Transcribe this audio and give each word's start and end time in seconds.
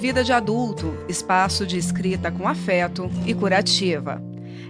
Vida 0.00 0.22
de 0.22 0.32
Adulto, 0.32 0.96
espaço 1.08 1.66
de 1.66 1.76
escrita 1.76 2.30
com 2.30 2.46
afeto 2.46 3.10
e 3.26 3.34
curativa. 3.34 4.22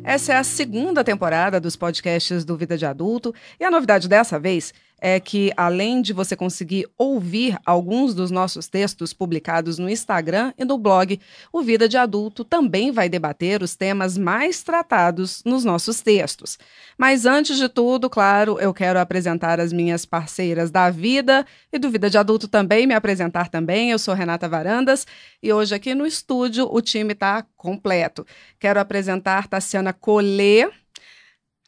Essa 0.02 0.32
é 0.32 0.36
a 0.36 0.42
segunda 0.42 1.04
temporada 1.04 1.60
dos 1.60 1.76
podcasts 1.76 2.46
do 2.46 2.56
Vida 2.56 2.78
de 2.78 2.86
Adulto 2.86 3.34
e 3.60 3.64
a 3.64 3.70
novidade 3.70 4.08
dessa 4.08 4.38
vez 4.38 4.72
é 5.00 5.20
que, 5.20 5.52
além 5.56 6.02
de 6.02 6.12
você 6.12 6.36
conseguir 6.36 6.88
ouvir 6.96 7.58
alguns 7.64 8.14
dos 8.14 8.30
nossos 8.30 8.66
textos 8.66 9.12
publicados 9.12 9.78
no 9.78 9.88
Instagram 9.88 10.52
e 10.58 10.64
no 10.64 10.76
blog, 10.76 11.20
o 11.52 11.62
Vida 11.62 11.88
de 11.88 11.96
Adulto 11.96 12.44
também 12.44 12.90
vai 12.90 13.08
debater 13.08 13.62
os 13.62 13.76
temas 13.76 14.18
mais 14.18 14.62
tratados 14.62 15.42
nos 15.44 15.64
nossos 15.64 16.00
textos. 16.00 16.58
Mas 16.96 17.26
antes 17.26 17.56
de 17.56 17.68
tudo, 17.68 18.10
claro, 18.10 18.58
eu 18.60 18.74
quero 18.74 18.98
apresentar 18.98 19.60
as 19.60 19.72
minhas 19.72 20.04
parceiras 20.04 20.70
da 20.70 20.90
vida 20.90 21.46
e 21.72 21.78
do 21.78 21.90
Vida 21.90 22.10
de 22.10 22.18
Adulto 22.18 22.48
também, 22.48 22.86
me 22.86 22.94
apresentar 22.94 23.48
também. 23.48 23.90
Eu 23.90 23.98
sou 23.98 24.14
Renata 24.14 24.48
Varandas 24.48 25.06
e 25.42 25.52
hoje 25.52 25.74
aqui 25.74 25.94
no 25.94 26.06
estúdio 26.06 26.68
o 26.70 26.80
time 26.80 27.12
está 27.12 27.44
completo. 27.56 28.26
Quero 28.58 28.80
apresentar 28.80 29.46
Tassiana 29.46 29.92
Colê 29.92 30.68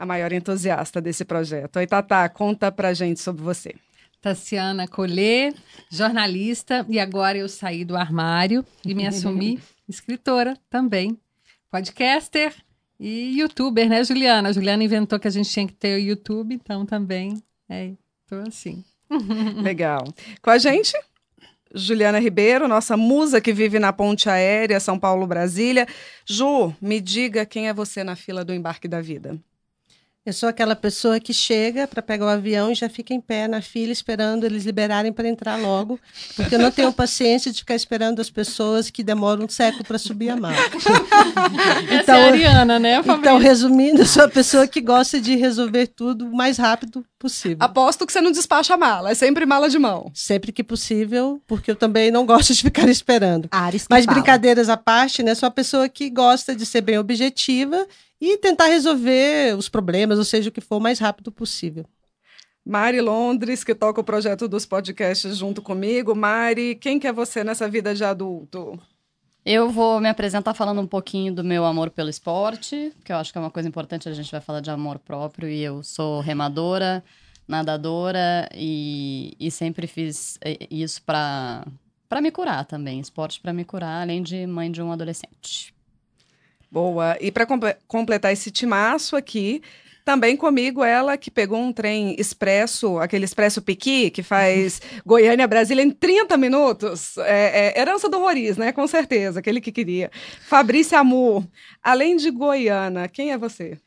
a 0.01 0.07
maior 0.07 0.33
entusiasta 0.33 0.99
desse 0.99 1.27
projeto. 1.27 1.77
Oi, 1.77 1.87
Tatá, 1.87 2.27
conta 2.27 2.73
pra 2.73 2.95
gente 2.95 3.21
sobre 3.21 3.43
você. 3.43 3.75
Tassiana 4.19 4.89
Colê, 4.89 5.53
jornalista, 5.91 6.87
e 6.89 6.99
agora 6.99 7.37
eu 7.37 7.47
saí 7.51 7.85
do 7.85 7.95
armário 7.95 8.65
e 8.83 8.95
me 8.95 9.07
assumi 9.07 9.61
escritora 9.87 10.57
também, 10.71 11.19
podcaster 11.71 12.55
e 12.99 13.39
youtuber, 13.39 13.91
né, 13.91 14.03
Juliana? 14.03 14.49
A 14.49 14.53
Juliana 14.53 14.83
inventou 14.83 15.21
que 15.21 15.29
a 15.29 15.31
gente 15.31 15.51
tinha 15.51 15.67
que 15.67 15.75
ter 15.75 15.97
o 15.97 16.03
YouTube, 16.03 16.55
então 16.55 16.87
também, 16.87 17.43
é, 17.69 17.93
tô 18.27 18.37
assim. 18.37 18.83
Legal. 19.63 20.05
Com 20.41 20.49
a 20.49 20.57
gente, 20.57 20.95
Juliana 21.75 22.19
Ribeiro, 22.19 22.67
nossa 22.67 22.97
musa 22.97 23.39
que 23.39 23.53
vive 23.53 23.79
na 23.79 23.93
ponte 23.93 24.31
aérea 24.31 24.81
São 24.81 24.99
Paulo-Brasília. 24.99 25.87
Ju, 26.27 26.75
me 26.81 27.03
diga 27.03 27.45
quem 27.45 27.69
é 27.69 27.75
você 27.75 28.03
na 28.03 28.17
fila 28.17 28.43
do 28.43 28.55
embarque 28.55 28.89
da 28.89 29.03
vida. 29.03 29.39
Eu 30.27 30.35
sou 30.35 30.51
aquela 30.51 30.77
pessoa 30.77 31.19
que 31.19 31.33
chega 31.33 31.89
para 31.89 32.03
pegar 32.03 32.27
o 32.27 32.29
avião 32.29 32.71
e 32.71 32.75
já 32.75 32.91
fica 32.91 33.15
em 33.15 33.21
pé 33.23 33.49
na 33.49 33.63
fila 33.63 33.91
esperando 33.91 34.45
eles 34.45 34.67
liberarem 34.67 35.11
para 35.11 35.27
entrar 35.27 35.57
logo, 35.57 35.99
porque 36.37 36.57
eu 36.57 36.59
não 36.59 36.71
tenho 36.71 36.93
paciência 36.93 37.51
de 37.51 37.61
ficar 37.61 37.75
esperando 37.75 38.21
as 38.21 38.29
pessoas 38.29 38.91
que 38.91 39.03
demoram 39.03 39.47
um 39.47 39.49
século 39.49 39.83
para 39.83 39.97
subir 39.97 40.29
a 40.29 40.37
mala. 40.37 40.55
então, 42.03 42.17
é 42.17 42.25
a 42.25 42.33
Ariana, 42.33 42.79
né? 42.79 42.97
A 42.97 43.15
então, 43.15 43.39
resumindo, 43.39 44.03
eu 44.03 44.07
sou 44.07 44.25
a 44.25 44.29
pessoa 44.29 44.69
que 44.69 44.83
gosta 44.83 45.19
de 45.19 45.37
resolver 45.37 45.87
tudo 45.87 46.27
o 46.27 46.37
mais 46.37 46.59
rápido 46.59 47.03
possível. 47.19 47.57
Aposto 47.59 48.07
que 48.07 48.13
você 48.13 48.21
não 48.21 48.31
despacha 48.31 48.75
a 48.75 48.77
mala, 48.77 49.13
é 49.13 49.15
sempre 49.15 49.47
mala 49.47 49.71
de 49.71 49.79
mão. 49.79 50.13
Sempre 50.13 50.53
que 50.53 50.63
possível, 50.63 51.41
porque 51.47 51.71
eu 51.71 51.77
também 51.77 52.11
não 52.11 52.27
gosto 52.27 52.53
de 52.53 52.61
ficar 52.61 52.87
esperando. 52.91 53.49
Ares 53.51 53.87
Mas 53.89 54.05
fala. 54.05 54.17
brincadeiras 54.17 54.69
à 54.69 54.77
parte, 54.77 55.23
né? 55.23 55.35
Sou 55.35 55.47
a 55.47 55.51
pessoa 55.51 55.89
que 55.89 56.11
gosta 56.11 56.55
de 56.55 56.67
ser 56.67 56.83
bem 56.83 56.99
objetiva 56.99 57.87
e 58.21 58.37
tentar 58.37 58.67
resolver 58.67 59.57
os 59.57 59.69
problemas, 59.69 60.19
ou 60.19 60.25
seja, 60.25 60.51
o 60.51 60.53
que 60.53 60.61
for 60.61 60.77
o 60.77 60.81
mais 60.81 60.99
rápido 60.99 61.33
possível. 61.33 61.87
Mari 62.65 63.01
Londres, 63.01 63.65
que 63.65 63.75
toca 63.75 64.01
o 64.01 64.05
projeto 64.05 64.47
dos 64.47 64.67
podcasts 64.67 65.37
junto 65.37 65.63
comigo. 65.63 66.15
Mari, 66.15 66.75
quem 66.75 66.99
que 66.99 67.07
é 67.07 67.13
você 67.13 67.43
nessa 67.43 67.69
vida 67.69 67.95
de 67.95 68.05
adulto? 68.05 68.79
Eu 69.45 69.71
vou 69.71 69.99
me 70.01 70.09
apresentar 70.09 70.53
falando 70.53 70.83
um 70.83 70.87
pouquinho 70.87 71.35
do 71.35 71.43
meu 71.43 71.65
amor 71.65 71.89
pelo 71.89 72.11
esporte, 72.11 72.93
que 73.03 73.11
eu 73.11 73.17
acho 73.17 73.33
que 73.33 73.39
é 73.39 73.41
uma 73.41 73.51
coisa 73.51 73.67
importante, 73.69 74.09
a 74.09 74.13
gente 74.13 74.31
vai 74.31 74.41
falar 74.41 74.61
de 74.61 74.71
amor 74.71 74.99
próprio, 74.99 75.49
e 75.49 75.63
eu 75.63 75.83
sou 75.83 76.21
remadora, 76.21 77.03
nadadora, 77.49 78.49
e, 78.55 79.35
e 79.41 79.51
sempre 79.51 79.87
fiz 79.87 80.39
isso 80.71 81.03
para 81.03 81.65
me 82.21 82.31
curar 82.31 82.67
também, 82.67 83.01
esporte 83.01 83.41
para 83.41 83.55
me 83.55 83.65
curar, 83.65 84.03
além 84.03 84.23
de 84.23 84.47
mãe 84.47 84.71
de 84.71 84.83
um 84.83 84.93
adolescente. 84.93 85.75
Boa. 86.71 87.17
E 87.21 87.33
para 87.33 87.47
completar 87.87 88.33
esse 88.33 88.51
timaço 88.51 89.17
aqui, 89.17 89.61
também 90.05 90.37
comigo 90.37 90.83
ela 90.85 91.17
que 91.17 91.31
pegou 91.31 91.59
um 91.59 91.73
trem 91.73 92.15
expresso, 92.19 92.99
aquele 92.99 93.25
expresso 93.25 93.61
Piqui, 93.61 94.11
que 94.11 94.23
faz 94.23 94.81
Goiânia 95.05 95.47
Brasília 95.47 95.83
em 95.83 95.91
30 95.91 96.37
minutos. 96.37 97.17
É, 97.19 97.77
é, 97.77 97.81
herança 97.81 98.09
do 98.09 98.19
Roriz, 98.19 98.57
né? 98.57 98.73
Com 98.73 98.87
certeza, 98.87 99.41
aquele 99.41 99.61
que 99.61 99.73
queria. 99.73 100.11
Fabrícia 100.43 100.99
Amor, 100.99 101.47
além 101.83 102.17
de 102.17 102.31
Goiana, 102.31 103.09
quem 103.09 103.33
é 103.33 103.39
você? 103.39 103.79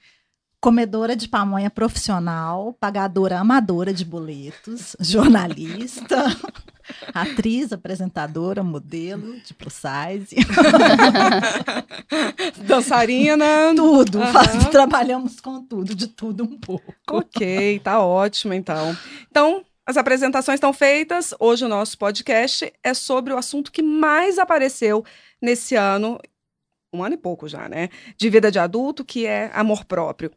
comedora 0.64 1.14
de 1.14 1.28
pamonha 1.28 1.70
profissional, 1.70 2.74
pagadora 2.80 3.38
amadora 3.38 3.94
de 3.94 4.06
boletos, 4.06 4.96
jornalista, 5.02 6.24
atriz, 7.14 7.72
apresentadora, 7.72 8.64
modelo 8.64 9.40
de 9.42 9.54
plus 9.54 9.74
size. 9.74 10.36
Dançarina. 12.66 13.74
Tudo. 13.76 14.20
Uhum. 14.20 14.28
Faz, 14.28 14.70
trabalhamos 14.70 15.40
com 15.40 15.64
tudo, 15.64 15.96
de 15.96 16.08
tudo 16.08 16.44
um 16.44 16.58
pouco. 16.58 16.94
Ok, 17.10 17.80
tá 17.80 18.00
ótimo 18.00 18.54
então. 18.54 18.96
Então, 19.30 19.64
as 19.86 19.98
apresentações 19.98 20.58
estão 20.58 20.74
feitas. 20.74 21.34
Hoje 21.40 21.66
o 21.66 21.70
nosso 21.70 21.98
podcast 21.98 22.72
é 22.84 22.94
sobre 22.94 23.34
o 23.34 23.38
assunto 23.38 23.72
que 23.72 23.82
mais 23.82 24.38
apareceu 24.38 25.04
nesse 25.42 25.76
ano 25.76 26.20
um 26.94 27.04
ano 27.04 27.16
e 27.16 27.18
pouco 27.18 27.48
já, 27.48 27.68
né? 27.68 27.90
De 28.16 28.30
vida 28.30 28.52
de 28.52 28.60
adulto, 28.60 29.04
que 29.04 29.26
é 29.26 29.50
amor 29.54 29.84
próprio. 29.84 30.32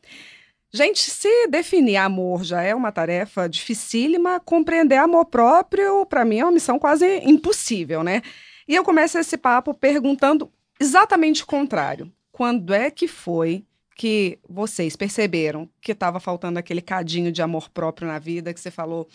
Gente, 0.76 1.10
se 1.10 1.46
definir 1.48 1.96
amor 1.96 2.44
já 2.44 2.60
é 2.60 2.74
uma 2.74 2.92
tarefa 2.92 3.48
dificílima, 3.48 4.38
compreender 4.38 4.98
amor 4.98 5.24
próprio, 5.24 6.04
para 6.04 6.22
mim, 6.22 6.40
é 6.40 6.44
uma 6.44 6.52
missão 6.52 6.78
quase 6.78 7.18
impossível, 7.24 8.04
né? 8.04 8.20
E 8.68 8.74
eu 8.74 8.84
começo 8.84 9.16
esse 9.16 9.38
papo 9.38 9.72
perguntando 9.72 10.52
exatamente 10.78 11.42
o 11.42 11.46
contrário. 11.46 12.12
Quando 12.30 12.74
é 12.74 12.90
que 12.90 13.08
foi 13.08 13.64
que 13.96 14.38
vocês 14.46 14.94
perceberam 14.96 15.66
que 15.80 15.92
estava 15.92 16.20
faltando 16.20 16.58
aquele 16.58 16.82
cadinho 16.82 17.32
de 17.32 17.40
amor 17.40 17.70
próprio 17.70 18.06
na 18.06 18.18
vida, 18.18 18.52
que 18.52 18.60
você 18.60 18.70
falou, 18.70 19.08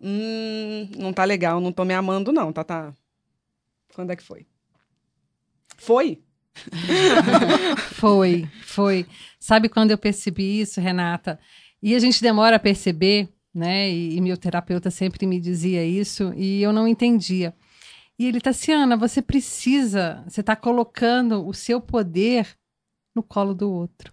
hum, 0.00 0.88
não 0.96 1.12
tá 1.12 1.24
legal, 1.24 1.60
não 1.60 1.72
tô 1.72 1.84
me 1.84 1.92
amando 1.92 2.32
não, 2.32 2.50
tá, 2.50 2.64
tá? 2.64 2.94
Quando 3.94 4.12
é 4.12 4.16
que 4.16 4.22
foi? 4.22 4.46
Foi? 5.76 6.22
foi, 7.94 8.48
foi. 8.62 9.06
Sabe 9.38 9.68
quando 9.68 9.90
eu 9.90 9.98
percebi 9.98 10.60
isso, 10.60 10.80
Renata? 10.80 11.38
E 11.82 11.94
a 11.94 11.98
gente 11.98 12.22
demora 12.22 12.56
a 12.56 12.60
perceber, 12.60 13.28
né? 13.54 13.90
E, 13.90 14.16
e 14.16 14.20
meu 14.20 14.36
terapeuta 14.36 14.90
sempre 14.90 15.26
me 15.26 15.40
dizia 15.40 15.84
isso 15.84 16.32
e 16.36 16.62
eu 16.62 16.72
não 16.72 16.86
entendia. 16.86 17.54
E 18.18 18.26
ele, 18.26 18.40
Tassiana, 18.40 18.96
você 18.96 19.20
precisa, 19.20 20.22
você 20.28 20.40
está 20.40 20.54
colocando 20.54 21.46
o 21.46 21.52
seu 21.52 21.80
poder 21.80 22.46
no 23.14 23.22
colo 23.22 23.54
do 23.54 23.70
outro. 23.70 24.12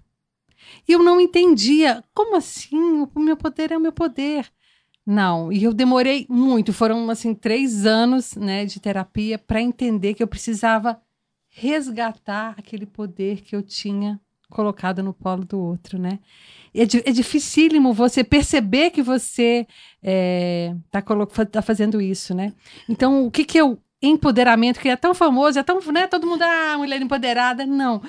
E 0.88 0.94
eu 0.94 1.04
não 1.04 1.22
entendia. 1.22 2.04
Como 2.14 2.36
assim? 2.36 3.08
O 3.14 3.20
meu 3.20 3.38
poder 3.38 3.72
é 3.72 3.78
o 3.78 3.82
meu 3.82 3.92
poder. 3.92 4.52
Não, 5.06 5.52
e 5.52 5.64
eu 5.64 5.74
demorei 5.74 6.28
muito, 6.30 6.72
foram 6.72 7.10
assim 7.10 7.34
três 7.34 7.86
anos 7.86 8.36
né, 8.36 8.66
de 8.66 8.80
terapia 8.80 9.40
para 9.40 9.60
entender 9.60 10.14
que 10.14 10.22
eu 10.22 10.28
precisava 10.28 11.02
resgatar 11.60 12.56
aquele 12.58 12.86
poder 12.86 13.42
que 13.42 13.56
eu 13.56 13.62
tinha 13.62 14.20
colocado 14.50 15.04
no 15.04 15.14
polo 15.14 15.46
do 15.46 15.60
outro, 15.60 16.00
né? 16.00 16.20
É, 16.74 16.84
é 16.84 17.12
dificílimo 17.12 17.94
você 17.94 18.24
perceber 18.24 18.92
que 18.92 19.02
você 19.02 19.68
está 20.02 21.00
é, 21.00 21.46
tá 21.52 21.62
fazendo 21.62 22.02
isso, 22.02 22.34
né? 22.34 22.54
Então, 22.88 23.26
o 23.26 23.32
que 23.32 23.44
que 23.44 23.58
eu 23.58 23.78
empoderamento 24.02 24.80
que 24.80 24.88
é 24.88 24.96
tão 24.96 25.14
famoso, 25.14 25.60
é 25.60 25.64
tão, 25.64 25.80
né? 25.92 26.08
Todo 26.08 26.26
mundo 26.26 26.42
ah, 26.42 26.78
mulher 26.78 27.02
empoderada, 27.02 27.66
não. 27.66 28.02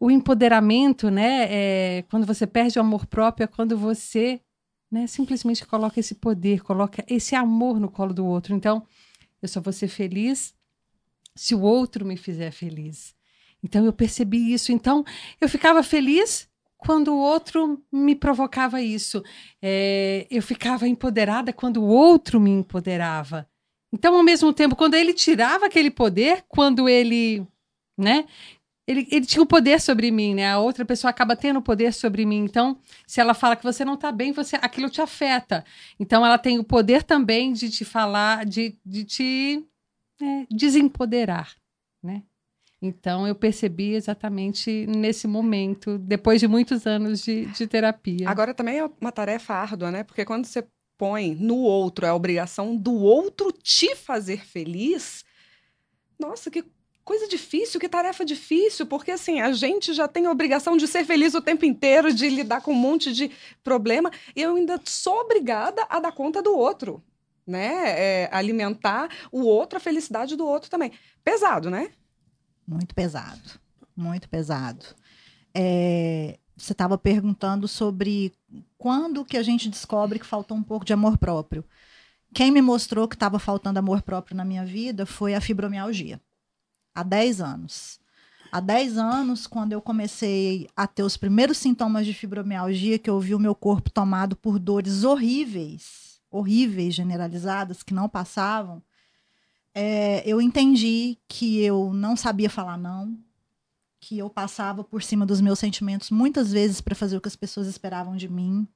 O 0.00 0.10
empoderamento, 0.10 1.10
né? 1.10 1.46
É, 1.50 2.04
quando 2.10 2.26
você 2.26 2.46
perde 2.46 2.78
o 2.78 2.82
amor 2.82 3.06
próprio, 3.06 3.44
é 3.44 3.46
quando 3.48 3.76
você, 3.76 4.40
né? 4.90 5.06
Simplesmente 5.06 5.66
coloca 5.66 5.98
esse 5.98 6.14
poder, 6.14 6.62
coloca 6.62 7.04
esse 7.08 7.34
amor 7.34 7.80
no 7.80 7.90
colo 7.90 8.14
do 8.14 8.24
outro. 8.24 8.54
Então, 8.54 8.86
eu 9.42 9.48
só 9.48 9.60
vou 9.60 9.72
ser 9.72 9.88
feliz 9.88 10.54
se 11.34 11.54
o 11.54 11.60
outro 11.60 12.04
me 12.04 12.16
fizer 12.16 12.50
feliz. 12.50 13.14
Então 13.62 13.84
eu 13.84 13.92
percebi 13.92 14.52
isso. 14.52 14.72
Então 14.72 15.04
eu 15.40 15.48
ficava 15.48 15.82
feliz 15.82 16.48
quando 16.76 17.12
o 17.12 17.18
outro 17.18 17.80
me 17.92 18.14
provocava 18.14 18.82
isso. 18.82 19.22
É, 19.60 20.26
eu 20.30 20.42
ficava 20.42 20.88
empoderada 20.88 21.52
quando 21.52 21.78
o 21.78 21.86
outro 21.86 22.40
me 22.40 22.50
empoderava. 22.50 23.48
Então, 23.92 24.16
ao 24.16 24.22
mesmo 24.22 24.52
tempo, 24.52 24.74
quando 24.74 24.94
ele 24.94 25.12
tirava 25.12 25.66
aquele 25.66 25.90
poder, 25.90 26.44
quando 26.48 26.88
ele, 26.88 27.46
né? 27.96 28.24
Ele, 28.86 29.06
ele 29.12 29.26
tinha 29.26 29.42
o 29.42 29.46
poder 29.46 29.80
sobre 29.80 30.10
mim, 30.10 30.34
né? 30.34 30.50
A 30.50 30.58
outra 30.58 30.84
pessoa 30.84 31.10
acaba 31.10 31.36
tendo 31.36 31.58
o 31.58 31.62
poder 31.62 31.92
sobre 31.92 32.24
mim. 32.26 32.38
Então, 32.38 32.78
se 33.06 33.20
ela 33.20 33.34
fala 33.34 33.54
que 33.54 33.62
você 33.62 33.84
não 33.84 33.94
está 33.94 34.10
bem, 34.10 34.32
você 34.32 34.56
aquilo 34.56 34.90
te 34.90 35.00
afeta. 35.00 35.64
Então, 36.00 36.24
ela 36.26 36.38
tem 36.38 36.58
o 36.58 36.64
poder 36.64 37.02
também 37.02 37.52
de 37.52 37.70
te 37.70 37.84
falar, 37.84 38.44
de, 38.44 38.76
de 38.84 39.04
te 39.04 39.64
é, 40.22 40.46
desempoderar, 40.50 41.56
né? 42.02 42.22
Então 42.80 43.26
eu 43.26 43.34
percebi 43.34 43.94
exatamente 43.94 44.86
nesse 44.86 45.28
momento, 45.28 45.98
depois 45.98 46.40
de 46.40 46.48
muitos 46.48 46.86
anos 46.86 47.22
de, 47.22 47.46
de 47.46 47.66
terapia. 47.66 48.28
Agora 48.28 48.52
também 48.52 48.78
é 48.78 48.90
uma 49.00 49.12
tarefa 49.12 49.54
árdua, 49.54 49.90
né? 49.90 50.02
Porque 50.02 50.24
quando 50.24 50.46
você 50.46 50.66
põe 50.98 51.34
no 51.34 51.56
outro, 51.58 52.06
a 52.06 52.14
obrigação 52.14 52.76
do 52.76 52.94
outro 52.94 53.52
te 53.52 53.94
fazer 53.94 54.44
feliz. 54.44 55.24
Nossa, 56.18 56.50
que 56.50 56.64
coisa 57.04 57.28
difícil, 57.28 57.80
que 57.80 57.88
tarefa 57.88 58.24
difícil, 58.24 58.86
porque 58.86 59.10
assim, 59.10 59.40
a 59.40 59.52
gente 59.52 59.92
já 59.92 60.06
tem 60.06 60.26
a 60.26 60.30
obrigação 60.30 60.76
de 60.76 60.86
ser 60.86 61.04
feliz 61.04 61.34
o 61.34 61.42
tempo 61.42 61.64
inteiro, 61.64 62.12
de 62.12 62.28
lidar 62.28 62.62
com 62.62 62.72
um 62.72 62.76
monte 62.76 63.12
de 63.12 63.30
problema, 63.62 64.10
e 64.34 64.42
eu 64.42 64.56
ainda 64.56 64.80
sou 64.84 65.20
obrigada 65.20 65.84
a 65.88 65.98
dar 65.98 66.12
conta 66.12 66.40
do 66.40 66.56
outro, 66.56 67.02
né? 67.46 67.90
É, 67.98 68.28
alimentar 68.32 69.08
o 69.30 69.42
outro, 69.42 69.76
a 69.76 69.80
felicidade 69.80 70.36
do 70.36 70.46
outro 70.46 70.70
também. 70.70 70.92
Pesado, 71.24 71.70
né? 71.70 71.90
Muito 72.66 72.94
pesado, 72.94 73.60
muito 73.96 74.28
pesado. 74.28 74.86
É, 75.54 76.38
você 76.56 76.72
estava 76.72 76.96
perguntando 76.96 77.66
sobre 77.66 78.32
quando 78.78 79.24
que 79.24 79.36
a 79.36 79.42
gente 79.42 79.68
descobre 79.68 80.18
que 80.18 80.26
faltou 80.26 80.56
um 80.56 80.62
pouco 80.62 80.84
de 80.84 80.92
amor 80.92 81.18
próprio. 81.18 81.64
Quem 82.34 82.50
me 82.50 82.62
mostrou 82.62 83.06
que 83.06 83.16
estava 83.16 83.38
faltando 83.38 83.78
amor 83.78 84.02
próprio 84.02 84.36
na 84.36 84.44
minha 84.44 84.64
vida 84.64 85.04
foi 85.04 85.34
a 85.34 85.40
fibromialgia. 85.40 86.20
Há 86.94 87.02
10 87.02 87.40
anos. 87.40 88.00
Há 88.50 88.60
10 88.60 88.98
anos, 88.98 89.46
quando 89.46 89.72
eu 89.72 89.80
comecei 89.80 90.68
a 90.76 90.86
ter 90.86 91.02
os 91.02 91.16
primeiros 91.16 91.56
sintomas 91.56 92.06
de 92.06 92.12
fibromialgia, 92.12 92.98
que 92.98 93.08
eu 93.08 93.18
vi 93.18 93.34
o 93.34 93.38
meu 93.38 93.54
corpo 93.54 93.90
tomado 93.90 94.36
por 94.36 94.58
dores 94.58 95.04
horríveis, 95.04 96.11
horríveis, 96.32 96.94
generalizadas, 96.94 97.82
que 97.82 97.94
não 97.94 98.08
passavam, 98.08 98.82
é, 99.74 100.22
eu 100.26 100.40
entendi 100.40 101.18
que 101.28 101.60
eu 101.60 101.92
não 101.92 102.16
sabia 102.16 102.50
falar 102.50 102.76
não, 102.76 103.16
que 104.00 104.18
eu 104.18 104.28
passava 104.28 104.82
por 104.82 105.02
cima 105.02 105.24
dos 105.24 105.40
meus 105.40 105.58
sentimentos 105.58 106.10
muitas 106.10 106.52
vezes 106.52 106.80
para 106.80 106.94
fazer 106.94 107.16
o 107.16 107.20
que 107.20 107.28
as 107.28 107.36
pessoas 107.36 107.66
esperavam 107.66 108.16
de 108.16 108.28
mim, 108.28 108.66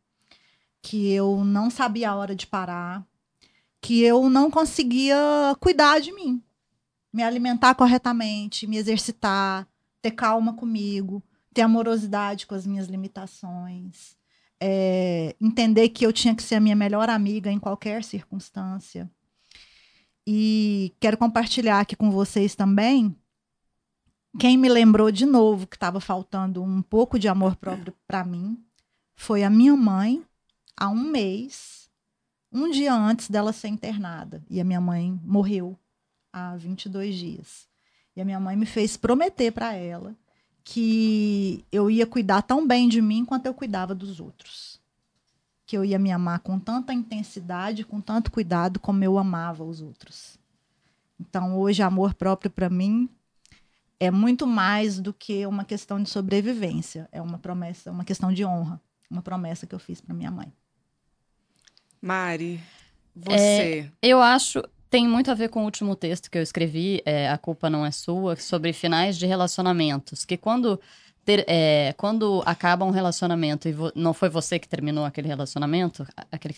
que 0.81 1.11
eu 1.11 1.45
não 1.45 1.69
sabia 1.69 2.11
a 2.11 2.15
hora 2.15 2.35
de 2.35 2.47
parar, 2.47 3.05
que 3.81 4.03
eu 4.03 4.31
não 4.31 4.51
conseguia 4.51 5.17
cuidar 5.61 6.01
de 6.01 6.13
mim, 6.13 6.43
me 7.13 7.23
alimentar 7.23 7.75
corretamente, 7.75 8.67
me 8.67 8.77
exercitar, 8.77 9.67
ter 10.01 10.13
calma 10.13 10.53
comigo, 10.55 11.23
ter 11.53 11.63
amorosidade 11.63 12.47
com 12.47 12.55
as 12.55 12.67
minhas 12.67 12.87
limitações, 12.87 14.17
é, 14.61 15.35
entender 15.41 15.89
que 15.91 16.05
eu 16.05 16.13
tinha 16.13 16.35
que 16.35 16.43
ser 16.43 16.57
a 16.57 16.61
minha 16.61 16.77
melhor 16.77 17.09
amiga 17.09 17.51
em 17.51 17.59
qualquer 17.59 18.03
circunstância. 18.03 19.11
E 20.27 20.95
quero 20.99 21.17
compartilhar 21.17 21.81
aqui 21.81 21.95
com 21.95 22.11
vocês 22.11 22.55
também 22.55 23.17
quem 24.39 24.59
me 24.59 24.69
lembrou 24.69 25.11
de 25.11 25.25
novo 25.25 25.67
que 25.67 25.77
estava 25.77 25.99
faltando 25.99 26.63
um 26.63 26.83
pouco 26.83 27.19
de 27.19 27.27
amor 27.27 27.57
próprio 27.57 27.95
para 28.07 28.23
mim 28.23 28.63
foi 29.15 29.43
a 29.43 29.49
minha 29.49 29.75
mãe, 29.75 30.23
há 30.77 30.91
um 30.91 31.11
mês, 31.11 31.89
um 32.53 32.71
dia 32.71 32.93
antes 32.93 33.31
dela 33.31 33.53
ser 33.53 33.69
internada. 33.69 34.45
E 34.51 34.61
a 34.61 34.65
minha 34.65 34.81
mãe 34.81 35.19
morreu 35.25 35.77
há 36.31 36.55
22 36.55 37.15
dias. 37.15 37.67
E 38.15 38.21
a 38.21 38.25
minha 38.27 38.39
mãe 38.39 38.55
me 38.57 38.67
fez 38.67 38.97
prometer 38.97 39.53
para 39.53 39.73
ela 39.75 40.15
que 40.69 41.65
eu 41.71 41.89
ia 41.89 42.05
cuidar 42.05 42.43
tão 42.43 42.67
bem 42.67 42.89
de 42.89 43.01
mim 43.01 43.25
quanto 43.25 43.47
eu 43.47 43.55
cuidava 43.55 43.95
dos 43.95 44.19
outros. 44.19 44.81
Que 45.65 45.79
eu 45.79 45.85
ia 45.85 45.97
me 45.97 46.11
amar 46.11 46.41
com 46.41 46.59
tanta 46.59 46.93
intensidade, 46.93 47.85
com 47.85 48.01
tanto 48.01 48.33
cuidado 48.33 48.81
como 48.81 49.05
eu 49.05 49.17
amava 49.17 49.63
os 49.63 49.81
outros. 49.81 50.37
Então, 51.21 51.57
hoje, 51.57 51.83
amor 51.83 52.15
próprio 52.15 52.51
para 52.51 52.69
mim 52.69 53.09
é 54.01 54.11
muito 54.11 54.45
mais 54.45 54.99
do 54.99 55.15
que 55.15 55.47
uma 55.47 55.65
questão 55.65 56.03
de 56.03 56.11
sobrevivência. 56.11 57.09
É 57.13 57.23
uma 57.23 57.39
promessa, 57.39 57.93
uma 57.93 58.05
questão 58.05 58.33
de 58.33 58.45
honra. 58.45 58.81
Uma 59.09 59.23
promessa 59.23 59.69
que 59.69 59.75
eu 59.75 59.79
fiz 59.79 60.01
para 60.01 60.17
minha 60.17 60.33
mãe. 60.33 60.53
Mari, 62.03 62.61
você. 63.15 63.89
É, 63.89 63.91
eu 64.03 64.21
acho. 64.21 64.61
Tem 64.89 65.07
muito 65.07 65.31
a 65.31 65.35
ver 65.35 65.49
com 65.49 65.63
o 65.63 65.65
último 65.65 65.97
texto 65.97 66.31
que 66.31 66.39
eu 66.39 66.43
escrevi, 66.43 67.03
é, 67.05 67.29
A 67.29 67.39
Culpa 67.39 67.69
Não 67.69 67.85
É 67.85 67.91
Sua, 67.91 68.37
sobre 68.37 68.73
finais 68.73 69.19
de 69.19 69.27
relacionamentos. 69.27 70.25
Que 70.25 70.37
quando, 70.37 70.81
ter, 71.25 71.45
é, 71.49 71.93
quando 71.97 72.43
acaba 72.47 72.85
um 72.85 72.91
relacionamento 72.91 73.69
e 73.69 73.75
não 73.95 74.15
foi 74.15 74.29
você 74.29 74.59
que 74.59 74.69
terminou 74.69 75.05
aquele 75.05 75.29
relacionamento, 75.29 76.07
aquele, 76.31 76.57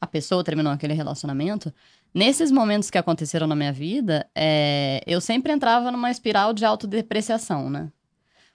a 0.00 0.06
pessoa 0.06 0.42
terminou 0.42 0.72
aquele 0.72 0.94
relacionamento, 0.94 1.72
Nesses 2.14 2.52
momentos 2.52 2.90
que 2.90 2.96
aconteceram 2.96 3.48
na 3.48 3.56
minha 3.56 3.72
vida, 3.72 4.24
é, 4.36 5.02
eu 5.04 5.20
sempre 5.20 5.52
entrava 5.52 5.90
numa 5.90 6.12
espiral 6.12 6.52
de 6.52 6.64
autodepreciação, 6.64 7.68
né? 7.68 7.90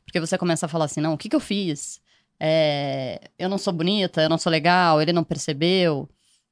Porque 0.06 0.18
você 0.18 0.38
começa 0.38 0.66
a 0.66 0.70
falar 0.70 0.86
assim, 0.86 1.02
não, 1.02 1.14
o 1.14 1.18
que, 1.18 1.28
que 1.28 1.36
eu 1.36 1.42
fiz? 1.42 2.02
É, 2.40 3.20
eu 3.38 3.50
não 3.50 3.58
sou 3.58 3.74
bonita, 3.74 4.22
eu 4.22 4.30
não 4.30 4.38
sou 4.38 4.50
legal, 4.50 5.02
ele 5.02 5.12
não 5.12 5.26
percebeu. 5.26 6.10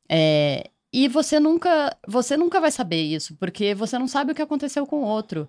É, 0.09 0.69
e 0.97 1.07
você 1.07 1.39
nunca, 1.39 1.95
você 2.07 2.35
nunca 2.35 2.59
vai 2.59 2.71
saber 2.71 2.99
isso, 3.03 3.35
porque 3.35 3.75
você 3.75 3.99
não 3.99 4.07
sabe 4.07 4.31
o 4.31 4.35
que 4.35 4.41
aconteceu 4.41 4.83
com 4.87 5.03
o 5.03 5.05
outro. 5.05 5.47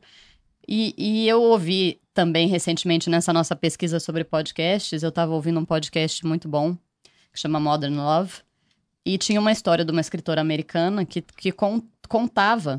E, 0.68 0.94
e 0.98 1.26
eu 1.26 1.42
ouvi 1.42 2.02
também 2.12 2.48
recentemente 2.48 3.08
nessa 3.08 3.32
nossa 3.32 3.56
pesquisa 3.56 3.98
sobre 3.98 4.24
podcasts, 4.24 5.02
eu 5.02 5.08
estava 5.08 5.32
ouvindo 5.32 5.58
um 5.58 5.64
podcast 5.64 6.26
muito 6.26 6.46
bom, 6.46 6.74
que 7.32 7.40
chama 7.40 7.58
Modern 7.58 7.96
Love. 7.96 8.42
E 9.06 9.16
tinha 9.16 9.40
uma 9.40 9.50
história 9.50 9.86
de 9.86 9.90
uma 9.90 10.02
escritora 10.02 10.42
americana 10.42 11.06
que, 11.06 11.22
que 11.22 11.50
con 11.50 11.80
contava 12.06 12.78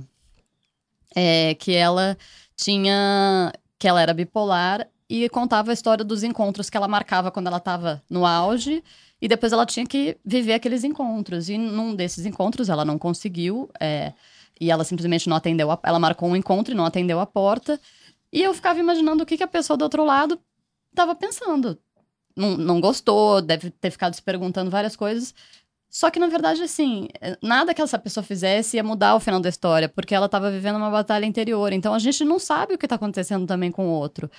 é, 1.15 1.55
que 1.55 1.73
ela 1.73 2.15
tinha. 2.55 3.51
que 3.79 3.87
ela 3.87 3.99
era 3.99 4.13
bipolar 4.13 4.87
e 5.09 5.27
contava 5.29 5.71
a 5.71 5.73
história 5.73 6.05
dos 6.05 6.21
encontros 6.21 6.69
que 6.69 6.77
ela 6.77 6.87
marcava 6.87 7.31
quando 7.31 7.47
ela 7.47 7.57
estava 7.57 8.03
no 8.07 8.27
auge. 8.27 8.83
E 9.21 9.27
depois 9.27 9.51
ela 9.51 9.65
tinha 9.65 9.85
que 9.85 10.17
viver 10.23 10.53
aqueles 10.53 10.83
encontros. 10.83 11.49
E 11.49 11.57
num 11.57 11.95
desses 11.95 12.25
encontros 12.25 12.69
ela 12.69 12.85
não 12.85 12.97
conseguiu. 12.97 13.69
É, 13.79 14.13
e 14.59 14.71
ela 14.71 14.83
simplesmente 14.83 15.29
não 15.29 15.37
atendeu. 15.37 15.71
A, 15.71 15.79
ela 15.83 15.99
marcou 15.99 16.29
um 16.29 16.35
encontro 16.35 16.73
e 16.73 16.77
não 16.77 16.85
atendeu 16.85 17.19
a 17.19 17.25
porta. 17.25 17.79
E 18.31 18.41
eu 18.41 18.53
ficava 18.53 18.79
imaginando 18.79 19.23
o 19.23 19.25
que, 19.25 19.37
que 19.37 19.43
a 19.43 19.47
pessoa 19.47 19.77
do 19.77 19.83
outro 19.83 20.03
lado 20.03 20.39
estava 20.91 21.15
pensando. 21.15 21.77
Não, 22.35 22.55
não 22.55 22.79
gostou, 22.79 23.41
deve 23.41 23.71
ter 23.71 23.91
ficado 23.91 24.13
se 24.13 24.21
perguntando 24.21 24.69
várias 24.69 24.95
coisas. 24.95 25.33
Só 25.89 26.11
que, 26.11 26.19
na 26.19 26.27
verdade, 26.27 26.61
assim, 26.61 27.07
nada 27.41 27.73
que 27.73 27.81
essa 27.81 27.97
pessoa 27.97 28.23
fizesse 28.23 28.77
ia 28.77 28.83
mudar 28.83 29.15
o 29.15 29.19
final 29.19 29.39
da 29.39 29.49
história, 29.49 29.89
porque 29.89 30.13
ela 30.13 30.27
estava 30.27 30.51
vivendo 30.51 30.75
uma 30.75 30.91
batalha 30.91 31.25
interior. 31.25 31.73
Então, 31.73 31.93
a 31.95 31.99
gente 31.99 32.23
não 32.23 32.37
sabe 32.37 32.75
o 32.75 32.77
que 32.77 32.85
está 32.85 32.95
acontecendo 32.95 33.47
também 33.47 33.71
com 33.71 33.87
o 33.87 33.91
outro. 33.91 34.29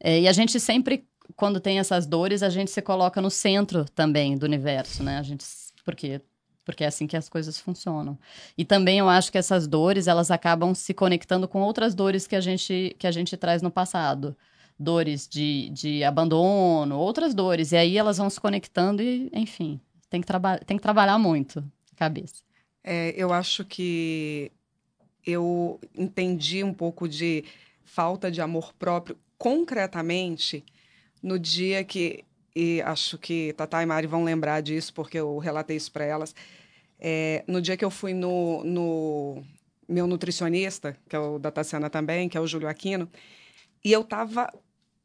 É, 0.00 0.20
e 0.20 0.28
a 0.28 0.32
gente 0.32 0.58
sempre, 0.58 1.06
quando 1.34 1.60
tem 1.60 1.78
essas 1.78 2.06
dores, 2.06 2.42
a 2.42 2.48
gente 2.48 2.70
se 2.70 2.82
coloca 2.82 3.20
no 3.20 3.30
centro 3.30 3.84
também 3.84 4.36
do 4.36 4.44
universo, 4.44 5.02
né? 5.02 5.18
A 5.18 5.22
gente, 5.22 5.44
porque 5.84 6.20
porque 6.66 6.82
é 6.82 6.88
assim 6.88 7.06
que 7.06 7.16
as 7.16 7.28
coisas 7.28 7.60
funcionam. 7.60 8.18
E 8.58 8.64
também 8.64 8.98
eu 8.98 9.08
acho 9.08 9.30
que 9.30 9.38
essas 9.38 9.68
dores, 9.68 10.08
elas 10.08 10.32
acabam 10.32 10.74
se 10.74 10.92
conectando 10.92 11.46
com 11.46 11.62
outras 11.62 11.94
dores 11.94 12.26
que 12.26 12.34
a 12.34 12.40
gente, 12.40 12.94
que 12.98 13.06
a 13.06 13.12
gente 13.12 13.36
traz 13.36 13.62
no 13.62 13.70
passado. 13.70 14.36
Dores 14.76 15.28
de, 15.28 15.70
de 15.70 16.02
abandono, 16.02 16.98
outras 16.98 17.34
dores. 17.34 17.70
E 17.70 17.76
aí 17.76 17.96
elas 17.96 18.18
vão 18.18 18.28
se 18.28 18.40
conectando 18.40 19.00
e, 19.00 19.30
enfim, 19.32 19.80
tem 20.10 20.20
que, 20.20 20.26
tem 20.66 20.76
que 20.76 20.82
trabalhar 20.82 21.18
muito 21.18 21.60
a 21.92 21.96
cabeça. 21.96 22.42
É, 22.82 23.14
eu 23.16 23.32
acho 23.32 23.64
que 23.64 24.50
eu 25.24 25.80
entendi 25.96 26.64
um 26.64 26.74
pouco 26.74 27.08
de 27.08 27.44
falta 27.84 28.28
de 28.28 28.40
amor 28.40 28.74
próprio 28.74 29.16
concretamente 29.38 30.64
no 31.22 31.38
dia 31.38 31.84
que 31.84 32.24
e 32.54 32.80
acho 32.82 33.18
que 33.18 33.52
Tatá 33.52 33.82
e 33.82 33.86
Mari 33.86 34.06
vão 34.06 34.24
lembrar 34.24 34.62
disso 34.62 34.92
porque 34.94 35.18
eu 35.18 35.38
relatei 35.38 35.76
isso 35.76 35.92
para 35.92 36.04
elas 36.04 36.34
é, 36.98 37.44
no 37.46 37.60
dia 37.60 37.76
que 37.76 37.84
eu 37.84 37.90
fui 37.90 38.14
no, 38.14 38.64
no 38.64 39.42
meu 39.88 40.06
nutricionista 40.06 40.96
que 41.08 41.14
é 41.14 41.18
o 41.18 41.38
da 41.38 41.50
Tassiana 41.50 41.90
também 41.90 42.28
que 42.28 42.36
é 42.38 42.40
o 42.40 42.46
Júlio 42.46 42.68
Aquino 42.68 43.10
e 43.84 43.92
eu 43.92 44.02
tava 44.02 44.52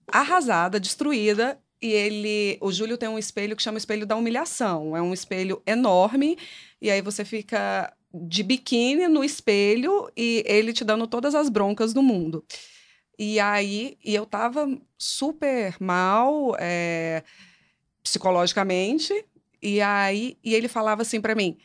arrasada 0.08 0.80
destruída 0.80 1.60
e 1.82 1.92
ele, 1.92 2.58
o 2.62 2.72
Júlio 2.72 2.98
tem 2.98 3.10
um 3.10 3.18
espelho 3.18 3.56
que 3.56 3.64
chama 3.64 3.80
espelho 3.80 4.06
da 4.06 4.16
humilhação. 4.16 4.96
É 4.96 5.02
um 5.02 5.14
espelho 5.14 5.62
enorme 5.66 6.38
e 6.80 6.92
aí 6.92 7.02
você 7.02 7.26
fica 7.26 7.92
de 8.14 8.44
biquíni 8.44 9.08
no 9.08 9.24
espelho 9.24 10.12
e 10.16 10.44
ele 10.46 10.74
te 10.74 10.84
dando 10.84 11.08
todas 11.08 11.34
as 11.34 11.50
broncas 11.50 11.94
do 11.94 12.04
mundo. 12.04 12.46
E 13.18 13.40
aí, 13.40 13.98
e 14.04 14.16
eu 14.16 14.26
tava 14.26 14.68
super 14.98 15.76
mal 15.80 16.56
é, 16.60 17.24
psicologicamente. 18.04 19.26
E 19.62 19.82
aí, 19.82 20.38
e 20.44 20.54
ele 20.54 20.68
falava 20.68 21.02
assim 21.02 21.22
para 21.22 21.36
mim: 21.36 21.58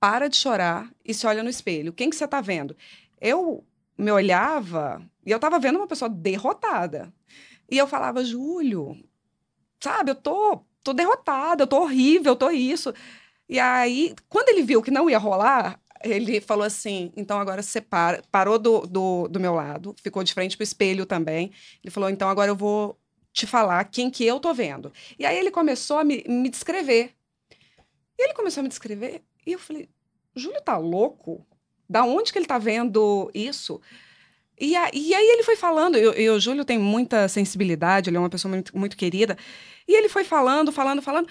para 0.00 0.28
de 0.28 0.36
chorar 0.36 0.90
e 1.04 1.12
se 1.12 1.26
olha 1.26 1.42
no 1.42 1.50
espelho. 1.50 1.92
Quem 1.92 2.10
que 2.10 2.16
você 2.16 2.26
tá 2.26 2.40
vendo? 2.40 2.76
Eu 3.20 3.64
me 3.96 4.10
olhava 4.10 5.02
e 5.24 5.30
eu 5.30 5.38
tava 5.38 5.58
vendo 5.58 5.76
uma 5.76 5.86
pessoa 5.86 6.08
derrotada. 6.08 7.12
E 7.70 7.78
eu 7.78 7.86
falava, 7.86 8.24
Júlio, 8.24 8.96
sabe, 9.80 10.10
eu 10.10 10.14
tô, 10.14 10.60
tô 10.82 10.92
derrotada, 10.92 11.62
eu 11.62 11.66
tô 11.66 11.82
horrível, 11.82 12.32
eu 12.32 12.36
tô 12.36 12.50
isso. 12.50 12.92
E 13.48 13.58
aí, 13.58 14.14
quando 14.28 14.48
ele 14.50 14.62
viu 14.62 14.82
que 14.82 14.90
não 14.90 15.08
ia 15.08 15.18
rolar, 15.18 15.80
ele 16.04 16.40
falou 16.40 16.64
assim: 16.64 17.12
então 17.16 17.38
agora 17.40 17.62
você 17.62 17.80
para, 17.80 18.22
parou 18.30 18.58
do, 18.58 18.86
do, 18.86 19.28
do 19.28 19.40
meu 19.40 19.54
lado, 19.54 19.94
ficou 20.02 20.22
de 20.22 20.34
frente 20.34 20.56
pro 20.56 20.64
espelho 20.64 21.06
também. 21.06 21.50
Ele 21.82 21.90
falou: 21.90 22.10
então 22.10 22.28
agora 22.28 22.50
eu 22.50 22.56
vou 22.56 22.98
te 23.32 23.46
falar 23.46 23.84
quem 23.84 24.10
que 24.10 24.24
eu 24.24 24.38
tô 24.38 24.52
vendo. 24.54 24.92
E 25.18 25.26
aí 25.26 25.36
ele 25.36 25.50
começou 25.50 25.98
a 25.98 26.04
me, 26.04 26.22
me 26.28 26.48
descrever. 26.48 27.14
E 28.18 28.22
ele 28.22 28.34
começou 28.34 28.60
a 28.60 28.62
me 28.62 28.68
descrever, 28.68 29.22
e 29.46 29.52
eu 29.52 29.58
falei: 29.58 29.88
Júlio 30.36 30.60
tá 30.62 30.76
louco? 30.76 31.44
Da 31.88 32.04
onde 32.04 32.32
que 32.32 32.38
ele 32.38 32.46
tá 32.46 32.58
vendo 32.58 33.30
isso? 33.34 33.80
E, 34.58 34.76
a, 34.76 34.88
e 34.92 35.12
aí 35.12 35.26
ele 35.26 35.42
foi 35.42 35.56
falando, 35.56 35.96
eu, 35.96 36.34
o 36.34 36.40
Júlio 36.40 36.64
tem 36.64 36.78
muita 36.78 37.28
sensibilidade, 37.28 38.08
ele 38.08 38.16
é 38.16 38.20
uma 38.20 38.30
pessoa 38.30 38.50
muito, 38.50 38.76
muito 38.76 38.96
querida, 38.96 39.36
e 39.86 39.96
ele 39.96 40.08
foi 40.08 40.24
falando, 40.24 40.70
falando, 40.70 41.02
falando. 41.02 41.28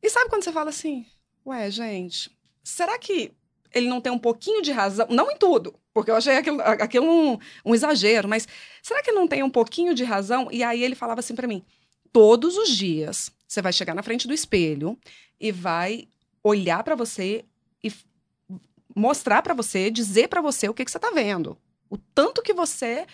E 0.00 0.08
sabe 0.08 0.30
quando 0.30 0.44
você 0.44 0.52
fala 0.52 0.70
assim, 0.70 1.04
ué, 1.44 1.68
gente, 1.70 2.30
será 2.62 2.96
que 2.96 3.32
ele 3.74 3.88
não 3.88 4.00
tem 4.00 4.12
um 4.12 4.18
pouquinho 4.18 4.62
de 4.62 4.72
razão? 4.72 5.06
Não 5.10 5.30
em 5.30 5.36
tudo, 5.36 5.74
porque 5.92 6.10
eu 6.10 6.16
achei 6.16 6.36
aquilo, 6.36 6.60
aquilo 6.60 7.06
um, 7.06 7.38
um 7.64 7.74
exagero, 7.74 8.28
mas 8.28 8.46
será 8.82 9.02
que 9.02 9.12
não 9.12 9.26
tem 9.26 9.42
um 9.42 9.50
pouquinho 9.50 9.94
de 9.94 10.04
razão? 10.04 10.48
E 10.50 10.62
aí 10.62 10.82
ele 10.82 10.94
falava 10.94 11.20
assim 11.20 11.34
para 11.34 11.48
mim: 11.48 11.64
todos 12.12 12.56
os 12.56 12.70
dias 12.70 13.30
você 13.46 13.60
vai 13.60 13.72
chegar 13.72 13.94
na 13.94 14.02
frente 14.02 14.28
do 14.28 14.34
espelho 14.34 14.98
e 15.40 15.50
vai 15.50 16.08
olhar 16.42 16.82
para 16.82 16.94
você 16.94 17.44
e 17.82 17.92
mostrar 18.94 19.42
para 19.42 19.54
você, 19.54 19.90
dizer 19.90 20.28
para 20.28 20.40
você 20.40 20.68
o 20.68 20.74
que, 20.74 20.84
que 20.84 20.90
você 20.90 20.98
tá 20.98 21.10
vendo. 21.10 21.56
O 21.88 21.96
tanto 21.96 22.42
que 22.42 22.52
você 22.52 23.06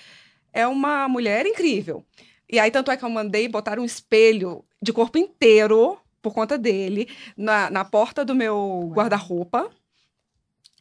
é 0.53 0.67
uma 0.67 1.09
mulher 1.09 1.47
incrível. 1.47 2.05
E 2.49 2.59
aí, 2.59 2.71
tanto 2.71 2.91
é 2.91 2.97
que 2.97 3.05
eu 3.05 3.11
mandei 3.11 3.49
botar 3.49 3.79
um 3.79 3.85
espelho 3.85 4.65
de 4.81 4.93
corpo 4.93 5.19
inteiro, 5.19 5.99
por 6.23 6.33
conta 6.33 6.57
dele, 6.57 7.09
na, 7.37 7.71
na 7.71 7.85
porta 7.85 8.25
do 8.25 8.35
meu 8.35 8.91
guarda-roupa. 8.93 9.71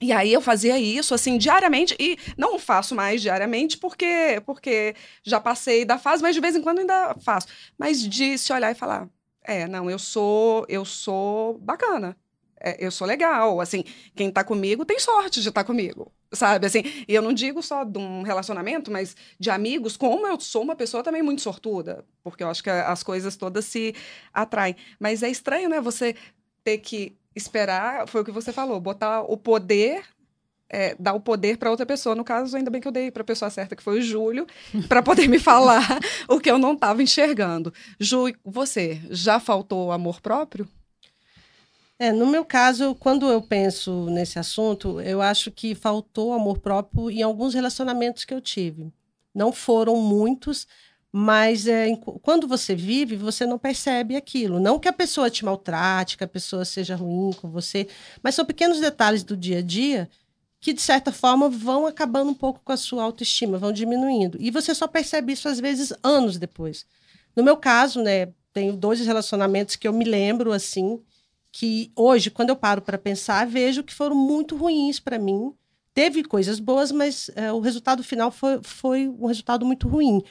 E 0.06 0.12
aí 0.12 0.32
eu 0.32 0.40
fazia 0.40 0.78
isso 0.78 1.16
assim 1.16 1.36
diariamente 1.36 1.96
e 2.00 2.16
não 2.38 2.60
faço 2.60 2.94
mais 2.94 3.24
diariamente 3.24 3.76
porque 3.76 4.40
porque 4.46 4.96
já 5.24 5.40
passei 5.40 5.84
da 5.84 5.98
fase, 5.98 6.22
mas 6.22 6.36
de 6.36 6.42
vez 6.42 6.56
em 6.56 6.62
quando 6.62 6.78
ainda 6.78 7.16
faço. 7.22 7.48
Mas 7.76 8.08
de 8.08 8.38
se 8.38 8.54
olhar 8.54 8.72
e 8.72 8.76
falar, 8.76 9.10
é, 9.44 9.68
não, 9.68 9.90
eu 9.90 9.98
sou 9.98 10.64
eu 10.70 10.86
sou 10.86 11.58
bacana. 11.58 12.16
É, 12.62 12.86
eu 12.86 12.92
sou 12.92 13.08
legal, 13.08 13.60
assim, 13.60 13.84
quem 14.16 14.32
tá 14.32 14.44
comigo 14.44 14.86
tem 14.86 15.00
sorte 15.00 15.42
de 15.42 15.50
estar 15.50 15.64
tá 15.64 15.68
comigo, 15.68 16.12
sabe, 16.32 16.66
assim, 16.66 16.84
e 17.08 17.14
eu 17.14 17.22
não 17.22 17.34
digo 17.34 17.62
só 17.62 17.84
de 17.84 18.00
um 18.00 18.22
relacionamento, 18.22 18.90
mas 18.90 19.16
de 19.38 19.50
amigos, 19.52 19.98
como 19.98 20.26
eu 20.26 20.40
sou 20.40 20.64
uma 20.64 20.76
pessoa 20.76 21.04
também 21.04 21.22
muito 21.22 21.42
sortuda, 21.42 22.06
porque 22.24 22.44
eu 22.44 22.50
acho 22.50 22.64
que 22.64 22.70
as 22.70 23.04
coisas 23.04 23.36
todas 23.36 23.66
se 23.66 23.94
atraem, 24.34 24.76
mas 25.00 25.22
é 25.22 25.30
estranho, 25.30 25.70
né, 25.70 25.82
você 25.82 26.16
ter 26.64 26.78
que 26.80 27.16
esperar, 27.36 28.08
foi 28.08 28.22
o 28.22 28.26
que 28.26 28.32
você 28.32 28.54
falou, 28.54 28.80
botar 28.80 29.22
o 29.22 29.38
poder 29.38 30.04
é, 30.70 30.96
dar 31.00 31.14
o 31.14 31.20
poder 31.20 31.58
para 31.58 31.70
outra 31.70 31.86
pessoa. 31.86 32.16
No 32.16 32.24
caso, 32.24 32.56
ainda 32.56 32.72
bem 32.72 32.82
que 32.82 32.88
eu 32.88 32.92
dei 32.92 33.12
para 33.12 33.22
a 33.22 33.26
pessoa 33.26 33.50
certa, 33.50 33.76
que 33.76 33.84
foi 33.84 34.00
o 34.00 34.02
Júlio, 34.02 34.48
para 34.90 35.02
poder 35.02 35.28
me 35.28 35.40
falar 35.40 35.84
o 36.28 36.40
que 36.40 36.50
eu 36.50 36.58
não 36.58 36.74
estava 36.74 37.02
enxergando. 37.04 37.74
Ju, 38.00 38.34
você 38.44 39.02
já 39.10 39.40
faltou 39.40 39.92
amor 39.92 40.22
próprio? 40.22 40.68
É, 41.98 42.12
no 42.12 42.28
meu 42.28 42.44
caso, 42.44 42.94
quando 42.96 43.30
eu 43.30 43.42
penso 43.42 44.08
nesse 44.10 44.38
assunto, 44.38 45.00
eu 45.00 45.22
acho 45.22 45.50
que 45.50 45.74
faltou 45.74 46.34
amor 46.34 46.60
próprio 46.60 47.10
em 47.10 47.22
alguns 47.22 47.54
relacionamentos 47.54 48.26
que 48.26 48.34
eu 48.34 48.42
tive. 48.42 48.92
Não 49.34 49.54
foram 49.54 49.96
muitos, 50.02 50.68
mas 51.18 51.66
é, 51.66 51.96
quando 52.22 52.46
você 52.46 52.76
vive, 52.76 53.16
você 53.16 53.46
não 53.46 53.58
percebe 53.58 54.18
aquilo. 54.18 54.60
Não 54.60 54.78
que 54.78 54.90
a 54.90 54.92
pessoa 54.92 55.30
te 55.30 55.46
maltrate, 55.46 56.18
que 56.18 56.26
a 56.26 56.28
pessoa 56.28 56.66
seja 56.66 56.94
ruim 56.94 57.32
com 57.32 57.50
você, 57.50 57.88
mas 58.22 58.36
são 58.36 58.44
pequenos 58.44 58.82
detalhes 58.82 59.24
do 59.24 59.38
dia 59.38 59.60
a 59.60 59.62
dia 59.62 60.10
que, 60.60 60.74
de 60.74 60.82
certa 60.82 61.14
forma, 61.14 61.48
vão 61.48 61.86
acabando 61.86 62.32
um 62.32 62.34
pouco 62.34 62.60
com 62.66 62.74
a 62.74 62.76
sua 62.76 63.02
autoestima, 63.02 63.58
vão 63.58 63.72
diminuindo. 63.72 64.38
E 64.42 64.52
você 64.52 64.76
só 64.76 64.90
percebe 64.90 65.32
isso, 65.32 65.48
às 65.48 65.58
vezes, 65.58 65.94
anos 66.04 66.38
depois. 66.38 66.86
No 67.34 67.42
meu 67.42 67.56
caso, 67.56 68.02
né, 68.02 68.28
tenho 68.52 68.74
dois 68.74 69.00
relacionamentos 69.00 69.78
que 69.78 69.88
eu 69.88 69.94
me 69.94 70.04
lembro, 70.04 70.52
assim, 70.52 71.00
que 71.50 71.94
hoje, 71.96 72.30
quando 72.30 72.50
eu 72.50 72.58
paro 72.58 72.82
para 72.82 72.98
pensar, 72.98 73.48
vejo 73.48 73.86
que 73.86 73.94
foram 73.94 74.18
muito 74.18 74.58
ruins 74.58 75.00
para 75.00 75.18
mim. 75.18 75.54
Teve 75.94 76.26
coisas 76.26 76.60
boas, 76.60 76.92
mas 76.92 77.32
é, 77.38 77.54
o 77.54 77.62
resultado 77.62 78.04
final 78.04 78.32
foi, 78.32 78.60
foi 78.62 79.08
um 79.08 79.28
resultado 79.28 79.66
muito 79.66 79.88
ruim. 79.88 80.22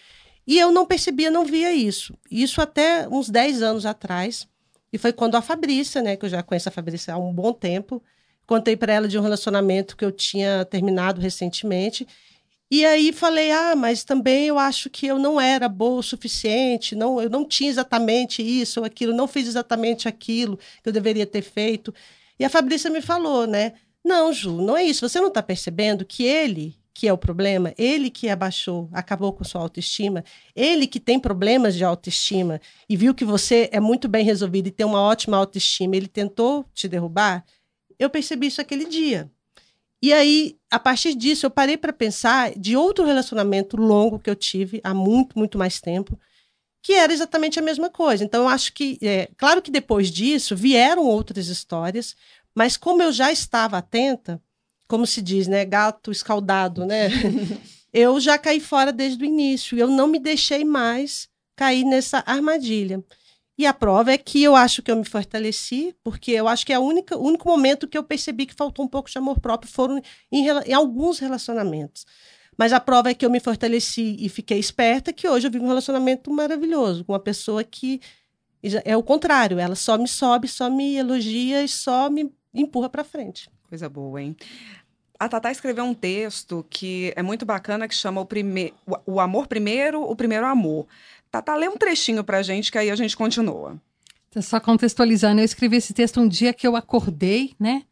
E 0.46 0.58
eu 0.58 0.70
não 0.70 0.86
percebia, 0.86 1.30
não 1.30 1.44
via 1.44 1.72
isso. 1.72 2.16
Isso 2.30 2.60
até 2.60 3.08
uns 3.08 3.30
10 3.30 3.62
anos 3.62 3.86
atrás. 3.86 4.46
E 4.92 4.98
foi 4.98 5.12
quando 5.12 5.36
a 5.36 5.42
Fabrícia, 5.42 6.02
né, 6.02 6.16
que 6.16 6.24
eu 6.24 6.28
já 6.28 6.42
conheço 6.42 6.68
a 6.68 6.72
Fabrícia 6.72 7.14
há 7.14 7.18
um 7.18 7.32
bom 7.32 7.52
tempo, 7.52 8.02
contei 8.46 8.76
para 8.76 8.92
ela 8.92 9.08
de 9.08 9.18
um 9.18 9.22
relacionamento 9.22 9.96
que 9.96 10.04
eu 10.04 10.12
tinha 10.12 10.64
terminado 10.64 11.20
recentemente 11.20 12.06
e 12.70 12.84
aí 12.84 13.12
falei, 13.12 13.52
ah, 13.52 13.76
mas 13.76 14.02
também 14.02 14.48
eu 14.48 14.58
acho 14.58 14.90
que 14.90 15.06
eu 15.06 15.18
não 15.18 15.40
era 15.40 15.68
boa 15.68 16.00
o 16.00 16.02
suficiente, 16.02 16.96
não, 16.96 17.20
eu 17.20 17.30
não 17.30 17.46
tinha 17.46 17.70
exatamente 17.70 18.42
isso 18.42 18.80
ou 18.80 18.86
aquilo, 18.86 19.14
não 19.14 19.28
fiz 19.28 19.46
exatamente 19.46 20.08
aquilo 20.08 20.58
que 20.82 20.88
eu 20.88 20.92
deveria 20.92 21.26
ter 21.26 21.42
feito. 21.42 21.94
E 22.38 22.44
a 22.44 22.50
Fabrícia 22.50 22.90
me 22.90 23.00
falou, 23.00 23.46
né? 23.46 23.74
Não, 24.02 24.32
Ju, 24.32 24.60
não 24.60 24.76
é 24.76 24.82
isso. 24.82 25.08
Você 25.08 25.20
não 25.20 25.28
está 25.28 25.42
percebendo 25.42 26.04
que 26.04 26.24
ele 26.24 26.76
que 26.94 27.08
é 27.08 27.12
o 27.12 27.18
problema, 27.18 27.74
ele 27.76 28.08
que 28.08 28.28
abaixou, 28.28 28.88
acabou 28.92 29.32
com 29.32 29.42
sua 29.42 29.60
autoestima, 29.60 30.24
ele 30.54 30.86
que 30.86 31.00
tem 31.00 31.18
problemas 31.18 31.74
de 31.74 31.82
autoestima 31.82 32.60
e 32.88 32.96
viu 32.96 33.12
que 33.12 33.24
você 33.24 33.68
é 33.72 33.80
muito 33.80 34.06
bem 34.06 34.24
resolvido 34.24 34.68
e 34.68 34.70
tem 34.70 34.86
uma 34.86 35.02
ótima 35.02 35.36
autoestima, 35.36 35.96
ele 35.96 36.06
tentou 36.06 36.64
te 36.72 36.86
derrubar. 36.86 37.44
Eu 37.98 38.08
percebi 38.08 38.46
isso 38.46 38.60
aquele 38.60 38.84
dia. 38.84 39.28
E 40.00 40.12
aí, 40.12 40.56
a 40.70 40.78
partir 40.78 41.14
disso, 41.14 41.46
eu 41.46 41.50
parei 41.50 41.76
para 41.76 41.92
pensar 41.92 42.52
de 42.56 42.76
outro 42.76 43.04
relacionamento 43.04 43.76
longo 43.76 44.18
que 44.18 44.30
eu 44.30 44.36
tive 44.36 44.80
há 44.84 44.94
muito, 44.94 45.36
muito 45.36 45.58
mais 45.58 45.80
tempo, 45.80 46.18
que 46.82 46.92
era 46.92 47.12
exatamente 47.12 47.58
a 47.58 47.62
mesma 47.62 47.90
coisa. 47.90 48.22
Então, 48.22 48.42
eu 48.42 48.48
acho 48.48 48.72
que, 48.72 48.98
é, 49.02 49.30
claro 49.36 49.62
que 49.62 49.70
depois 49.70 50.10
disso 50.10 50.54
vieram 50.54 51.06
outras 51.06 51.48
histórias, 51.48 52.14
mas 52.54 52.76
como 52.76 53.02
eu 53.02 53.10
já 53.10 53.32
estava 53.32 53.78
atenta, 53.78 54.40
como 54.86 55.06
se 55.06 55.22
diz, 55.22 55.46
né, 55.46 55.64
gato 55.64 56.10
escaldado, 56.10 56.84
né, 56.84 57.08
eu 57.92 58.18
já 58.20 58.38
caí 58.38 58.60
fora 58.60 58.92
desde 58.92 59.22
o 59.22 59.26
início. 59.26 59.78
Eu 59.78 59.88
não 59.88 60.06
me 60.06 60.18
deixei 60.18 60.64
mais 60.64 61.28
cair 61.56 61.84
nessa 61.84 62.22
armadilha. 62.26 63.02
E 63.56 63.66
a 63.66 63.72
prova 63.72 64.12
é 64.12 64.18
que 64.18 64.42
eu 64.42 64.56
acho 64.56 64.82
que 64.82 64.90
eu 64.90 64.96
me 64.96 65.04
fortaleci, 65.04 65.94
porque 66.02 66.32
eu 66.32 66.48
acho 66.48 66.66
que 66.66 66.72
é 66.72 66.78
o 66.78 66.82
único 66.82 67.48
momento 67.48 67.86
que 67.86 67.96
eu 67.96 68.02
percebi 68.02 68.46
que 68.46 68.54
faltou 68.54 68.84
um 68.84 68.88
pouco 68.88 69.08
de 69.08 69.16
amor 69.16 69.38
próprio 69.38 69.70
foram 69.70 70.02
em, 70.30 70.46
em 70.48 70.72
alguns 70.72 71.20
relacionamentos. 71.20 72.04
Mas 72.56 72.72
a 72.72 72.80
prova 72.80 73.10
é 73.10 73.14
que 73.14 73.24
eu 73.24 73.30
me 73.30 73.38
fortaleci 73.38 74.16
e 74.18 74.28
fiquei 74.28 74.58
esperta, 74.58 75.12
que 75.12 75.28
hoje 75.28 75.46
eu 75.46 75.50
vivo 75.50 75.64
um 75.64 75.68
relacionamento 75.68 76.32
maravilhoso, 76.32 77.04
com 77.04 77.12
uma 77.12 77.20
pessoa 77.20 77.62
que 77.62 78.00
é 78.84 78.96
o 78.96 79.02
contrário, 79.02 79.58
ela 79.58 79.74
só 79.74 79.98
me 79.98 80.08
sobe, 80.08 80.48
só 80.48 80.70
me 80.70 80.96
elogia 80.96 81.62
e 81.62 81.68
só 81.68 82.08
me 82.08 82.32
empurra 82.52 82.88
para 82.88 83.04
frente. 83.04 83.48
Coisa 83.74 83.88
boa, 83.88 84.22
hein? 84.22 84.36
A 85.18 85.28
Tatá 85.28 85.50
escreveu 85.50 85.82
um 85.82 85.94
texto 85.94 86.64
que 86.70 87.12
é 87.16 87.24
muito 87.24 87.44
bacana, 87.44 87.88
que 87.88 87.94
chama 87.96 88.20
o, 88.20 88.24
prime... 88.24 88.72
o 89.04 89.18
amor 89.18 89.48
primeiro, 89.48 90.00
o 90.00 90.14
primeiro 90.14 90.46
amor. 90.46 90.86
Tata, 91.28 91.56
lê 91.56 91.66
um 91.66 91.76
trechinho 91.76 92.22
pra 92.22 92.40
gente 92.40 92.70
que 92.70 92.78
aí 92.78 92.88
a 92.88 92.94
gente 92.94 93.16
continua. 93.16 93.76
Só 94.40 94.60
contextualizando, 94.60 95.40
eu 95.40 95.44
escrevi 95.44 95.78
esse 95.78 95.92
texto 95.92 96.20
um 96.20 96.28
dia 96.28 96.54
que 96.54 96.64
eu 96.64 96.76
acordei, 96.76 97.56
né? 97.58 97.82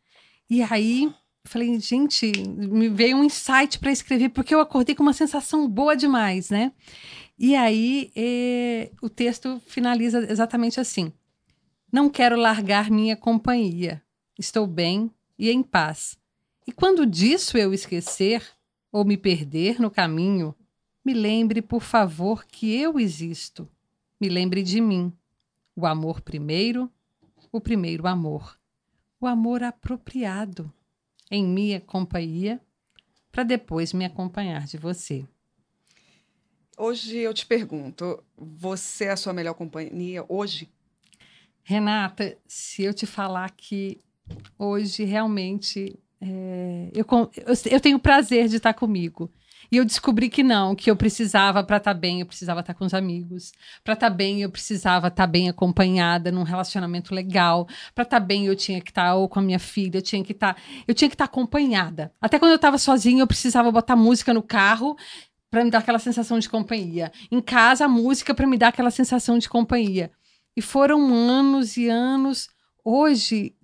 E 0.48 0.62
aí 0.62 1.12
falei, 1.44 1.80
gente, 1.80 2.30
me 2.46 2.88
veio 2.88 3.16
um 3.16 3.24
insight 3.24 3.80
para 3.80 3.90
escrever, 3.90 4.28
porque 4.28 4.54
eu 4.54 4.60
acordei 4.60 4.94
com 4.94 5.02
uma 5.02 5.12
sensação 5.12 5.68
boa 5.68 5.96
demais, 5.96 6.48
né? 6.48 6.70
E 7.36 7.56
aí 7.56 8.12
eh, 8.14 8.92
o 9.02 9.08
texto 9.08 9.60
finaliza 9.66 10.30
exatamente 10.30 10.78
assim: 10.78 11.12
Não 11.90 12.08
quero 12.08 12.36
largar 12.36 12.88
minha 12.88 13.16
companhia, 13.16 14.00
estou 14.38 14.64
bem 14.64 15.10
e 15.42 15.50
em 15.50 15.61
paz. 15.61 16.16
E 16.64 16.70
quando 16.70 17.04
disso 17.04 17.58
eu 17.58 17.75
esquecer 17.75 18.49
ou 18.92 19.04
me 19.04 19.16
perder 19.16 19.80
no 19.80 19.90
caminho, 19.90 20.54
me 21.04 21.12
lembre, 21.12 21.61
por 21.61 21.82
favor, 21.82 22.44
que 22.44 22.72
eu 22.72 22.96
existo. 23.00 23.68
Me 24.20 24.28
lembre 24.28 24.62
de 24.62 24.80
mim. 24.80 25.12
O 25.75 25.84
amor 25.84 26.20
primeiro, 26.20 26.88
o 27.50 27.61
primeiro 27.61 28.06
amor. 28.06 28.56
O 29.20 29.26
amor 29.26 29.64
apropriado, 29.64 30.72
em 31.28 31.44
minha 31.44 31.80
companhia, 31.80 32.61
para 33.32 33.42
depois 33.42 33.92
me 33.92 34.04
acompanhar 34.04 34.64
de 34.64 34.76
você. 34.76 35.26
Hoje 36.78 37.18
eu 37.18 37.34
te 37.34 37.44
pergunto, 37.44 38.22
você 38.37 39.06
é 39.06 39.11
a 39.11 39.16
sua 39.16 39.32
melhor 39.32 39.54
companhia 39.54 40.25
hoje? 40.28 40.70
Renata, 41.64 42.38
se 42.46 42.84
eu 42.84 42.94
te 42.94 43.06
falar 43.06 43.50
que 43.50 44.00
hoje 44.58 45.04
realmente 45.04 45.98
é, 46.20 46.90
eu, 46.94 47.04
eu, 47.36 47.54
eu 47.70 47.80
tenho 47.80 47.98
prazer 47.98 48.48
de 48.48 48.56
estar 48.56 48.72
comigo. 48.74 49.30
E 49.70 49.78
eu 49.78 49.86
descobri 49.86 50.28
que 50.28 50.42
não, 50.42 50.74
que 50.74 50.90
eu 50.90 50.96
precisava, 50.96 51.64
para 51.64 51.78
estar 51.78 51.94
tá 51.94 51.98
bem, 51.98 52.20
eu 52.20 52.26
precisava 52.26 52.60
estar 52.60 52.74
tá 52.74 52.78
com 52.78 52.84
os 52.84 52.92
amigos. 52.92 53.52
Para 53.82 53.94
estar 53.94 54.10
tá 54.10 54.14
bem, 54.14 54.42
eu 54.42 54.50
precisava 54.50 55.08
estar 55.08 55.26
bem 55.26 55.48
acompanhada 55.48 56.30
num 56.30 56.42
relacionamento 56.42 57.14
legal. 57.14 57.66
Para 57.94 58.04
estar 58.04 58.20
bem, 58.20 58.46
eu 58.46 58.54
tinha 58.54 58.82
que 58.82 58.90
estar 58.90 59.14
ou 59.14 59.28
com 59.30 59.38
a 59.38 59.42
minha 59.42 59.58
filha, 59.58 59.96
eu 59.96 60.02
tinha 60.02 60.22
que 60.22 60.32
estar, 60.32 60.56
eu 60.86 60.94
tinha 60.94 61.08
que 61.08 61.14
estar 61.14 61.24
acompanhada. 61.24 62.12
Até 62.20 62.38
quando 62.38 62.50
eu 62.50 62.56
estava 62.56 62.76
sozinha, 62.76 63.22
eu 63.22 63.26
precisava 63.26 63.72
botar 63.72 63.96
música 63.96 64.34
no 64.34 64.42
carro 64.42 64.94
para 65.50 65.64
me 65.64 65.70
dar 65.70 65.78
aquela 65.78 65.98
sensação 65.98 66.38
de 66.38 66.50
companhia. 66.50 67.10
Em 67.30 67.40
casa, 67.40 67.86
a 67.86 67.88
música 67.88 68.34
para 68.34 68.46
me 68.46 68.58
dar 68.58 68.68
aquela 68.68 68.90
sensação 68.90 69.38
de 69.38 69.48
companhia. 69.48 70.10
E 70.54 70.60
foram 70.60 71.14
anos 71.14 71.78
e 71.78 71.88
anos. 71.88 72.50
Hoje, 72.84 73.54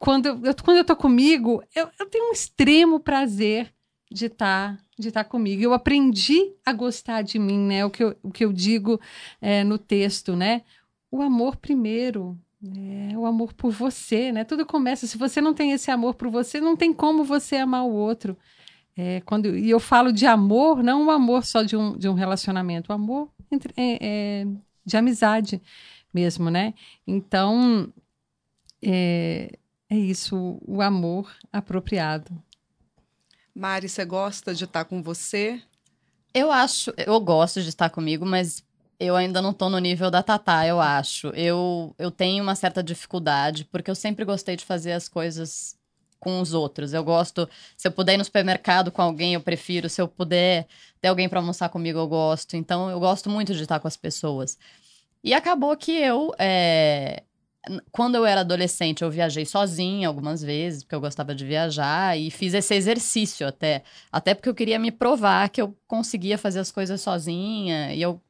quando 0.00 0.26
eu, 0.26 0.54
quando 0.64 0.78
eu 0.78 0.84
tô 0.84 0.96
comigo, 0.96 1.62
eu, 1.76 1.86
eu 1.98 2.06
tenho 2.06 2.30
um 2.30 2.32
extremo 2.32 2.98
prazer 2.98 3.70
de 4.10 4.26
estar 4.26 4.76
tá, 4.78 4.82
de 4.98 5.12
tá 5.12 5.22
comigo. 5.22 5.62
Eu 5.62 5.74
aprendi 5.74 6.54
a 6.64 6.72
gostar 6.72 7.20
de 7.20 7.38
mim, 7.38 7.58
né? 7.58 7.84
O 7.84 7.90
que 7.90 8.02
eu, 8.02 8.16
o 8.22 8.30
que 8.30 8.42
eu 8.42 8.50
digo 8.50 8.98
é, 9.42 9.62
no 9.62 9.76
texto, 9.76 10.34
né? 10.34 10.62
O 11.10 11.20
amor 11.20 11.56
primeiro, 11.56 12.34
é, 12.64 13.16
o 13.16 13.26
amor 13.26 13.52
por 13.52 13.70
você, 13.70 14.32
né? 14.32 14.42
Tudo 14.42 14.64
começa. 14.64 15.06
Se 15.06 15.18
você 15.18 15.38
não 15.38 15.52
tem 15.52 15.72
esse 15.72 15.90
amor 15.90 16.14
por 16.14 16.30
você, 16.30 16.62
não 16.62 16.74
tem 16.78 16.94
como 16.94 17.22
você 17.22 17.56
amar 17.56 17.84
o 17.84 17.92
outro. 17.92 18.38
É, 18.96 19.20
quando, 19.20 19.54
e 19.54 19.68
eu 19.68 19.78
falo 19.78 20.10
de 20.14 20.24
amor, 20.24 20.82
não 20.82 21.08
o 21.08 21.10
amor 21.10 21.44
só 21.44 21.62
de 21.62 21.76
um, 21.76 21.94
de 21.96 22.08
um 22.08 22.14
relacionamento, 22.14 22.90
o 22.90 22.94
amor 22.94 23.28
entre, 23.52 23.74
é, 23.76 23.98
é, 24.00 24.46
de 24.82 24.96
amizade 24.96 25.60
mesmo, 26.12 26.48
né? 26.48 26.72
Então, 27.06 27.92
é, 28.82 29.58
é 29.90 29.96
isso, 29.96 30.58
o 30.66 30.80
amor 30.80 31.30
apropriado. 31.52 32.30
Mari, 33.54 33.88
você 33.88 34.04
gosta 34.04 34.54
de 34.54 34.64
estar 34.64 34.84
com 34.84 35.02
você? 35.02 35.60
Eu 36.32 36.52
acho, 36.52 36.94
eu 36.96 37.18
gosto 37.20 37.60
de 37.60 37.68
estar 37.68 37.90
comigo, 37.90 38.24
mas 38.24 38.64
eu 39.00 39.16
ainda 39.16 39.42
não 39.42 39.52
tô 39.52 39.68
no 39.68 39.78
nível 39.78 40.10
da 40.10 40.22
Tatá, 40.22 40.64
eu 40.64 40.80
acho. 40.80 41.28
Eu, 41.28 41.94
eu 41.98 42.10
tenho 42.10 42.42
uma 42.42 42.54
certa 42.54 42.82
dificuldade, 42.82 43.64
porque 43.64 43.90
eu 43.90 43.94
sempre 43.94 44.24
gostei 44.24 44.54
de 44.54 44.64
fazer 44.64 44.92
as 44.92 45.08
coisas 45.08 45.76
com 46.20 46.40
os 46.40 46.52
outros. 46.52 46.92
Eu 46.92 47.02
gosto, 47.02 47.48
se 47.76 47.88
eu 47.88 47.92
puder 47.92 48.14
ir 48.14 48.18
no 48.18 48.24
supermercado 48.24 48.92
com 48.92 49.02
alguém, 49.02 49.34
eu 49.34 49.40
prefiro. 49.40 49.88
Se 49.88 50.00
eu 50.00 50.06
puder 50.06 50.68
ter 51.00 51.08
alguém 51.08 51.28
para 51.28 51.40
almoçar 51.40 51.68
comigo, 51.70 51.98
eu 51.98 52.06
gosto. 52.06 52.56
Então, 52.56 52.90
eu 52.90 53.00
gosto 53.00 53.28
muito 53.28 53.54
de 53.54 53.62
estar 53.62 53.80
com 53.80 53.88
as 53.88 53.96
pessoas. 53.96 54.56
E 55.24 55.34
acabou 55.34 55.76
que 55.76 55.92
eu, 55.92 56.32
é, 56.38 57.24
quando 57.92 58.14
eu 58.14 58.24
era 58.24 58.40
adolescente, 58.40 59.02
eu 59.02 59.10
viajei 59.10 59.44
sozinha 59.44 60.08
algumas 60.08 60.42
vezes, 60.42 60.82
porque 60.82 60.94
eu 60.94 61.00
gostava 61.00 61.34
de 61.34 61.44
viajar, 61.44 62.18
e 62.18 62.30
fiz 62.30 62.54
esse 62.54 62.74
exercício 62.74 63.46
até. 63.46 63.82
Até 64.10 64.34
porque 64.34 64.48
eu 64.48 64.54
queria 64.54 64.78
me 64.78 64.90
provar 64.90 65.48
que 65.50 65.60
eu 65.60 65.76
conseguia 65.86 66.38
fazer 66.38 66.60
as 66.60 66.72
coisas 66.72 67.00
sozinha, 67.00 67.94
e 67.94 68.00
eu 68.00 68.20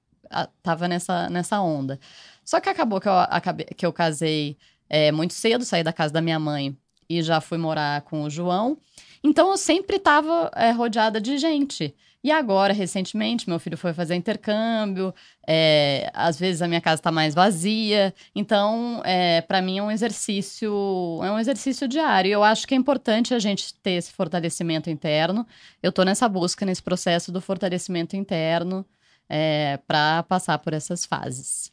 tava 0.63 0.89
nessa, 0.89 1.29
nessa 1.31 1.61
onda. 1.61 1.99
Só 2.45 2.61
que 2.61 2.69
acabou 2.69 3.01
que 3.01 3.09
eu, 3.09 3.13
acabei, 3.13 3.67
que 3.67 3.87
eu 3.87 3.93
casei 3.93 4.57
é, 4.89 5.13
muito 5.13 5.35
cedo, 5.35 5.65
saí 5.65 5.83
da 5.85 5.93
casa 5.93 6.13
da 6.13 6.21
minha 6.21 6.39
mãe 6.39 6.77
e 7.09 7.23
já 7.23 7.41
fui 7.41 7.59
morar 7.59 8.03
com 8.03 8.23
o 8.23 8.31
João. 8.31 8.79
Então 9.23 9.51
eu 9.51 9.57
sempre 9.57 9.97
estava 9.97 10.51
é, 10.55 10.71
rodeada 10.71 11.21
de 11.21 11.39
gente. 11.39 11.95
E 12.23 12.31
agora, 12.31 12.75
recentemente, 12.75 13.49
meu 13.49 13.59
filho 13.59 13.79
foi 13.79 13.95
fazer 13.95 14.15
intercâmbio, 14.15 15.15
é, 15.47 16.11
às 16.13 16.39
vezes 16.39 16.61
a 16.61 16.69
minha 16.69 16.81
casa 16.81 17.01
está 17.01 17.11
mais 17.11 17.35
vazia. 17.35 18.15
Então, 18.35 19.01
é, 19.07 19.41
para 19.41 19.63
mim 19.63 19.79
é 19.79 19.83
um 19.83 19.91
exercício, 19.91 20.71
é 21.23 21.33
um 21.33 21.39
exercício 21.39 21.89
diário. 21.89 22.31
Eu 22.31 22.45
acho 22.45 22.67
que 22.67 22.75
é 22.75 22.77
importante 22.77 23.33
a 23.33 23.39
gente 23.39 23.73
ter 23.75 23.93
esse 23.93 24.13
fortalecimento 24.13 24.91
interno. 24.91 25.47
Eu 25.83 25.89
estou 25.89 26.05
nessa 26.05 26.29
busca, 26.29 26.67
nesse 26.67 26.83
processo 26.83 27.33
do 27.33 27.41
fortalecimento 27.41 28.15
interno 28.15 28.85
é, 29.27 29.79
para 29.87 30.23
passar 30.25 30.59
por 30.59 30.75
essas 30.75 31.07
fases. 31.07 31.73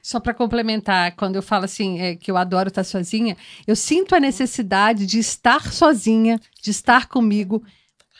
Só 0.00 0.20
para 0.20 0.32
complementar, 0.32 1.16
quando 1.16 1.36
eu 1.36 1.42
falo 1.42 1.64
assim, 1.64 2.00
é, 2.00 2.14
que 2.14 2.30
eu 2.30 2.36
adoro 2.36 2.68
estar 2.68 2.84
sozinha, 2.84 3.36
eu 3.66 3.74
sinto 3.74 4.14
a 4.14 4.20
necessidade 4.20 5.04
de 5.04 5.18
estar 5.18 5.72
sozinha, 5.72 6.40
de 6.62 6.70
estar 6.70 7.06
comigo, 7.06 7.62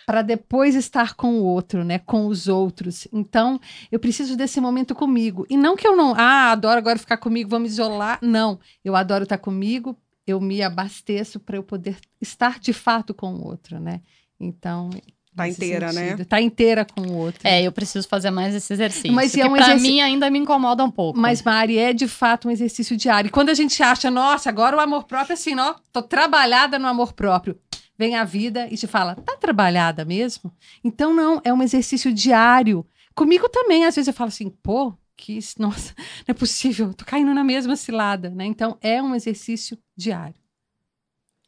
para 0.06 0.22
depois 0.22 0.76
estar 0.76 1.14
com 1.14 1.40
o 1.40 1.42
outro, 1.42 1.84
né, 1.84 1.98
com 1.98 2.28
os 2.28 2.46
outros. 2.46 3.08
Então, 3.12 3.60
eu 3.90 3.98
preciso 3.98 4.36
desse 4.36 4.60
momento 4.60 4.94
comigo. 4.94 5.44
E 5.50 5.56
não 5.56 5.76
que 5.76 5.86
eu 5.86 5.96
não, 5.96 6.14
ah, 6.16 6.52
adoro 6.52 6.78
agora 6.78 6.96
ficar 6.96 7.16
comigo, 7.16 7.50
vamos 7.50 7.72
isolar. 7.72 8.20
Não, 8.22 8.60
eu 8.84 8.94
adoro 8.94 9.24
estar 9.24 9.36
comigo, 9.36 9.98
eu 10.24 10.40
me 10.40 10.62
abasteço 10.62 11.40
para 11.40 11.56
eu 11.56 11.62
poder 11.64 11.96
estar 12.20 12.60
de 12.60 12.72
fato 12.72 13.12
com 13.12 13.34
o 13.34 13.44
outro, 13.44 13.80
né? 13.80 14.00
Então, 14.38 14.90
Tá 15.34 15.46
inteira, 15.46 15.92
né? 15.92 15.92
sentido. 15.92 16.18
né? 16.20 16.24
Tá 16.24 16.40
inteira 16.40 16.86
com 16.86 17.02
o 17.02 17.12
outro. 17.14 17.40
É, 17.44 17.62
eu 17.62 17.70
preciso 17.70 18.08
fazer 18.08 18.30
mais 18.30 18.54
esse 18.54 18.72
exercício. 18.72 19.12
Mas 19.12 19.36
é 19.36 19.44
um 19.44 19.52
pra 19.52 19.74
exerc... 19.74 19.82
mim 19.82 20.00
ainda 20.00 20.30
me 20.30 20.38
incomoda 20.38 20.82
um 20.82 20.90
pouco. 20.90 21.18
Mas, 21.18 21.42
Mari, 21.42 21.76
é 21.76 21.92
de 21.92 22.08
fato 22.08 22.48
um 22.48 22.50
exercício 22.50 22.96
diário. 22.96 23.28
E 23.28 23.30
quando 23.30 23.50
a 23.50 23.54
gente 23.54 23.82
acha, 23.82 24.10
nossa, 24.10 24.48
agora 24.48 24.74
o 24.74 24.80
amor 24.80 25.04
próprio, 25.04 25.34
assim, 25.34 25.54
ó, 25.58 25.74
tô 25.92 26.00
trabalhada 26.00 26.78
no 26.78 26.86
amor 26.86 27.12
próprio 27.12 27.58
vem 27.98 28.14
a 28.16 28.24
vida 28.24 28.68
e 28.70 28.76
te 28.76 28.86
fala: 28.86 29.14
tá 29.14 29.36
trabalhada 29.36 30.04
mesmo? 30.04 30.52
Então, 30.82 31.14
não, 31.14 31.40
é 31.44 31.52
um 31.52 31.62
exercício 31.62 32.12
diário. 32.12 32.86
Comigo 33.14 33.48
também, 33.48 33.84
às 33.84 33.94
vezes 33.94 34.08
eu 34.08 34.14
falo 34.14 34.28
assim, 34.28 34.50
pô, 34.50 34.94
que 35.16 35.38
nossa, 35.58 35.94
não 35.96 36.32
é 36.32 36.34
possível, 36.34 36.92
tô 36.92 37.04
caindo 37.04 37.32
na 37.32 37.44
mesma 37.44 37.76
cilada, 37.76 38.30
né? 38.30 38.44
Então, 38.44 38.76
é 38.80 39.02
um 39.02 39.14
exercício 39.14 39.78
diário. 39.96 40.40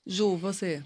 Ju, 0.07 0.37
você? 0.37 0.83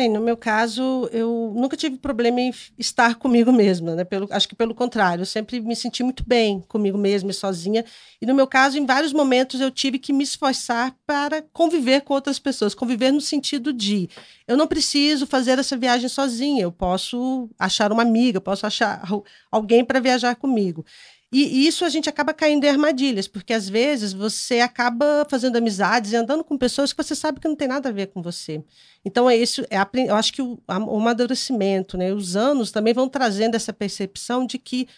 Bem, 0.00 0.08
no 0.08 0.18
meu 0.22 0.34
caso, 0.34 1.10
eu 1.12 1.52
nunca 1.54 1.76
tive 1.76 1.98
problema 1.98 2.40
em 2.40 2.54
estar 2.78 3.16
comigo 3.16 3.52
mesma, 3.52 3.94
né? 3.94 4.02
Pelo, 4.02 4.26
acho 4.30 4.48
que 4.48 4.54
pelo 4.54 4.74
contrário, 4.74 5.20
eu 5.20 5.26
sempre 5.26 5.60
me 5.60 5.76
senti 5.76 6.02
muito 6.02 6.24
bem 6.26 6.62
comigo 6.62 6.96
mesma 6.96 7.30
e 7.30 7.34
sozinha. 7.34 7.84
E 8.18 8.24
no 8.24 8.34
meu 8.34 8.46
caso, 8.46 8.78
em 8.78 8.86
vários 8.86 9.12
momentos, 9.12 9.60
eu 9.60 9.70
tive 9.70 9.98
que 9.98 10.10
me 10.10 10.24
esforçar 10.24 10.96
para 11.06 11.44
conviver 11.52 12.00
com 12.00 12.14
outras 12.14 12.38
pessoas. 12.38 12.74
Conviver 12.74 13.12
no 13.12 13.20
sentido 13.20 13.74
de 13.74 14.08
eu 14.48 14.56
não 14.56 14.66
preciso 14.66 15.26
fazer 15.26 15.58
essa 15.58 15.76
viagem 15.76 16.08
sozinha, 16.08 16.62
eu 16.62 16.72
posso 16.72 17.50
achar 17.58 17.92
uma 17.92 18.00
amiga, 18.02 18.40
posso 18.40 18.66
achar 18.66 19.06
alguém 19.52 19.84
para 19.84 20.00
viajar 20.00 20.34
comigo. 20.34 20.82
E, 21.32 21.66
isso 21.66 21.84
a 21.84 21.88
gente 21.88 22.08
acaba 22.08 22.34
caindo 22.34 22.64
em 22.64 22.68
armadilhas, 22.68 23.28
porque 23.28 23.52
às 23.52 23.68
vezes 23.68 24.12
você 24.12 24.60
acaba 24.60 25.24
fazendo 25.30 25.56
amizades 25.56 26.12
e 26.12 26.16
andando 26.16 26.42
com 26.42 26.58
pessoas 26.58 26.92
que 26.92 27.02
você 27.02 27.14
sabe 27.14 27.38
que 27.38 27.46
não 27.46 27.54
tem 27.54 27.68
nada 27.68 27.88
a 27.88 27.92
ver 27.92 28.08
com 28.08 28.20
você. 28.20 28.64
Então 29.04 29.30
é 29.30 29.36
isso, 29.36 29.62
é, 29.70 29.78
eu 30.08 30.16
acho 30.16 30.32
que 30.32 30.42
o, 30.42 30.60
o 30.66 30.96
amadurecimento, 30.98 31.96
né, 31.96 32.12
os 32.12 32.34
anos 32.34 32.72
também 32.72 32.92
vão 32.92 33.08
trazendo 33.08 33.54
essa 33.54 33.72
percepção 33.72 34.44
de 34.44 34.58
que 34.58 34.88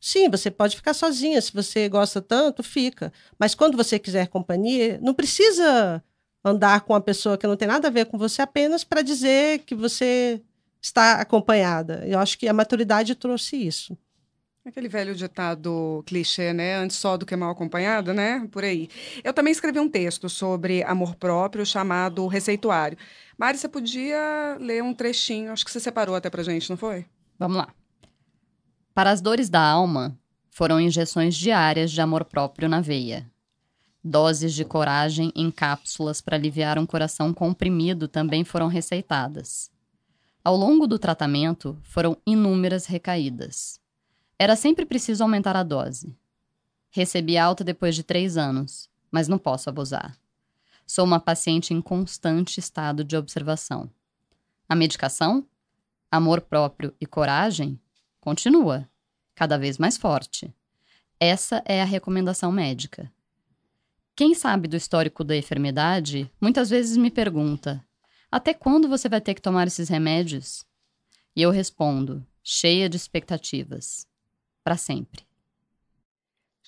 sim, 0.00 0.28
você 0.28 0.50
pode 0.50 0.76
ficar 0.76 0.94
sozinha, 0.94 1.40
se 1.40 1.52
você 1.52 1.88
gosta 1.88 2.20
tanto, 2.20 2.62
fica. 2.62 3.12
Mas 3.38 3.54
quando 3.54 3.76
você 3.76 3.98
quiser 3.98 4.28
companhia, 4.28 4.98
não 5.02 5.14
precisa 5.14 6.02
andar 6.44 6.82
com 6.82 6.92
uma 6.92 7.00
pessoa 7.00 7.38
que 7.38 7.46
não 7.46 7.56
tem 7.56 7.68
nada 7.68 7.88
a 7.88 7.90
ver 7.90 8.06
com 8.06 8.18
você 8.18 8.42
apenas 8.42 8.84
para 8.84 9.02
dizer 9.02 9.60
que 9.60 9.74
você 9.74 10.40
está 10.80 11.14
acompanhada. 11.14 12.04
Eu 12.06 12.18
acho 12.18 12.38
que 12.38 12.48
a 12.48 12.52
maturidade 12.52 13.14
trouxe 13.14 13.56
isso. 13.56 13.96
Aquele 14.68 14.86
velho 14.86 15.14
ditado 15.14 16.02
clichê, 16.04 16.52
né? 16.52 16.76
Antes 16.76 16.98
só 16.98 17.16
do 17.16 17.24
que 17.24 17.34
mal 17.34 17.50
acompanhada, 17.50 18.12
né? 18.12 18.46
Por 18.52 18.62
aí. 18.62 18.90
Eu 19.24 19.32
também 19.32 19.50
escrevi 19.50 19.80
um 19.80 19.88
texto 19.88 20.28
sobre 20.28 20.82
amor 20.82 21.14
próprio 21.14 21.64
chamado 21.64 22.26
Receituário. 22.26 22.98
Mari, 23.38 23.56
você 23.56 23.66
podia 23.66 24.58
ler 24.60 24.82
um 24.82 24.92
trechinho? 24.92 25.52
Acho 25.52 25.64
que 25.64 25.70
você 25.70 25.80
separou 25.80 26.14
até 26.14 26.28
pra 26.28 26.42
gente, 26.42 26.68
não 26.68 26.76
foi? 26.76 27.06
Vamos 27.38 27.56
lá. 27.56 27.68
Para 28.92 29.10
as 29.10 29.22
dores 29.22 29.48
da 29.48 29.62
alma, 29.62 30.14
foram 30.50 30.78
injeções 30.78 31.34
diárias 31.34 31.90
de 31.90 32.02
amor 32.02 32.26
próprio 32.26 32.68
na 32.68 32.82
veia. 32.82 33.26
Doses 34.04 34.52
de 34.52 34.66
coragem 34.66 35.32
em 35.34 35.50
cápsulas 35.50 36.20
para 36.20 36.36
aliviar 36.36 36.78
um 36.78 36.84
coração 36.84 37.32
comprimido 37.32 38.06
também 38.06 38.44
foram 38.44 38.66
receitadas. 38.66 39.70
Ao 40.44 40.54
longo 40.54 40.86
do 40.86 40.98
tratamento, 40.98 41.78
foram 41.82 42.18
inúmeras 42.26 42.84
recaídas 42.84 43.77
era 44.38 44.54
sempre 44.54 44.86
preciso 44.86 45.24
aumentar 45.24 45.56
a 45.56 45.62
dose. 45.62 46.14
Recebi 46.90 47.36
alta 47.36 47.64
depois 47.64 47.94
de 47.94 48.02
três 48.02 48.36
anos, 48.36 48.88
mas 49.10 49.26
não 49.26 49.38
posso 49.38 49.68
abusar. 49.68 50.16
Sou 50.86 51.04
uma 51.04 51.18
paciente 51.18 51.74
em 51.74 51.82
constante 51.82 52.60
estado 52.60 53.02
de 53.02 53.16
observação. 53.16 53.90
A 54.68 54.76
medicação? 54.76 55.46
Amor 56.10 56.40
próprio 56.40 56.94
e 57.00 57.04
coragem? 57.04 57.78
Continua, 58.20 58.88
cada 59.34 59.58
vez 59.58 59.76
mais 59.76 59.96
forte. 59.96 60.54
Essa 61.20 61.62
é 61.66 61.82
a 61.82 61.84
recomendação 61.84 62.52
médica. 62.52 63.12
Quem 64.14 64.34
sabe 64.34 64.68
do 64.68 64.76
histórico 64.76 65.24
da 65.24 65.36
enfermidade 65.36 66.30
muitas 66.40 66.70
vezes 66.70 66.96
me 66.96 67.10
pergunta: 67.10 67.84
até 68.30 68.54
quando 68.54 68.88
você 68.88 69.08
vai 69.08 69.20
ter 69.20 69.34
que 69.34 69.42
tomar 69.42 69.66
esses 69.66 69.88
remédios? 69.88 70.64
E 71.34 71.42
eu 71.42 71.50
respondo, 71.50 72.26
cheia 72.42 72.88
de 72.88 72.96
expectativas: 72.96 74.06
para 74.68 74.76
sempre. 74.76 75.22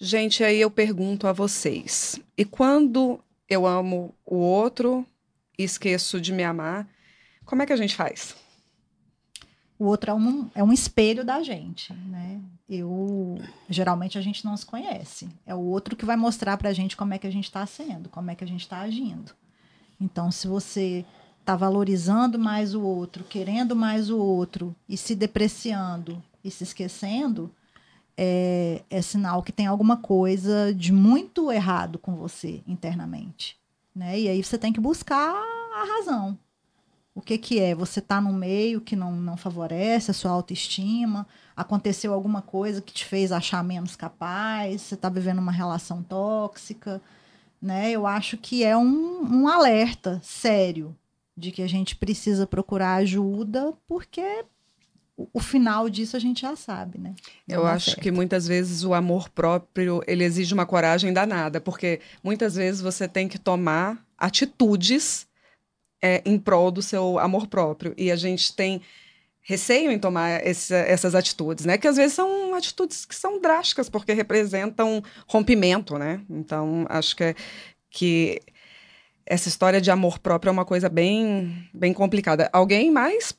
Gente, 0.00 0.42
aí 0.42 0.58
eu 0.58 0.70
pergunto 0.70 1.26
a 1.26 1.34
vocês: 1.34 2.18
e 2.34 2.46
quando 2.46 3.22
eu 3.46 3.66
amo 3.66 4.14
o 4.24 4.36
outro 4.36 5.06
e 5.58 5.64
esqueço 5.64 6.18
de 6.18 6.32
me 6.32 6.42
amar, 6.42 6.88
como 7.44 7.60
é 7.60 7.66
que 7.66 7.74
a 7.74 7.76
gente 7.76 7.94
faz? 7.94 8.34
O 9.78 9.84
outro 9.84 10.12
é 10.12 10.14
um, 10.14 10.50
é 10.54 10.64
um 10.64 10.72
espelho 10.72 11.26
da 11.26 11.42
gente, 11.42 11.92
né? 11.92 12.40
Eu 12.66 13.38
geralmente 13.68 14.16
a 14.16 14.22
gente 14.22 14.46
não 14.46 14.56
se 14.56 14.64
conhece. 14.64 15.28
É 15.44 15.54
o 15.54 15.60
outro 15.60 15.94
que 15.94 16.06
vai 16.06 16.16
mostrar 16.16 16.56
para 16.56 16.70
a 16.70 16.72
gente 16.72 16.96
como 16.96 17.12
é 17.12 17.18
que 17.18 17.26
a 17.26 17.32
gente 17.32 17.44
está 17.44 17.66
sendo, 17.66 18.08
como 18.08 18.30
é 18.30 18.34
que 18.34 18.44
a 18.44 18.48
gente 18.48 18.62
está 18.62 18.80
agindo. 18.80 19.32
Então, 20.00 20.30
se 20.30 20.48
você 20.48 21.04
está 21.38 21.54
valorizando 21.54 22.38
mais 22.38 22.74
o 22.74 22.80
outro, 22.80 23.24
querendo 23.24 23.76
mais 23.76 24.08
o 24.08 24.16
outro 24.18 24.74
e 24.88 24.96
se 24.96 25.14
depreciando 25.14 26.22
e 26.42 26.50
se 26.50 26.64
esquecendo, 26.64 27.54
é, 28.16 28.82
é 28.90 29.02
sinal 29.02 29.42
que 29.42 29.52
tem 29.52 29.66
alguma 29.66 29.96
coisa 29.96 30.74
de 30.74 30.92
muito 30.92 31.50
errado 31.50 31.98
com 31.98 32.14
você 32.14 32.62
internamente. 32.66 33.58
Né? 33.94 34.20
E 34.20 34.28
aí 34.28 34.42
você 34.42 34.58
tem 34.58 34.72
que 34.72 34.80
buscar 34.80 35.34
a 35.74 35.84
razão. 35.96 36.38
O 37.14 37.20
que, 37.20 37.36
que 37.36 37.58
é? 37.58 37.74
Você 37.74 37.98
está 37.98 38.20
num 38.20 38.32
meio 38.32 38.80
que 38.80 38.94
não, 38.94 39.12
não 39.12 39.36
favorece 39.36 40.10
a 40.10 40.14
sua 40.14 40.30
autoestima, 40.30 41.26
aconteceu 41.56 42.14
alguma 42.14 42.40
coisa 42.40 42.80
que 42.80 42.92
te 42.92 43.04
fez 43.04 43.32
achar 43.32 43.64
menos 43.64 43.96
capaz, 43.96 44.82
você 44.82 44.94
está 44.94 45.08
vivendo 45.08 45.38
uma 45.38 45.52
relação 45.52 46.02
tóxica. 46.02 47.02
Né? 47.60 47.90
Eu 47.90 48.06
acho 48.06 48.38
que 48.38 48.64
é 48.64 48.76
um, 48.76 49.22
um 49.22 49.48
alerta 49.48 50.20
sério 50.22 50.96
de 51.36 51.50
que 51.50 51.62
a 51.62 51.68
gente 51.68 51.96
precisa 51.96 52.46
procurar 52.46 52.96
ajuda, 52.96 53.72
porque 53.88 54.44
o 55.16 55.40
final 55.40 55.88
disso 55.88 56.16
a 56.16 56.20
gente 56.20 56.42
já 56.42 56.56
sabe, 56.56 56.98
né? 56.98 57.14
Não 57.46 57.56
eu 57.56 57.66
acho 57.66 57.90
certo. 57.90 58.00
que 58.00 58.10
muitas 58.10 58.46
vezes 58.46 58.84
o 58.84 58.94
amor 58.94 59.28
próprio 59.28 60.02
ele 60.06 60.24
exige 60.24 60.54
uma 60.54 60.66
coragem 60.66 61.12
danada, 61.12 61.60
porque 61.60 62.00
muitas 62.22 62.54
vezes 62.54 62.80
você 62.80 63.06
tem 63.06 63.28
que 63.28 63.38
tomar 63.38 64.04
atitudes 64.16 65.26
é, 66.02 66.22
em 66.24 66.38
prol 66.38 66.70
do 66.70 66.82
seu 66.82 67.18
amor 67.18 67.46
próprio 67.46 67.94
e 67.96 68.10
a 68.10 68.16
gente 68.16 68.54
tem 68.54 68.80
receio 69.42 69.90
em 69.90 69.98
tomar 69.98 70.46
esse, 70.46 70.74
essas 70.74 71.14
atitudes, 71.14 71.64
né? 71.64 71.76
Que 71.76 71.88
às 71.88 71.96
vezes 71.96 72.12
são 72.12 72.54
atitudes 72.54 73.04
que 73.04 73.14
são 73.14 73.40
drásticas 73.40 73.88
porque 73.88 74.12
representam 74.12 75.02
rompimento, 75.26 75.98
né? 75.98 76.20
Então 76.30 76.86
acho 76.88 77.16
que 77.16 77.24
é, 77.24 77.34
que 77.90 78.40
essa 79.26 79.48
história 79.48 79.80
de 79.80 79.90
amor 79.90 80.18
próprio 80.18 80.50
é 80.50 80.52
uma 80.52 80.64
coisa 80.64 80.88
bem 80.88 81.68
bem 81.74 81.92
complicada. 81.92 82.48
Alguém 82.52 82.90
mais 82.90 83.34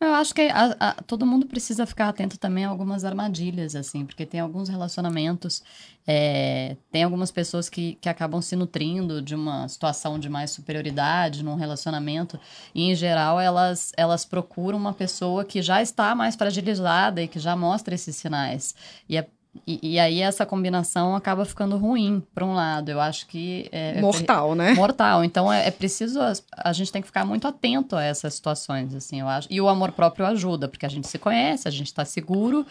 eu 0.00 0.14
acho 0.14 0.32
que 0.34 0.42
a, 0.42 0.76
a, 0.78 0.92
todo 1.02 1.26
mundo 1.26 1.46
precisa 1.46 1.84
ficar 1.84 2.08
atento 2.08 2.38
também 2.38 2.64
a 2.64 2.68
algumas 2.68 3.04
armadilhas, 3.04 3.74
assim, 3.74 4.06
porque 4.06 4.24
tem 4.24 4.38
alguns 4.38 4.68
relacionamentos, 4.68 5.62
é, 6.06 6.76
tem 6.92 7.02
algumas 7.02 7.30
pessoas 7.32 7.68
que, 7.68 7.98
que 8.00 8.08
acabam 8.08 8.40
se 8.40 8.54
nutrindo 8.54 9.20
de 9.20 9.34
uma 9.34 9.66
situação 9.68 10.18
de 10.18 10.28
mais 10.28 10.52
superioridade 10.52 11.42
num 11.42 11.56
relacionamento, 11.56 12.38
e 12.74 12.90
em 12.90 12.94
geral 12.94 13.40
elas, 13.40 13.92
elas 13.96 14.24
procuram 14.24 14.78
uma 14.78 14.92
pessoa 14.92 15.44
que 15.44 15.60
já 15.60 15.82
está 15.82 16.14
mais 16.14 16.36
fragilizada 16.36 17.22
e 17.22 17.28
que 17.28 17.38
já 17.40 17.56
mostra 17.56 17.94
esses 17.94 18.14
sinais. 18.14 18.74
E 19.08 19.16
é 19.16 19.26
e, 19.66 19.94
e, 19.94 19.98
aí 19.98 20.20
essa 20.20 20.44
combinação 20.44 21.14
acaba 21.14 21.44
ficando 21.44 21.76
ruim 21.76 22.22
para 22.34 22.44
um 22.44 22.54
lado. 22.54 22.90
Eu 22.90 23.00
acho 23.00 23.26
que 23.26 23.68
é, 23.72 24.00
mortal, 24.00 24.52
é, 24.52 24.56
né? 24.56 24.74
Mortal. 24.74 25.24
Então 25.24 25.52
é, 25.52 25.68
é, 25.68 25.70
preciso 25.70 26.20
a 26.56 26.72
gente 26.72 26.92
tem 26.92 27.02
que 27.02 27.08
ficar 27.08 27.24
muito 27.24 27.46
atento 27.46 27.96
a 27.96 28.02
essas 28.02 28.34
situações, 28.34 28.94
assim, 28.94 29.20
eu 29.20 29.28
acho. 29.28 29.48
E 29.50 29.60
o 29.60 29.68
amor 29.68 29.92
próprio 29.92 30.26
ajuda, 30.26 30.68
porque 30.68 30.86
a 30.86 30.88
gente 30.88 31.08
se 31.08 31.18
conhece, 31.18 31.66
a 31.66 31.70
gente 31.70 31.86
está 31.86 32.04
seguro 32.04 32.66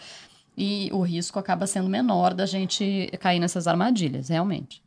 e 0.56 0.90
o 0.92 1.00
risco 1.02 1.38
acaba 1.38 1.66
sendo 1.66 1.88
menor 1.88 2.34
da 2.34 2.44
gente 2.44 3.10
cair 3.20 3.38
nessas 3.38 3.66
armadilhas, 3.66 4.28
realmente. 4.28 4.82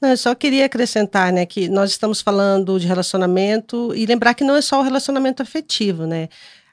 Não, 0.00 0.10
eu 0.10 0.16
só 0.16 0.34
queria 0.34 0.66
acrescentar, 0.66 1.32
né, 1.32 1.46
que 1.46 1.68
nós 1.68 1.90
estamos 1.90 2.20
falando 2.20 2.78
de 2.78 2.86
relacionamento 2.86 3.94
e 3.94 4.06
lembrar 4.06 4.34
que 4.34 4.44
não 4.44 4.56
é 4.56 4.60
só 4.60 4.80
o 4.80 4.82
relacionamento 4.82 5.42
afetivo, 5.42 6.06
né? 6.06 6.28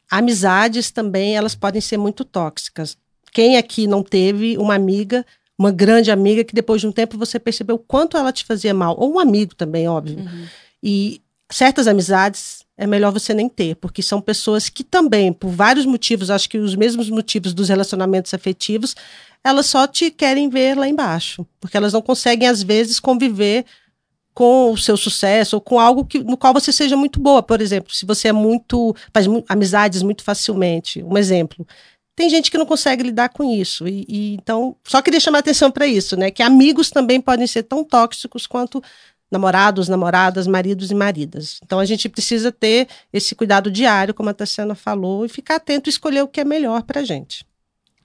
Amizades 0.10 0.90
também, 0.90 1.36
elas 1.36 1.54
podem 1.54 1.82
ser 1.82 1.98
muito 1.98 2.26
tóxicas. 2.26 2.98
Quem 3.32 3.58
aqui 3.58 3.88
não 3.88 4.04
teve 4.04 4.58
uma 4.58 4.76
amiga, 4.76 5.26
uma 5.58 5.72
grande 5.72 6.12
amiga, 6.12 6.44
que 6.44 6.54
depois 6.54 6.82
de 6.82 6.88
um 6.88 6.92
tempo 6.92 7.18
você 7.18 7.40
percebeu 7.40 7.76
o 7.76 7.80
quanto 7.80 8.18
ela 8.18 8.32
te 8.32 8.46
fazia 8.46 8.74
mal? 8.74 8.96
Ou 8.98 9.14
um 9.14 9.20
amigo 9.20 9.56
também, 9.56 9.88
óbvio. 9.88 10.20
Uhum. 10.20 10.46
E 10.82 11.22
certas 11.52 11.88
amizades 11.88 12.64
é 12.78 12.88
melhor 12.88 13.12
você 13.12 13.34
nem 13.34 13.50
ter, 13.50 13.76
porque 13.76 14.02
são 14.02 14.22
pessoas 14.22 14.70
que 14.70 14.84
também, 14.84 15.34
por 15.34 15.50
vários 15.50 15.86
motivos, 15.86 16.30
acho 16.30 16.50
que 16.50 16.58
os 16.58 16.76
mesmos 16.76 17.10
motivos 17.10 17.54
dos 17.54 17.68
relacionamentos 17.68 18.34
afetivos, 18.34 18.96
elas 19.44 19.66
só 19.66 19.86
te 19.86 20.12
querem 20.12 20.50
ver 20.50 20.78
lá 20.78 20.88
embaixo, 20.88 21.46
porque 21.60 21.76
elas 21.76 21.92
não 21.92 22.02
conseguem, 22.02 22.48
às 22.48 22.64
vezes, 22.64 23.00
conviver 23.00 23.66
com 24.34 24.72
o 24.72 24.78
seu 24.78 24.96
sucesso 24.96 25.58
ou 25.58 25.62
com 25.62 25.78
algo 25.78 26.06
que, 26.06 26.20
no 26.20 26.38
qual 26.38 26.54
você 26.54 26.72
seja 26.72 26.96
muito 26.96 27.20
boa. 27.20 27.44
Por 27.44 27.60
exemplo, 27.60 27.94
se 27.94 28.06
você 28.06 28.30
é 28.30 28.32
muito. 28.32 28.96
faz 29.14 29.26
amizades 29.50 30.02
muito 30.02 30.24
facilmente. 30.24 31.04
Um 31.04 31.18
exemplo. 31.18 31.68
Tem 32.20 32.30
gente 32.30 32.52
que 32.52 32.58
não 32.58 32.66
consegue 32.66 33.04
lidar 33.04 33.30
com 33.30 33.50
isso. 33.50 33.88
E, 33.88 34.06
e 34.10 34.34
então, 34.34 34.76
só 34.84 35.02
queria 35.02 35.22
chamar 35.22 35.40
atenção 35.40 35.72
para 35.72 35.88
isso, 35.88 36.18
né? 36.18 36.30
Que 36.30 36.44
amigos 36.44 36.92
também 36.92 37.22
podem 37.22 37.48
ser 37.48 37.64
tão 37.64 37.82
tóxicos 37.82 38.46
quanto 38.46 38.84
namorados, 39.32 39.88
namoradas, 39.88 40.46
maridos 40.46 40.92
e 40.92 40.94
maridas. 40.94 41.62
Então 41.64 41.80
a 41.80 41.86
gente 41.86 42.10
precisa 42.10 42.52
ter 42.52 42.90
esse 43.14 43.34
cuidado 43.34 43.72
diário, 43.72 44.14
como 44.14 44.30
a 44.30 44.34
Tassiana 44.34 44.76
falou, 44.76 45.24
e 45.24 45.30
ficar 45.30 45.56
atento 45.56 45.88
e 45.88 45.92
escolher 45.92 46.22
o 46.22 46.28
que 46.28 46.42
é 46.42 46.44
melhor 46.44 46.84
para 46.84 47.00
a 47.00 47.06
gente. 47.06 47.46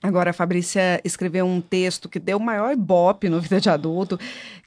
Agora, 0.01 0.29
a 0.29 0.33
Fabrícia 0.33 1.01
escreveu 1.03 1.45
um 1.45 1.59
texto 1.59 2.07
que 2.07 2.17
deu 2.17 2.37
o 2.37 2.41
maior 2.41 2.71
ibope 2.71 3.27
no 3.27 3.41
Vida 3.41 3.59
de 3.59 3.69
Adulto, 3.69 4.17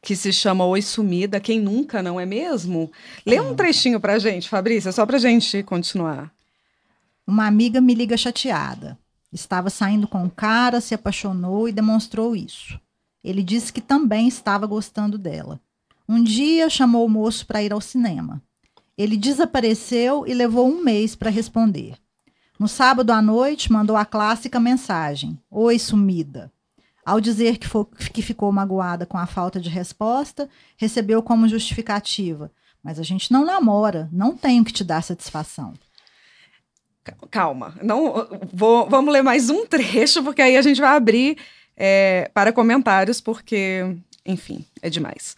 que 0.03 0.15
se 0.15 0.31
chama 0.31 0.67
Oi 0.67 0.83
Sumida, 0.83 1.41
Quem 1.41 1.59
Nunca, 1.59 2.03
não 2.03 2.21
é 2.21 2.27
mesmo? 2.27 2.93
Lê 3.25 3.41
um 3.41 3.55
trechinho 3.55 3.99
a 4.03 4.19
gente, 4.19 4.47
Fabrícia, 4.47 4.93
só 4.93 5.07
a 5.09 5.19
gente 5.19 5.63
continuar. 5.63 6.31
Uma 7.27 7.47
amiga 7.47 7.81
me 7.81 7.95
liga 7.95 8.15
chateada. 8.15 8.99
Estava 9.33 9.69
saindo 9.69 10.09
com 10.09 10.25
um 10.25 10.29
cara, 10.29 10.81
se 10.81 10.95
apaixonou 10.95 11.69
e 11.69 11.73
demonstrou 11.73 12.35
isso. 12.35 12.81
Ele 13.23 13.43
disse 13.43 13.73
que 13.73 13.81
também 13.81 14.27
estava 14.27 14.67
gostando 14.67 15.19
dela. 15.19 15.61
Um 16.09 16.23
dia 16.23 16.71
chamou 16.71 17.05
o 17.05 17.11
moço 17.11 17.47
para 17.47 17.63
ir 17.63 17.73
ao 17.73 17.81
cinema. 17.81 18.43
Ele 18.97 19.17
desapareceu 19.17 20.27
e 20.27 20.33
levou 20.33 20.67
um 20.67 20.83
mês 20.83 21.15
para 21.15 21.31
responder. 21.31 21.97
No 22.59 22.67
sábado 22.67 23.13
à 23.13 23.21
noite, 23.21 23.71
mandou 23.71 23.97
a 23.97 24.05
clássica 24.05 24.59
mensagem: 24.59 25.39
Oi, 25.51 25.79
sumida. 25.79 26.51
Ao 27.05 27.21
dizer 27.21 27.59
que, 27.59 27.69
que 28.11 28.23
ficou 28.23 28.51
magoada 28.51 29.05
com 29.05 29.19
a 29.19 29.27
falta 29.27 29.61
de 29.61 29.69
resposta, 29.69 30.49
recebeu 30.77 31.23
como 31.23 31.47
justificativa: 31.47 32.51
Mas 32.83 32.99
a 32.99 33.03
gente 33.03 33.31
não 33.31 33.45
namora, 33.45 34.09
não 34.11 34.35
tenho 34.35 34.65
que 34.65 34.73
te 34.73 34.83
dar 34.83 35.03
satisfação 35.03 35.75
calma, 37.31 37.75
não 37.83 38.29
vou, 38.53 38.89
vamos 38.89 39.13
ler 39.13 39.23
mais 39.23 39.51
um 39.51 39.67
trecho, 39.67 40.23
porque 40.23 40.43
aí 40.43 40.57
a 40.57 40.63
gente 40.63 40.81
vai 40.81 40.97
abrir 40.97 41.37
é, 41.79 42.29
para 42.35 42.53
comentários, 42.53 43.21
porque, 43.21 43.85
enfim, 44.27 44.65
é 44.83 44.91
demais. 44.91 45.37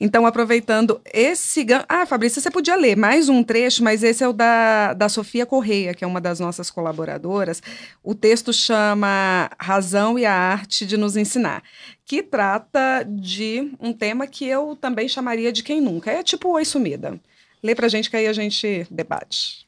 Então, 0.00 0.24
aproveitando 0.24 1.00
esse. 1.12 1.66
Ah, 1.88 2.06
Fabrício, 2.06 2.40
você 2.40 2.50
podia 2.50 2.76
ler 2.76 2.96
mais 2.96 3.28
um 3.28 3.42
trecho, 3.42 3.82
mas 3.82 4.04
esse 4.04 4.22
é 4.22 4.28
o 4.28 4.32
da, 4.32 4.94
da 4.94 5.08
Sofia 5.08 5.44
Correia, 5.44 5.92
que 5.92 6.04
é 6.04 6.06
uma 6.06 6.20
das 6.20 6.38
nossas 6.38 6.70
colaboradoras. 6.70 7.60
O 8.02 8.14
texto 8.14 8.52
chama 8.52 9.50
Razão 9.58 10.18
e 10.18 10.24
a 10.24 10.32
Arte 10.32 10.86
de 10.86 10.96
Nos 10.96 11.16
Ensinar, 11.16 11.62
que 12.06 12.22
trata 12.22 13.04
de 13.04 13.72
um 13.80 13.92
tema 13.92 14.26
que 14.26 14.46
eu 14.46 14.76
também 14.80 15.08
chamaria 15.08 15.52
de 15.52 15.62
quem 15.62 15.80
nunca. 15.80 16.12
É 16.12 16.22
tipo 16.22 16.50
Oi 16.50 16.64
Sumida. 16.64 17.20
Lê 17.62 17.74
pra 17.74 17.88
gente 17.88 18.08
que 18.08 18.16
aí 18.16 18.26
a 18.26 18.32
gente 18.32 18.86
debate. 18.90 19.66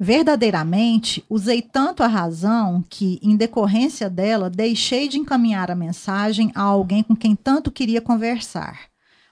Verdadeiramente, 0.00 1.24
usei 1.28 1.60
tanto 1.60 2.04
a 2.04 2.06
razão 2.06 2.84
que, 2.88 3.18
em 3.20 3.36
decorrência 3.36 4.08
dela, 4.08 4.48
deixei 4.48 5.08
de 5.08 5.18
encaminhar 5.18 5.72
a 5.72 5.74
mensagem 5.74 6.52
a 6.54 6.62
alguém 6.62 7.02
com 7.02 7.16
quem 7.16 7.34
tanto 7.34 7.72
queria 7.72 8.00
conversar. 8.00 8.82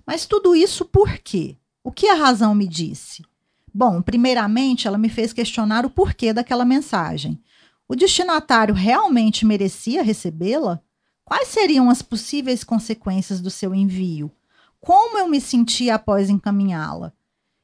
Mas 0.04 0.26
tudo 0.26 0.56
isso 0.56 0.84
por 0.84 1.18
quê? 1.18 1.56
O 1.84 1.92
que 1.92 2.08
a 2.08 2.14
razão 2.14 2.52
me 2.52 2.66
disse? 2.66 3.24
Bom, 3.72 4.02
primeiramente, 4.02 4.88
ela 4.88 4.98
me 4.98 5.08
fez 5.08 5.32
questionar 5.32 5.86
o 5.86 5.90
porquê 5.90 6.32
daquela 6.32 6.64
mensagem. 6.64 7.40
O 7.86 7.94
destinatário 7.94 8.74
realmente 8.74 9.46
merecia 9.46 10.02
recebê-la? 10.02 10.82
Quais 11.24 11.48
seriam 11.48 11.88
as 11.88 12.02
possíveis 12.02 12.64
consequências 12.64 13.40
do 13.40 13.50
seu 13.50 13.72
envio? 13.72 14.32
Como 14.80 15.16
eu 15.18 15.28
me 15.28 15.40
sentia 15.40 15.94
após 15.94 16.28
encaminhá-la? 16.28 17.12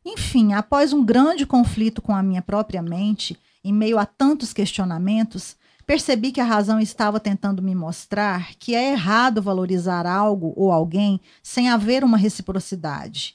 Enfim, 0.04 0.52
após 0.52 0.92
um 0.92 1.04
grande 1.04 1.46
conflito 1.46 2.02
com 2.02 2.14
a 2.14 2.22
minha 2.22 2.42
própria 2.42 2.82
mente, 2.82 3.38
em 3.64 3.72
meio 3.72 3.98
a 3.98 4.04
tantos 4.04 4.52
questionamentos, 4.52 5.56
percebi 5.86 6.32
que 6.32 6.40
a 6.40 6.44
razão 6.44 6.80
estava 6.80 7.20
tentando 7.20 7.62
me 7.62 7.74
mostrar 7.74 8.54
que 8.58 8.74
é 8.74 8.92
errado 8.92 9.42
valorizar 9.42 10.06
algo 10.06 10.52
ou 10.56 10.72
alguém 10.72 11.20
sem 11.42 11.68
haver 11.68 12.02
uma 12.02 12.16
reciprocidade 12.16 13.34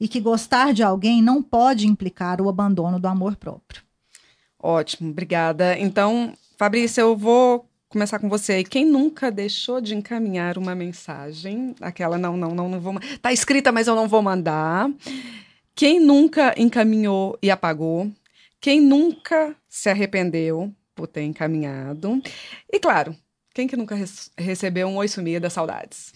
e 0.00 0.08
que 0.08 0.20
gostar 0.20 0.72
de 0.72 0.82
alguém 0.82 1.22
não 1.22 1.42
pode 1.42 1.86
implicar 1.86 2.40
o 2.40 2.48
abandono 2.48 2.98
do 2.98 3.08
amor 3.08 3.36
próprio. 3.36 3.82
Ótimo, 4.60 5.10
obrigada. 5.10 5.78
Então, 5.78 6.32
Fabrícia, 6.56 7.00
eu 7.00 7.16
vou 7.16 7.68
começar 7.88 8.18
com 8.18 8.28
você. 8.28 8.62
Quem 8.64 8.84
nunca 8.84 9.30
deixou 9.30 9.80
de 9.80 9.94
encaminhar 9.94 10.58
uma 10.58 10.74
mensagem? 10.74 11.74
Aquela 11.80 12.18
não, 12.18 12.36
não, 12.36 12.54
não, 12.54 12.68
não 12.68 12.80
vou. 12.80 12.94
Tá 13.22 13.32
escrita, 13.32 13.72
mas 13.72 13.86
eu 13.86 13.94
não 13.94 14.08
vou 14.08 14.22
mandar. 14.22 14.90
Quem 15.78 16.00
nunca 16.00 16.52
encaminhou 16.56 17.38
e 17.40 17.52
apagou? 17.52 18.10
Quem 18.60 18.80
nunca 18.80 19.54
se 19.68 19.88
arrependeu 19.88 20.74
por 20.92 21.06
ter 21.06 21.22
encaminhado? 21.22 22.20
E 22.68 22.80
claro, 22.80 23.14
quem 23.54 23.68
que 23.68 23.76
nunca 23.76 23.94
recebeu 24.36 24.88
um 24.88 24.96
oi 24.96 25.06
sumida, 25.06 25.48
saudades? 25.48 26.12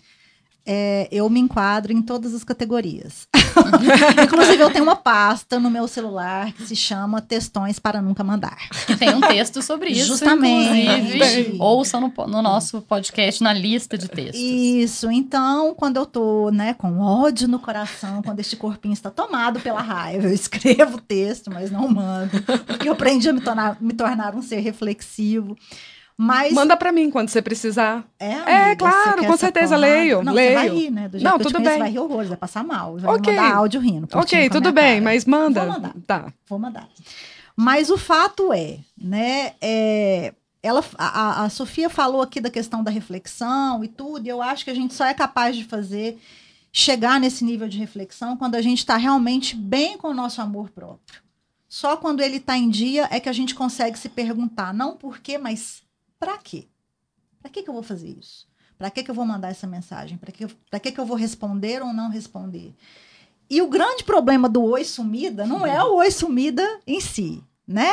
é, 0.66 1.08
eu 1.10 1.28
me 1.30 1.38
enquadro 1.38 1.92
em 1.92 2.02
todas 2.02 2.34
as 2.34 2.44
categorias. 2.44 3.28
Inclusive, 4.24 4.62
eu 4.62 4.70
tenho 4.70 4.84
uma 4.84 4.96
pasta 4.96 5.58
no 5.58 5.70
meu 5.70 5.86
celular 5.88 6.52
que 6.52 6.64
se 6.66 6.76
chama 6.76 7.20
Textões 7.20 7.78
para 7.78 8.00
Nunca 8.00 8.24
Mandar. 8.24 8.56
Que 8.86 8.96
tem 8.96 9.14
um 9.14 9.20
texto 9.20 9.62
sobre 9.62 9.90
isso, 9.90 10.08
Justamente. 10.08 10.80
inclusive. 10.80 11.56
Ouçam 11.60 12.00
no, 12.00 12.26
no 12.26 12.42
nosso 12.42 12.82
podcast, 12.82 13.42
na 13.42 13.52
lista 13.52 13.96
de 13.96 14.08
textos. 14.08 14.40
Isso, 14.40 15.10
então, 15.10 15.74
quando 15.74 15.96
eu 15.96 16.06
tô, 16.06 16.50
né, 16.50 16.74
com 16.74 17.00
ódio 17.00 17.48
no 17.48 17.58
coração, 17.58 18.22
quando 18.22 18.40
este 18.40 18.56
corpinho 18.56 18.92
está 18.92 19.10
tomado 19.10 19.60
pela 19.60 19.80
raiva, 19.80 20.26
eu 20.26 20.32
escrevo 20.32 20.96
o 20.96 21.00
texto, 21.00 21.50
mas 21.50 21.70
não 21.70 21.88
mando, 21.88 22.42
porque 22.66 22.88
eu 22.88 22.92
aprendi 22.92 23.28
a 23.28 23.32
me 23.32 23.40
tornar, 23.40 23.76
me 23.80 23.92
tornar 23.92 24.34
um 24.34 24.42
ser 24.42 24.60
reflexivo. 24.60 25.56
Mas 26.24 26.52
Manda 26.52 26.76
pra 26.76 26.92
mim 26.92 27.10
quando 27.10 27.30
você 27.30 27.42
precisar. 27.42 28.04
é, 28.18 28.26
É, 28.30 28.34
amiga, 28.66 28.76
claro, 28.76 29.10
você 29.16 29.20
quer 29.22 29.26
com 29.26 29.36
certeza, 29.36 29.76
leio, 29.76 30.22
Não, 30.22 30.32
leio. 30.32 30.54
vai 30.54 30.68
rir, 30.68 30.90
né? 30.90 31.08
Do 31.08 31.18
jeito 31.18 31.24
Não, 31.30 31.36
que 31.38 31.42
tudo 31.44 31.54
conheço, 31.54 31.70
bem. 31.70 31.78
vai 31.80 31.90
rir 31.90 31.98
horrores, 31.98 32.28
vai 32.28 32.38
passar 32.38 32.62
mal. 32.62 32.96
Vai 32.96 33.14
Ok. 33.16 33.34
mandar 33.34 33.54
áudio 33.56 33.80
rindo. 33.80 34.08
Ok, 34.14 34.48
tudo 34.50 34.70
bem, 34.72 34.92
cara. 35.00 35.04
mas 35.04 35.24
manda. 35.24 35.60
Vou 35.64 35.72
mandar. 35.72 35.94
Tá. 36.06 36.32
Vou 36.48 36.58
mandar. 36.60 36.88
Mas 37.56 37.90
o 37.90 37.98
fato 37.98 38.52
é, 38.52 38.78
né? 38.96 39.54
É, 39.60 40.32
ela, 40.62 40.84
a, 40.96 41.42
a 41.44 41.48
Sofia 41.50 41.90
falou 41.90 42.22
aqui 42.22 42.40
da 42.40 42.50
questão 42.50 42.84
da 42.84 42.90
reflexão 42.90 43.82
e 43.82 43.88
tudo, 43.88 44.24
e 44.24 44.28
eu 44.28 44.40
acho 44.40 44.64
que 44.64 44.70
a 44.70 44.74
gente 44.74 44.94
só 44.94 45.04
é 45.04 45.12
capaz 45.14 45.56
de 45.56 45.64
fazer 45.64 46.20
chegar 46.72 47.18
nesse 47.18 47.44
nível 47.44 47.68
de 47.68 47.78
reflexão 47.78 48.36
quando 48.36 48.54
a 48.54 48.62
gente 48.62 48.78
está 48.78 48.96
realmente 48.96 49.56
bem 49.56 49.98
com 49.98 50.08
o 50.08 50.14
nosso 50.14 50.40
amor 50.40 50.70
próprio. 50.70 51.20
Só 51.68 51.96
quando 51.96 52.20
ele 52.20 52.36
está 52.36 52.56
em 52.56 52.70
dia 52.70 53.08
é 53.10 53.18
que 53.18 53.28
a 53.28 53.32
gente 53.32 53.54
consegue 53.54 53.98
se 53.98 54.08
perguntar, 54.08 54.72
não 54.72 54.96
por 54.96 55.18
quê, 55.18 55.36
mas 55.36 55.82
para 56.22 56.38
quê? 56.38 56.68
Para 57.40 57.50
que, 57.50 57.64
que 57.64 57.68
eu 57.68 57.74
vou 57.74 57.82
fazer 57.82 58.16
isso? 58.16 58.46
Para 58.78 58.88
que, 58.90 59.02
que 59.02 59.10
eu 59.10 59.14
vou 59.14 59.26
mandar 59.26 59.50
essa 59.50 59.66
mensagem? 59.66 60.16
Para 60.16 60.30
que, 60.30 60.46
pra 60.70 60.78
que, 60.78 60.92
que 60.92 61.00
eu 61.00 61.04
vou 61.04 61.16
responder 61.16 61.82
ou 61.82 61.92
não 61.92 62.08
responder? 62.08 62.72
E 63.50 63.60
o 63.60 63.66
grande 63.66 64.04
problema 64.04 64.48
do 64.48 64.62
oi 64.62 64.84
sumida 64.84 65.44
não 65.44 65.66
é 65.66 65.82
o 65.82 65.96
oi 65.96 66.12
sumida 66.12 66.64
em 66.86 67.00
si, 67.00 67.42
né? 67.66 67.90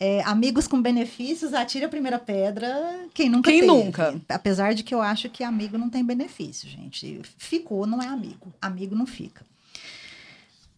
É, 0.00 0.22
amigos 0.24 0.66
com 0.66 0.82
benefícios, 0.82 1.54
atire 1.54 1.84
a 1.84 1.88
primeira 1.88 2.18
pedra. 2.18 3.06
Quem 3.14 3.28
nunca 3.28 3.48
Quem 3.48 3.60
teve. 3.60 3.72
nunca? 3.72 4.20
Apesar 4.28 4.74
de 4.74 4.82
que 4.82 4.92
eu 4.92 5.00
acho 5.00 5.30
que 5.30 5.44
amigo 5.44 5.78
não 5.78 5.88
tem 5.88 6.04
benefício, 6.04 6.68
gente. 6.68 7.20
Ficou, 7.38 7.86
não 7.86 8.02
é 8.02 8.08
amigo. 8.08 8.52
Amigo 8.60 8.96
não 8.96 9.06
fica. 9.06 9.46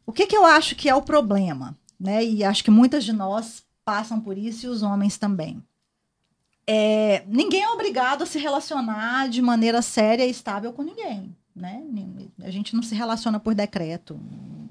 O 0.04 0.12
que, 0.12 0.26
que 0.26 0.36
eu 0.36 0.44
acho 0.44 0.76
que 0.76 0.86
é 0.86 0.94
o 0.94 1.00
problema? 1.00 1.74
Né? 1.98 2.22
E 2.22 2.44
acho 2.44 2.62
que 2.62 2.70
muitas 2.70 3.04
de 3.04 3.14
nós 3.14 3.62
passam 3.86 4.20
por 4.20 4.36
isso 4.36 4.66
e 4.66 4.68
os 4.68 4.82
homens 4.82 5.16
também. 5.16 5.64
É, 6.66 7.24
ninguém 7.26 7.62
é 7.62 7.70
obrigado 7.70 8.22
a 8.22 8.26
se 8.26 8.38
relacionar 8.38 9.28
de 9.28 9.42
maneira 9.42 9.82
séria 9.82 10.26
e 10.26 10.30
estável 10.30 10.72
com 10.72 10.82
ninguém. 10.82 11.36
Né? 11.54 11.82
A 12.42 12.50
gente 12.50 12.74
não 12.74 12.82
se 12.82 12.94
relaciona 12.94 13.38
por 13.38 13.54
decreto. 13.54 14.18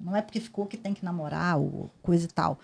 Não 0.01 0.15
é 0.15 0.21
porque 0.21 0.39
ficou 0.39 0.65
que 0.65 0.77
tem 0.77 0.93
que 0.93 1.05
namorar 1.05 1.57
ou 1.57 1.89
coisa 2.01 2.25
e 2.25 2.27
tal. 2.27 2.59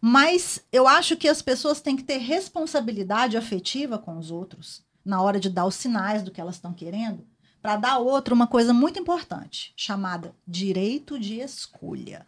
Mas 0.00 0.62
eu 0.72 0.86
acho 0.86 1.16
que 1.16 1.28
as 1.28 1.40
pessoas 1.40 1.80
têm 1.80 1.96
que 1.96 2.02
ter 2.02 2.18
responsabilidade 2.18 3.36
afetiva 3.36 3.98
com 3.98 4.18
os 4.18 4.30
outros 4.30 4.82
na 5.04 5.20
hora 5.20 5.38
de 5.38 5.50
dar 5.50 5.66
os 5.66 5.74
sinais 5.74 6.22
do 6.22 6.30
que 6.30 6.40
elas 6.40 6.54
estão 6.54 6.72
querendo, 6.72 7.26
para 7.60 7.76
dar 7.76 7.92
ao 7.92 8.06
outro 8.06 8.34
uma 8.34 8.46
coisa 8.46 8.72
muito 8.72 8.98
importante, 8.98 9.72
chamada 9.76 10.34
direito 10.46 11.18
de 11.18 11.40
escolha. 11.40 12.26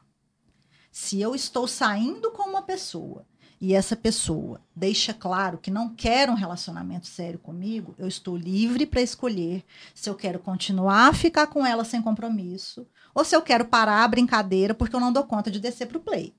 Se 0.92 1.20
eu 1.20 1.34
estou 1.34 1.66
saindo 1.66 2.30
com 2.32 2.48
uma 2.48 2.62
pessoa 2.62 3.26
e 3.60 3.74
essa 3.74 3.96
pessoa 3.96 4.60
deixa 4.74 5.14
claro 5.14 5.58
que 5.58 5.70
não 5.70 5.94
quer 5.94 6.28
um 6.28 6.34
relacionamento 6.34 7.06
sério 7.06 7.38
comigo, 7.38 7.94
eu 7.98 8.06
estou 8.06 8.36
livre 8.36 8.84
para 8.84 9.00
escolher 9.00 9.64
se 9.94 10.10
eu 10.10 10.14
quero 10.14 10.38
continuar 10.38 11.08
a 11.08 11.14
ficar 11.14 11.46
com 11.46 11.64
ela 11.64 11.84
sem 11.84 12.02
compromisso 12.02 12.86
ou 13.14 13.24
se 13.24 13.34
eu 13.34 13.40
quero 13.40 13.64
parar 13.64 14.04
a 14.04 14.08
brincadeira 14.08 14.74
porque 14.74 14.94
eu 14.94 15.00
não 15.00 15.12
dou 15.12 15.24
conta 15.24 15.50
de 15.50 15.58
descer 15.58 15.86
pro 15.86 16.00
play. 16.00 16.34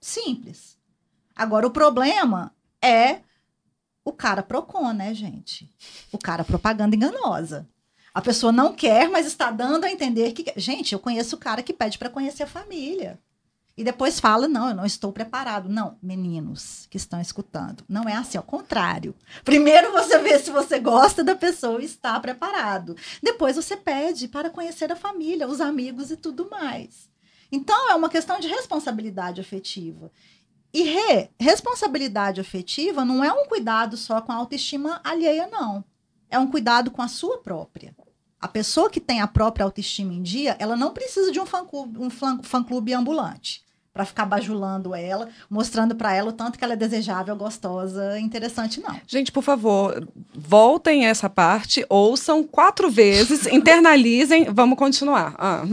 Simples. 0.00 0.76
Agora, 1.34 1.66
o 1.66 1.70
problema 1.70 2.52
é 2.82 3.20
o 4.04 4.12
cara 4.12 4.42
Procon, 4.42 4.92
né, 4.92 5.14
gente? 5.14 5.72
O 6.10 6.18
cara 6.18 6.44
propaganda 6.44 6.96
enganosa. 6.96 7.68
A 8.12 8.20
pessoa 8.20 8.52
não 8.52 8.74
quer, 8.74 9.08
mas 9.08 9.26
está 9.26 9.50
dando 9.50 9.84
a 9.84 9.90
entender 9.90 10.32
que. 10.32 10.52
Gente, 10.56 10.92
eu 10.92 10.98
conheço 10.98 11.36
o 11.36 11.38
cara 11.38 11.62
que 11.62 11.72
pede 11.72 11.98
para 11.98 12.10
conhecer 12.10 12.42
a 12.42 12.48
família. 12.48 13.18
E 13.76 13.82
depois 13.82 14.20
fala: 14.20 14.46
não, 14.46 14.68
eu 14.68 14.74
não 14.74 14.84
estou 14.84 15.12
preparado. 15.12 15.68
Não, 15.68 15.96
meninos 16.02 16.86
que 16.90 16.96
estão 16.96 17.20
escutando. 17.20 17.84
Não 17.88 18.08
é 18.08 18.14
assim, 18.14 18.36
ao 18.36 18.44
contrário. 18.44 19.14
Primeiro 19.44 19.92
você 19.92 20.18
vê 20.18 20.38
se 20.38 20.50
você 20.50 20.78
gosta 20.78 21.24
da 21.24 21.34
pessoa 21.34 21.80
e 21.80 21.86
está 21.86 22.18
preparado. 22.20 22.96
Depois 23.22 23.56
você 23.56 23.76
pede 23.76 24.28
para 24.28 24.50
conhecer 24.50 24.92
a 24.92 24.96
família, 24.96 25.48
os 25.48 25.60
amigos 25.60 26.10
e 26.10 26.16
tudo 26.16 26.50
mais. 26.50 27.10
Então, 27.50 27.90
é 27.90 27.94
uma 27.94 28.08
questão 28.08 28.40
de 28.40 28.48
responsabilidade 28.48 29.40
afetiva. 29.40 30.10
E 30.72 30.82
re, 30.84 31.30
responsabilidade 31.38 32.40
afetiva 32.40 33.04
não 33.04 33.22
é 33.22 33.30
um 33.30 33.46
cuidado 33.46 33.96
só 33.96 34.22
com 34.22 34.32
a 34.32 34.36
autoestima 34.36 35.00
alheia, 35.04 35.46
não. 35.46 35.84
É 36.30 36.38
um 36.38 36.50
cuidado 36.50 36.90
com 36.90 37.02
a 37.02 37.08
sua 37.08 37.38
própria. 37.38 37.94
A 38.40 38.48
pessoa 38.48 38.88
que 38.88 39.00
tem 39.00 39.20
a 39.20 39.28
própria 39.28 39.64
autoestima 39.64 40.14
em 40.14 40.22
dia, 40.22 40.56
ela 40.58 40.76
não 40.76 40.94
precisa 40.94 41.30
de 41.30 41.38
um 41.38 41.44
fã-clube 41.44 41.98
um 41.98 42.08
fã, 42.08 42.40
ambulante 42.96 43.61
para 43.92 44.06
ficar 44.06 44.24
bajulando 44.24 44.94
ela, 44.94 45.28
mostrando 45.50 45.94
para 45.94 46.14
ela 46.14 46.30
o 46.30 46.32
tanto 46.32 46.58
que 46.58 46.64
ela 46.64 46.72
é 46.72 46.76
desejável, 46.76 47.36
gostosa, 47.36 48.18
interessante, 48.18 48.80
não. 48.80 48.98
Gente, 49.06 49.30
por 49.30 49.42
favor, 49.42 50.08
voltem 50.34 51.04
essa 51.06 51.28
parte, 51.28 51.84
ouçam 51.90 52.42
quatro 52.42 52.90
vezes, 52.90 53.44
internalizem, 53.52 54.44
vamos 54.44 54.78
continuar. 54.78 55.34
Ah. 55.38 55.64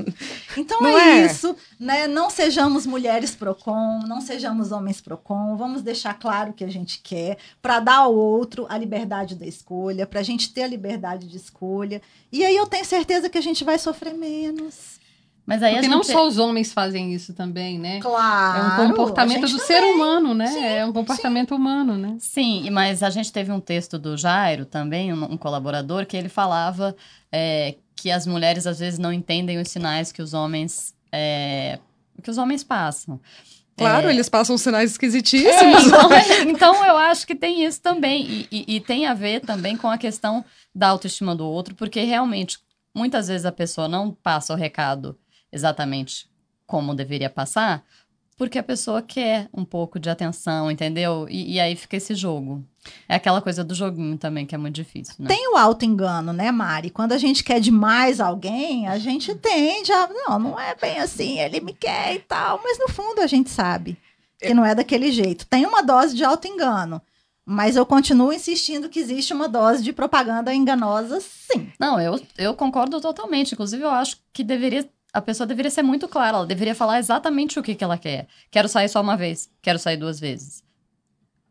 Então 0.58 0.86
é, 0.86 1.21
é? 1.21 1.25
isso, 1.25 1.55
né? 1.79 2.08
Não 2.08 2.29
sejamos 2.29 2.86
mulheres 2.86 3.36
procon, 3.36 3.99
não 4.05 4.19
sejamos 4.19 4.73
homens 4.73 4.99
procon, 4.99 5.55
vamos 5.55 5.82
deixar 5.82 6.13
claro 6.13 6.51
o 6.51 6.53
que 6.53 6.65
a 6.65 6.71
gente 6.71 6.99
quer 7.01 7.38
para 7.62 7.79
dar 7.79 7.99
ao 7.99 8.13
outro 8.13 8.65
a 8.69 8.77
liberdade 8.77 9.36
da 9.36 9.45
escolha, 9.45 10.05
para 10.05 10.19
a 10.19 10.23
gente 10.23 10.53
ter 10.53 10.63
a 10.63 10.67
liberdade 10.67 11.25
de 11.25 11.38
escolha. 11.38 12.01
E 12.32 12.43
aí 12.43 12.55
eu 12.55 12.67
tenho 12.67 12.84
certeza 12.84 13.29
que 13.29 13.38
a 13.38 13.41
gente 13.41 13.63
vai 13.63 13.79
sofrer 13.79 14.13
menos. 14.13 14.99
Mas 15.50 15.64
aí 15.64 15.74
Porque 15.74 15.88
a 15.88 15.90
não 15.90 16.04
gente... 16.04 16.12
só 16.12 16.28
os 16.28 16.38
homens 16.38 16.72
fazem 16.72 17.12
isso 17.12 17.34
também, 17.34 17.80
né? 17.80 18.00
Claro. 18.02 18.82
É 18.82 18.84
um 18.84 18.88
comportamento 18.90 19.48
do 19.48 19.58
ser 19.58 19.80
também. 19.80 19.96
humano, 19.96 20.36
né? 20.36 20.46
Sim, 20.46 20.64
é 20.64 20.86
um 20.86 20.94
comportamento 20.94 21.56
humano, 21.56 21.98
né? 21.98 22.18
Sim, 22.20 22.70
mas 22.70 23.02
a 23.02 23.10
gente 23.10 23.32
teve 23.34 23.52
um 23.52 23.60
texto 23.60 23.98
do 23.98 24.16
Jairo 24.16 24.64
também, 24.64 25.12
um, 25.12 25.24
um 25.24 25.38
colaborador, 25.38 26.06
que 26.06 26.16
ele 26.16 26.30
falava 26.30 26.96
é, 27.32 27.74
que 27.96 28.12
as 28.12 28.28
mulheres 28.28 28.68
às 28.68 28.78
vezes 28.78 29.00
não 29.00 29.12
entendem 29.12 29.60
os 29.60 29.68
sinais 29.70 30.12
que 30.12 30.22
os 30.22 30.36
homens 30.36 30.94
é, 31.12 31.80
que 32.22 32.30
os 32.30 32.38
homens 32.38 32.64
passam. 32.64 33.20
Claro, 33.76 34.08
É, 34.10 34.14
eles 34.14 34.30
passam 34.30 34.56
sinais 34.56 34.92
é, 34.92 34.94
esquisitíssimos. 34.94 35.88
então, 35.88 36.10
então 36.48 36.86
eu 36.86 36.96
acho 36.96 37.26
que 37.26 37.34
tem 37.34 37.64
isso 37.66 37.82
também. 37.82 38.24
E, 38.30 38.48
e- 38.52 38.76
e 38.76 38.80
tem 38.80 39.08
a 39.08 39.16
ver 39.16 39.40
também 39.40 39.76
com 39.76 39.90
a 39.90 39.98
questão 39.98 40.46
da 40.76 40.90
autoestima 40.90 41.36
do 41.36 41.48
outro, 41.48 41.74
porque 41.74 42.02
realmente, 42.04 42.60
muitas 42.96 43.30
vezes 43.30 43.48
a 43.48 43.52
pessoa 43.52 43.88
não 43.88 44.12
passa 44.12 44.54
o 44.54 44.56
recado 44.56 45.18
exatamente 45.52 46.30
como 46.66 46.94
deveria 46.94 47.30
passar, 47.30 47.84
porque 48.38 48.58
a 48.58 48.64
pessoa 48.64 49.02
quer 49.02 49.50
um 49.54 49.66
pouco 49.66 50.00
de 50.00 50.10
atenção, 50.10 50.72
entendeu? 50.72 51.28
E, 51.30 51.56
e 51.56 51.60
aí 51.60 51.76
fica 51.76 51.98
esse 51.98 52.16
jogo. 52.16 52.64
É 53.08 53.16
aquela 53.16 53.42
coisa 53.42 53.64
do 53.64 53.76
joguinho 53.76 54.18
também, 54.18 54.46
que 54.46 54.56
é 54.56 54.58
muito 54.58 54.76
difícil, 54.76 55.16
né? 55.20 55.28
Tem 55.28 55.52
o 55.52 55.58
auto-engano, 55.58 56.32
né, 56.32 56.50
Mari? 56.50 56.90
Quando 56.90 57.12
a 57.12 57.18
gente 57.18 57.44
quer 57.44 57.60
demais 57.60 58.22
alguém, 58.22 58.88
a 58.88 58.98
gente 58.98 59.36
tende 59.36 59.92
a. 59.92 60.08
Não, 60.08 60.40
não 60.40 60.60
é 60.60 60.74
bem 60.74 61.00
assim, 61.00 61.40
ele 61.40 61.60
me 61.60 61.74
quer 61.74 62.16
e 62.16 62.20
tal. 62.20 62.62
Mas 62.64 62.80
no 62.80 62.88
fundo 62.88 63.20
a 63.20 63.28
gente 63.28 63.50
sabe 63.50 63.98
que 64.40 64.54
não 64.54 64.66
é 64.66 64.74
daquele 64.74 65.12
jeito. 65.12 65.46
Tem 65.46 65.66
uma 65.66 65.84
dose 65.84 66.16
de 66.16 66.24
auto-engano. 66.24 67.02
Mas 67.52 67.76
eu 67.76 67.86
continuo 67.86 68.32
insistindo 68.32 68.88
que 68.88 69.00
existe 69.00 69.34
uma 69.34 69.50
dose 69.50 69.84
de 69.84 69.92
propaganda 69.92 70.54
enganosa, 70.54 71.20
sim. 71.20 71.74
Não, 71.80 72.00
eu, 72.00 72.22
eu 72.38 72.54
concordo 72.54 73.02
totalmente. 73.02 73.54
Inclusive, 73.54 73.84
eu 73.84 73.90
acho 73.90 74.18
que 74.32 74.44
deveria. 74.44 74.88
A 75.12 75.22
pessoa 75.22 75.48
deveria 75.48 75.72
ser 75.72 75.82
muito 75.82 76.08
clara, 76.08 76.38
ela 76.38 76.45
deveria 76.45 76.76
falar 76.76 77.00
exatamente 77.00 77.60
o 77.60 77.63
que, 77.63 77.74
que 77.76 77.84
ela 77.84 77.98
quer. 77.98 78.28
Quero 78.52 78.67
sair 78.69 78.89
só 78.89 79.02
uma 79.02 79.17
vez, 79.17 79.50
quero 79.62 79.80
sair 79.80 79.98
duas 79.98 80.19
vezes. 80.19 80.63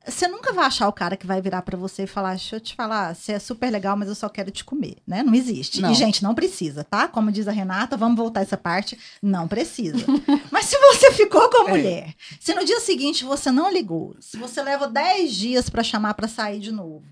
Você 0.07 0.27
nunca 0.27 0.55
vai 0.55 0.65
achar 0.65 0.89
o 0.89 0.93
cara 0.93 1.17
que 1.19 1.27
vai 1.27 1.43
virar 1.43 1.61
pra 1.63 1.77
você 1.77 2.05
e 2.05 2.07
falar: 2.07 2.31
Deixa 2.31 2.57
eu 2.57 2.61
te 2.61 2.75
falar, 2.75 3.15
você 3.15 3.33
é 3.33 3.39
super 3.39 3.69
legal, 3.71 3.95
mas 3.95 4.09
eu 4.09 4.15
só 4.15 4.27
quero 4.29 4.51
te 4.51 4.65
comer, 4.65 4.97
né? 5.07 5.23
Não 5.23 5.35
existe. 5.35 5.83
Não. 5.83 5.91
E, 5.91 5.95
gente, 5.95 6.23
não 6.23 6.35
precisa, 6.35 6.83
tá? 6.83 7.09
Como 7.09 7.31
diz 7.31 7.47
a 7.47 7.53
Renata, 7.53 7.95
vamos 7.97 8.17
voltar 8.17 8.41
essa 8.41 8.57
parte. 8.57 8.99
Não 9.21 9.47
precisa. 9.47 9.99
mas 10.51 10.65
se 10.67 10.79
você 10.79 11.13
ficou 11.13 11.51
com 11.51 11.63
a 11.67 11.69
É. 11.69 11.71
mulher, 11.71 12.15
se 12.41 12.55
no 12.55 12.65
dia 12.65 12.81
seguinte 12.81 13.23
você 13.25 13.51
não 13.51 13.71
ligou, 13.71 14.17
se 14.21 14.39
você 14.39 14.63
leva 14.63 14.89
10 14.89 15.35
dias 15.35 15.69
pra 15.69 15.83
chamar 15.83 16.15
pra 16.15 16.29
sair 16.29 16.61
de 16.61 16.73
novo, 16.73 17.05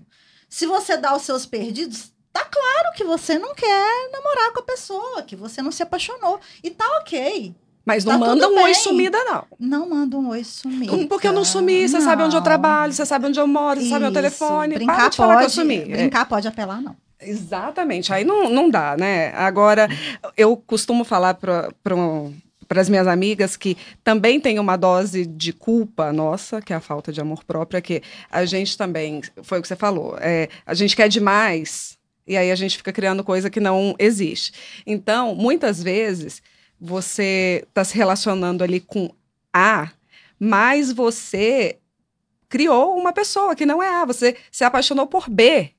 se 0.49 0.65
você 0.65 0.97
dá 0.97 1.15
os 1.15 1.21
seus 1.21 1.45
perdidos, 1.45 2.11
tá 2.37 2.45
claro 2.45 2.95
que 2.95 3.03
você 3.03 3.37
não 3.39 3.53
quer 3.55 4.09
namorar 4.11 4.53
com 4.53 4.59
a 4.59 4.63
pessoa, 4.63 5.23
que 5.23 5.35
você 5.35 5.61
não 5.61 5.71
se 5.71 5.83
apaixonou. 5.83 6.39
E 6.63 6.69
tá 6.69 6.85
ok. 7.01 7.53
Mas 7.85 8.03
não 8.03 8.13
Tá 8.13 8.17
manda 8.19 8.49
um 8.49 8.55
oi 8.57 8.63
bem. 8.65 8.73
sumida, 8.73 9.17
não. 9.23 9.45
Não 9.57 9.89
manda 9.89 10.17
um 10.17 10.29
oi 10.29 10.43
sumido. 10.43 11.07
Porque 11.07 11.27
eu 11.27 11.31
não 11.31 11.45
sumi, 11.45 11.87
você 11.87 12.01
sabe 12.01 12.21
onde 12.21 12.35
eu 12.35 12.41
trabalho, 12.41 12.91
você 12.91 13.05
sabe 13.05 13.27
onde 13.27 13.39
eu 13.39 13.47
moro, 13.47 13.79
você 13.79 13.87
sabe 13.89 14.01
meu 14.03 14.11
telefone. 14.11 14.75
Brincar 14.75 14.95
Para 14.95 15.09
de 15.09 15.17
falar 15.17 15.33
que 15.37 15.39
eu 15.43 15.45
pode, 15.45 15.53
sumi. 15.53 15.77
É. 15.77 15.85
Brincar 15.85 16.25
pode 16.27 16.47
apelar, 16.47 16.81
não. 16.81 16.95
Exatamente, 17.19 18.13
aí 18.13 18.23
não, 18.23 18.49
não 18.49 18.69
dá, 18.69 18.95
né? 18.97 19.33
Agora, 19.33 19.89
eu 20.35 20.55
costumo 20.55 21.03
falar 21.03 21.33
para 21.35 21.69
para 22.67 22.81
as 22.81 22.89
minhas 22.89 23.07
amigas 23.07 23.55
que 23.55 23.77
também 24.03 24.41
tem 24.41 24.59
uma 24.59 24.75
dose 24.75 25.25
de 25.25 25.53
culpa 25.53 26.11
nossa, 26.11 26.61
que 26.61 26.73
é 26.73 26.75
a 26.75 26.81
falta 26.81 27.13
de 27.13 27.21
amor 27.21 27.43
próprio, 27.45 27.77
é 27.77 27.81
que 27.81 28.01
a 28.29 28.43
gente 28.43 28.77
também, 28.77 29.21
foi 29.41 29.59
o 29.59 29.61
que 29.61 29.67
você 29.69 29.75
falou, 29.77 30.17
é, 30.19 30.49
a 30.65 30.73
gente 30.73 30.93
quer 30.93 31.07
demais 31.07 31.96
e 32.27 32.35
aí 32.35 32.51
a 32.51 32.55
gente 32.55 32.77
fica 32.77 32.91
criando 32.91 33.23
coisa 33.23 33.49
que 33.49 33.59
não 33.59 33.95
existe. 33.97 34.51
Então, 34.85 35.33
muitas 35.33 35.81
vezes, 35.81 36.41
você 36.79 37.63
está 37.67 37.83
se 37.83 37.95
relacionando 37.95 38.63
ali 38.63 38.79
com 38.79 39.09
A, 39.53 39.91
mas 40.39 40.91
você 40.91 41.79
criou 42.49 42.97
uma 42.97 43.13
pessoa 43.13 43.55
que 43.55 43.65
não 43.65 43.81
é 43.81 43.89
A, 43.89 44.05
você 44.05 44.35
se 44.51 44.63
apaixonou 44.63 45.07
por 45.07 45.29
B. 45.29 45.71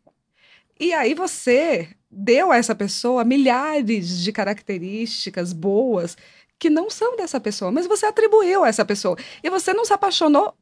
E 0.81 0.93
aí 0.93 1.15
você 1.15 1.89
deu 2.11 2.51
a 2.51 2.57
essa 2.57 2.75
pessoa 2.75 3.25
milhares 3.25 4.23
de 4.23 4.33
características 4.33 5.53
boas 5.53 6.17
que 6.59 6.71
não 6.71 6.91
são 6.91 7.17
dessa 7.17 7.39
pessoa, 7.39 7.71
mas 7.71 7.87
você 7.87 8.07
atribuiu 8.07 8.65
a 8.65 8.69
essa 8.69 8.85
pessoa. 8.85 9.17
E 9.43 9.51
você 9.51 9.73
não 9.73 9.85
se 9.85 9.93
apaixonou 9.93 10.55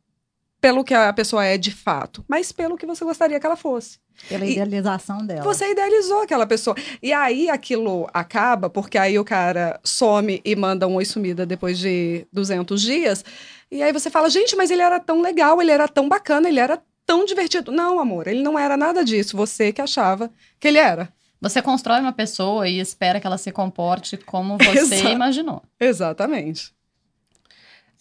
pelo 0.66 0.82
que 0.82 0.94
a 0.94 1.12
pessoa 1.12 1.44
é 1.44 1.56
de 1.56 1.70
fato, 1.70 2.24
mas 2.26 2.50
pelo 2.50 2.76
que 2.76 2.84
você 2.84 3.04
gostaria 3.04 3.38
que 3.38 3.46
ela 3.46 3.54
fosse. 3.54 4.00
Pela 4.28 4.44
e 4.44 4.50
idealização 4.50 5.24
dela. 5.24 5.44
Você 5.44 5.70
idealizou 5.70 6.22
aquela 6.22 6.44
pessoa. 6.44 6.74
E 7.00 7.12
aí 7.12 7.48
aquilo 7.48 8.08
acaba, 8.12 8.68
porque 8.68 8.98
aí 8.98 9.16
o 9.16 9.24
cara 9.24 9.78
some 9.84 10.42
e 10.44 10.56
manda 10.56 10.88
um 10.88 10.96
oi 10.96 11.04
sumida 11.04 11.46
depois 11.46 11.78
de 11.78 12.26
200 12.32 12.82
dias. 12.82 13.24
E 13.70 13.80
aí 13.80 13.92
você 13.92 14.10
fala, 14.10 14.28
gente, 14.28 14.56
mas 14.56 14.72
ele 14.72 14.82
era 14.82 14.98
tão 14.98 15.22
legal, 15.22 15.62
ele 15.62 15.70
era 15.70 15.86
tão 15.86 16.08
bacana, 16.08 16.48
ele 16.48 16.58
era 16.58 16.82
tão 17.06 17.24
divertido. 17.24 17.70
Não, 17.70 18.00
amor, 18.00 18.26
ele 18.26 18.42
não 18.42 18.58
era 18.58 18.76
nada 18.76 19.04
disso. 19.04 19.36
Você 19.36 19.72
que 19.72 19.80
achava 19.80 20.32
que 20.58 20.66
ele 20.66 20.78
era. 20.78 21.14
Você 21.40 21.62
constrói 21.62 22.00
uma 22.00 22.12
pessoa 22.12 22.68
e 22.68 22.80
espera 22.80 23.20
que 23.20 23.26
ela 23.26 23.38
se 23.38 23.52
comporte 23.52 24.16
como 24.16 24.58
você 24.58 24.96
Exa 24.96 25.10
imaginou. 25.10 25.62
Exatamente. 25.78 26.74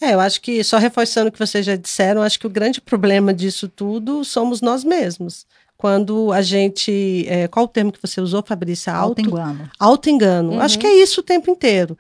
É, 0.06 0.14
eu 0.14 0.20
acho 0.20 0.40
que, 0.40 0.64
só 0.64 0.78
reforçando 0.78 1.30
o 1.30 1.32
que 1.32 1.40
vocês 1.40 1.66
já 1.66 1.76
disseram, 1.76 2.22
acho 2.22 2.40
que 2.40 2.46
o 2.46 2.50
grande 2.50 2.80
problema 2.80 3.34
disso 3.34 3.68
tudo 3.68 4.24
somos 4.24 4.62
nós 4.62 4.84
mesmos. 4.84 5.48
Quando 5.76 6.32
a 6.32 6.42
gente. 6.42 7.26
É, 7.28 7.48
qual 7.48 7.66
o 7.66 7.68
termo 7.68 7.92
que 7.92 8.02
você 8.02 8.22
usou, 8.22 8.44
Fabrícia? 8.46 8.94
Auto-engano. 8.94 9.70
Auto-engano. 9.80 10.52
Uhum. 10.54 10.62
Acho 10.62 10.78
que 10.78 10.88
é 10.88 11.02
isso 11.02 11.22
o 11.22 11.24
tempo 11.24 11.50
inteiro. 11.50 11.98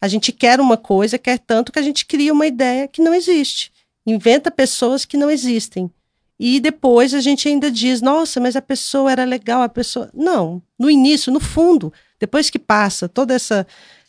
A 0.00 0.06
gente 0.06 0.30
quer 0.30 0.60
uma 0.60 0.76
coisa, 0.76 1.18
quer 1.18 1.38
tanto 1.38 1.72
que 1.72 1.78
a 1.78 1.82
gente 1.82 2.06
cria 2.06 2.32
uma 2.32 2.46
ideia 2.46 2.86
que 2.86 3.02
não 3.02 3.12
existe. 3.12 3.72
Inventa 4.06 4.50
pessoas 4.50 5.04
que 5.04 5.16
não 5.16 5.30
existem. 5.30 5.90
E 6.38 6.60
depois 6.60 7.12
a 7.12 7.20
gente 7.20 7.48
ainda 7.48 7.70
diz, 7.70 8.00
nossa, 8.00 8.38
mas 8.38 8.54
a 8.54 8.62
pessoa 8.62 9.10
era 9.10 9.24
legal, 9.24 9.60
a 9.62 9.68
pessoa. 9.68 10.08
Não, 10.14 10.62
no 10.78 10.88
início, 10.88 11.32
no 11.32 11.40
fundo, 11.40 11.92
depois 12.20 12.48
que 12.48 12.60
passa 12.60 13.08
toda 13.08 13.34
essa, 13.34 13.66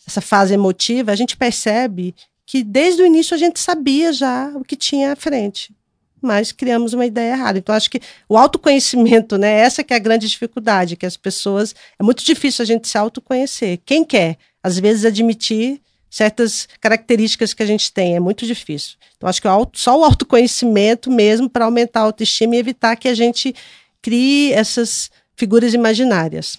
essa 0.07 0.21
fase 0.21 0.53
emotiva, 0.53 1.11
a 1.11 1.15
gente 1.15 1.35
percebe 1.35 2.15
que 2.49 2.63
desde 2.63 3.03
o 3.03 3.05
início 3.05 3.35
a 3.35 3.37
gente 3.37 3.59
sabia 3.59 4.11
já 4.11 4.51
o 4.55 4.63
que 4.63 4.75
tinha 4.75 5.11
à 5.11 5.15
frente. 5.15 5.71
Mas 6.19 6.51
criamos 6.51 6.95
uma 6.95 7.05
ideia 7.05 7.33
errada. 7.33 7.59
Então, 7.59 7.75
acho 7.75 7.91
que 7.91 8.01
o 8.27 8.35
autoconhecimento, 8.35 9.37
né? 9.37 9.59
Essa 9.59 9.83
que 9.83 9.93
é 9.93 9.95
a 9.95 9.99
grande 9.99 10.27
dificuldade, 10.27 10.95
que 10.95 11.05
as 11.05 11.15
pessoas. 11.15 11.75
É 11.99 12.01
muito 12.01 12.25
difícil 12.25 12.63
a 12.63 12.65
gente 12.65 12.87
se 12.87 12.97
autoconhecer. 12.97 13.79
Quem 13.85 14.03
quer, 14.03 14.35
às 14.63 14.79
vezes, 14.79 15.05
admitir 15.05 15.79
certas 16.09 16.67
características 16.81 17.53
que 17.53 17.61
a 17.61 17.67
gente 17.67 17.93
tem. 17.93 18.15
É 18.15 18.19
muito 18.19 18.47
difícil. 18.47 18.97
Então, 19.15 19.29
acho 19.29 19.43
que 19.43 19.47
só 19.73 19.99
o 19.99 20.03
autoconhecimento 20.03 21.11
mesmo 21.11 21.47
para 21.47 21.65
aumentar 21.65 21.99
a 21.99 22.03
autoestima 22.05 22.55
e 22.55 22.59
evitar 22.59 22.95
que 22.95 23.07
a 23.07 23.13
gente 23.13 23.53
crie 24.01 24.53
essas 24.53 25.11
figuras 25.35 25.75
imaginárias. 25.75 26.57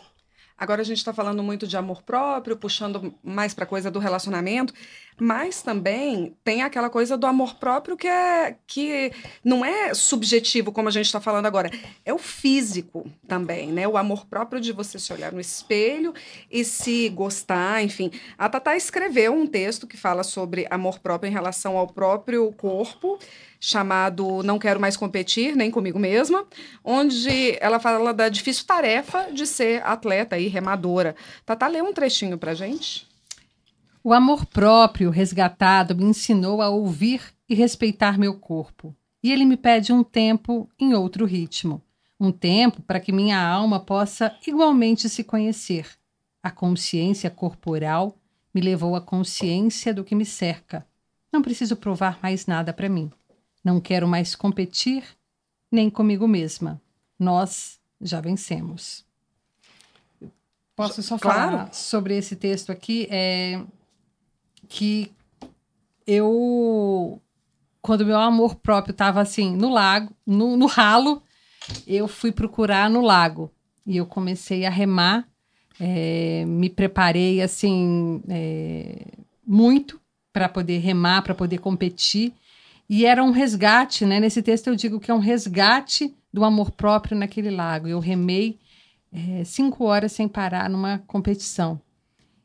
Agora 0.60 0.82
a 0.82 0.84
gente 0.84 0.98
está 0.98 1.14
falando 1.14 1.42
muito 1.42 1.66
de 1.66 1.74
amor 1.74 2.02
próprio, 2.02 2.54
puxando 2.54 3.14
mais 3.24 3.54
para 3.54 3.64
a 3.64 3.66
coisa 3.66 3.90
do 3.90 3.98
relacionamento, 3.98 4.74
mas 5.20 5.62
também 5.62 6.34
tem 6.42 6.62
aquela 6.62 6.88
coisa 6.88 7.16
do 7.16 7.26
amor 7.26 7.54
próprio 7.56 7.96
que 7.96 8.08
é 8.08 8.56
que 8.66 9.12
não 9.44 9.64
é 9.64 9.92
subjetivo 9.94 10.72
como 10.72 10.88
a 10.88 10.90
gente 10.90 11.06
está 11.06 11.20
falando 11.20 11.46
agora, 11.46 11.70
é 12.04 12.12
o 12.12 12.18
físico 12.18 13.10
também, 13.28 13.68
né? 13.68 13.86
O 13.86 13.96
amor 13.96 14.26
próprio 14.26 14.60
de 14.60 14.72
você 14.72 14.98
se 14.98 15.12
olhar 15.12 15.32
no 15.32 15.40
espelho 15.40 16.14
e 16.50 16.64
se 16.64 17.08
gostar, 17.10 17.82
enfim. 17.82 18.10
A 18.38 18.48
Tatá 18.48 18.76
escreveu 18.76 19.32
um 19.32 19.46
texto 19.46 19.86
que 19.86 19.96
fala 19.96 20.22
sobre 20.22 20.66
amor 20.70 20.98
próprio 21.00 21.28
em 21.28 21.32
relação 21.32 21.76
ao 21.76 21.86
próprio 21.86 22.50
corpo 22.52 23.18
chamado 23.60 24.42
Não 24.42 24.58
Quero 24.58 24.80
Mais 24.80 24.96
Competir, 24.96 25.54
nem 25.54 25.70
comigo 25.70 25.98
mesma, 25.98 26.46
onde 26.82 27.58
ela 27.60 27.78
fala 27.78 28.14
da 28.14 28.30
difícil 28.30 28.64
tarefa 28.66 29.30
de 29.30 29.46
ser 29.46 29.82
atleta 29.84 30.38
e 30.38 30.48
remadora. 30.48 31.14
Tata, 31.44 31.66
lê 31.66 31.82
um 31.82 31.92
trechinho 31.92 32.38
pra 32.38 32.54
gente. 32.54 33.09
O 34.02 34.14
amor 34.14 34.46
próprio 34.46 35.10
resgatado 35.10 35.94
me 35.94 36.04
ensinou 36.04 36.62
a 36.62 36.70
ouvir 36.70 37.22
e 37.46 37.54
respeitar 37.54 38.18
meu 38.18 38.38
corpo. 38.38 38.96
E 39.22 39.30
ele 39.30 39.44
me 39.44 39.58
pede 39.58 39.92
um 39.92 40.02
tempo 40.02 40.70
em 40.78 40.94
outro 40.94 41.26
ritmo. 41.26 41.82
Um 42.18 42.32
tempo 42.32 42.80
para 42.80 42.98
que 42.98 43.12
minha 43.12 43.38
alma 43.38 43.78
possa 43.78 44.34
igualmente 44.46 45.06
se 45.06 45.22
conhecer. 45.22 45.86
A 46.42 46.50
consciência 46.50 47.30
corporal 47.30 48.16
me 48.54 48.62
levou 48.62 48.96
à 48.96 49.02
consciência 49.02 49.92
do 49.92 50.02
que 50.02 50.14
me 50.14 50.24
cerca. 50.24 50.86
Não 51.30 51.42
preciso 51.42 51.76
provar 51.76 52.18
mais 52.22 52.46
nada 52.46 52.72
para 52.72 52.88
mim. 52.88 53.10
Não 53.62 53.80
quero 53.80 54.08
mais 54.08 54.34
competir 54.34 55.04
nem 55.70 55.90
comigo 55.90 56.26
mesma. 56.26 56.80
Nós 57.18 57.78
já 58.00 58.18
vencemos. 58.18 59.04
Posso 60.74 61.02
só 61.02 61.18
claro. 61.18 61.50
falar 61.50 61.74
sobre 61.74 62.16
esse 62.16 62.34
texto 62.34 62.72
aqui? 62.72 63.06
É 63.10 63.62
que 64.70 65.10
eu, 66.06 67.20
quando 67.82 68.06
meu 68.06 68.16
amor 68.16 68.54
próprio 68.54 68.92
estava 68.92 69.20
assim 69.20 69.54
no 69.56 69.68
lago, 69.68 70.14
no, 70.24 70.56
no 70.56 70.66
ralo, 70.66 71.22
eu 71.86 72.06
fui 72.06 72.30
procurar 72.30 72.88
no 72.88 73.00
lago 73.00 73.50
e 73.84 73.96
eu 73.96 74.06
comecei 74.06 74.64
a 74.64 74.70
remar. 74.70 75.28
É, 75.78 76.44
me 76.46 76.70
preparei 76.70 77.42
assim 77.42 78.22
é, 78.28 79.06
muito 79.44 80.00
para 80.32 80.48
poder 80.48 80.78
remar, 80.78 81.22
para 81.22 81.34
poder 81.34 81.58
competir. 81.58 82.32
E 82.88 83.04
era 83.04 83.24
um 83.24 83.32
resgate, 83.32 84.06
né? 84.06 84.20
Nesse 84.20 84.42
texto 84.42 84.68
eu 84.68 84.76
digo 84.76 85.00
que 85.00 85.10
é 85.10 85.14
um 85.14 85.18
resgate 85.18 86.14
do 86.32 86.44
amor 86.44 86.70
próprio 86.70 87.18
naquele 87.18 87.50
lago. 87.50 87.88
Eu 87.88 87.98
remei 87.98 88.58
é, 89.12 89.42
cinco 89.42 89.84
horas 89.84 90.12
sem 90.12 90.28
parar 90.28 90.70
numa 90.70 90.98
competição. 91.06 91.80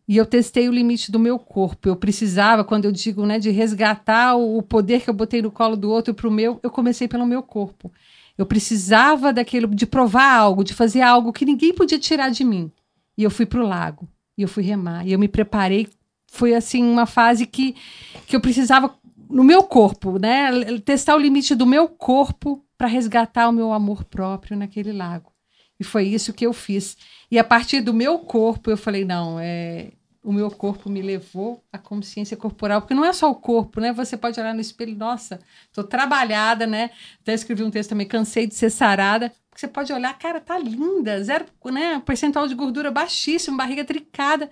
E 0.07 0.17
eu 0.17 0.25
testei 0.25 0.69
o 0.69 0.71
limite 0.71 1.11
do 1.11 1.17
meu 1.17 1.39
corpo. 1.39 1.89
Eu 1.89 1.95
precisava, 1.95 2.63
quando 2.63 2.85
eu 2.85 2.91
digo 2.91 3.25
né, 3.25 3.39
de 3.39 3.49
resgatar 3.49 4.35
o 4.35 4.61
poder 4.61 5.01
que 5.01 5.09
eu 5.09 5.13
botei 5.13 5.41
no 5.41 5.51
colo 5.51 5.75
do 5.75 5.89
outro 5.89 6.13
para 6.13 6.27
o 6.27 6.31
meu, 6.31 6.59
eu 6.61 6.69
comecei 6.69 7.07
pelo 7.07 7.25
meu 7.25 7.41
corpo. 7.41 7.91
Eu 8.37 8.45
precisava 8.45 9.33
daquilo, 9.33 9.67
de 9.73 9.85
provar 9.85 10.31
algo, 10.37 10.63
de 10.63 10.73
fazer 10.73 11.01
algo 11.01 11.33
que 11.33 11.45
ninguém 11.45 11.73
podia 11.73 11.97
tirar 11.97 12.29
de 12.29 12.43
mim. 12.43 12.71
E 13.17 13.23
eu 13.23 13.31
fui 13.31 13.45
para 13.45 13.63
o 13.63 13.67
lago. 13.67 14.07
E 14.37 14.43
eu 14.43 14.47
fui 14.47 14.63
remar. 14.63 15.07
E 15.07 15.13
eu 15.13 15.19
me 15.19 15.27
preparei. 15.27 15.87
Foi 16.27 16.53
assim 16.53 16.83
uma 16.83 17.05
fase 17.05 17.45
que, 17.45 17.75
que 18.27 18.35
eu 18.35 18.41
precisava 18.41 18.93
no 19.29 19.43
meu 19.43 19.63
corpo, 19.63 20.19
né? 20.19 20.51
Testar 20.83 21.15
o 21.15 21.19
limite 21.19 21.55
do 21.55 21.65
meu 21.65 21.87
corpo 21.87 22.63
para 22.77 22.87
resgatar 22.87 23.49
o 23.49 23.53
meu 23.53 23.71
amor 23.71 24.03
próprio 24.03 24.57
naquele 24.57 24.91
lago. 24.91 25.31
E 25.79 25.83
foi 25.83 26.03
isso 26.07 26.33
que 26.33 26.45
eu 26.45 26.53
fiz. 26.53 26.97
E 27.29 27.37
a 27.37 27.43
partir 27.43 27.81
do 27.81 27.93
meu 27.93 28.19
corpo, 28.19 28.69
eu 28.69 28.77
falei: 28.77 29.03
não, 29.03 29.39
é, 29.39 29.91
o 30.23 30.33
meu 30.33 30.49
corpo 30.49 30.89
me 30.89 31.01
levou 31.01 31.63
à 31.71 31.77
consciência 31.77 32.35
corporal, 32.35 32.81
porque 32.81 32.93
não 32.93 33.05
é 33.05 33.13
só 33.13 33.29
o 33.29 33.35
corpo, 33.35 33.79
né? 33.79 33.93
Você 33.93 34.17
pode 34.17 34.39
olhar 34.39 34.53
no 34.53 34.61
espelho, 34.61 34.95
nossa, 34.95 35.39
tô 35.71 35.83
trabalhada, 35.83 36.65
né? 36.65 36.89
Até 37.21 37.33
escrevi 37.33 37.63
um 37.63 37.69
texto 37.69 37.89
também, 37.89 38.07
cansei 38.07 38.47
de 38.47 38.55
ser 38.55 38.69
sarada. 38.69 39.31
Porque 39.49 39.61
você 39.61 39.67
pode 39.67 39.93
olhar, 39.93 40.17
cara, 40.17 40.41
tá 40.41 40.57
linda, 40.57 41.23
zero, 41.23 41.45
né? 41.65 42.01
Percentual 42.05 42.47
de 42.47 42.55
gordura 42.55 42.91
baixíssimo, 42.91 43.55
barriga 43.55 43.85
trincada. 43.85 44.49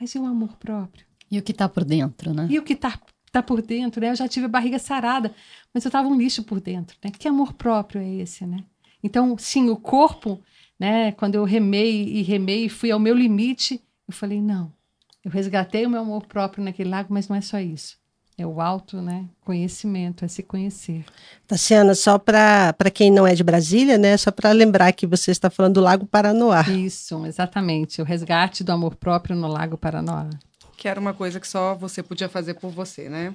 Mas 0.00 0.14
e 0.14 0.18
o 0.18 0.24
amor 0.24 0.56
próprio? 0.56 1.04
E 1.30 1.38
o 1.38 1.42
que 1.42 1.52
tá 1.52 1.68
por 1.68 1.84
dentro, 1.84 2.32
né? 2.32 2.48
E 2.50 2.58
o 2.58 2.62
que 2.62 2.74
tá 2.74 2.98
tá 3.30 3.42
por 3.42 3.62
dentro, 3.62 4.00
né? 4.00 4.10
Eu 4.10 4.16
já 4.16 4.26
tive 4.26 4.46
a 4.46 4.48
barriga 4.48 4.78
sarada, 4.78 5.32
mas 5.72 5.84
eu 5.84 5.90
tava 5.90 6.08
um 6.08 6.16
lixo 6.16 6.42
por 6.42 6.60
dentro, 6.60 6.96
né? 7.04 7.10
Que 7.16 7.28
amor 7.28 7.52
próprio 7.52 8.00
é 8.00 8.14
esse, 8.16 8.44
né? 8.44 8.64
Então, 9.02 9.36
sim, 9.38 9.70
o 9.70 9.76
corpo, 9.76 10.40
né? 10.78 11.12
Quando 11.12 11.34
eu 11.34 11.44
remei 11.44 12.04
e 12.04 12.22
remei 12.22 12.66
e 12.66 12.68
fui 12.68 12.90
ao 12.90 12.98
meu 12.98 13.14
limite, 13.14 13.80
eu 14.08 14.14
falei, 14.14 14.40
não, 14.40 14.72
eu 15.24 15.30
resgatei 15.30 15.86
o 15.86 15.90
meu 15.90 16.00
amor 16.00 16.26
próprio 16.26 16.64
naquele 16.64 16.90
lago, 16.90 17.12
mas 17.12 17.28
não 17.28 17.36
é 17.36 17.40
só 17.40 17.58
isso. 17.58 17.98
É 18.38 18.46
o 18.46 18.60
alto, 18.60 19.02
né? 19.02 19.26
Conhecimento, 19.42 20.24
é 20.24 20.28
se 20.28 20.42
conhecer. 20.42 21.04
Tassiana, 21.46 21.94
só 21.94 22.18
para 22.18 22.74
quem 22.92 23.10
não 23.10 23.26
é 23.26 23.34
de 23.34 23.44
Brasília, 23.44 23.98
né? 23.98 24.16
Só 24.16 24.30
para 24.30 24.50
lembrar 24.52 24.92
que 24.92 25.06
você 25.06 25.30
está 25.30 25.50
falando 25.50 25.74
do 25.74 25.80
Lago 25.80 26.06
Paranoá. 26.06 26.62
Isso, 26.62 27.26
exatamente. 27.26 28.00
O 28.00 28.04
resgate 28.04 28.64
do 28.64 28.72
amor 28.72 28.94
próprio 28.94 29.36
no 29.36 29.46
Lago 29.46 29.76
Paranoá 29.76 30.30
que 30.80 30.88
era 30.88 30.98
uma 30.98 31.12
coisa 31.12 31.38
que 31.38 31.46
só 31.46 31.74
você 31.74 32.02
podia 32.02 32.26
fazer 32.26 32.54
por 32.54 32.70
você, 32.70 33.10
né? 33.10 33.34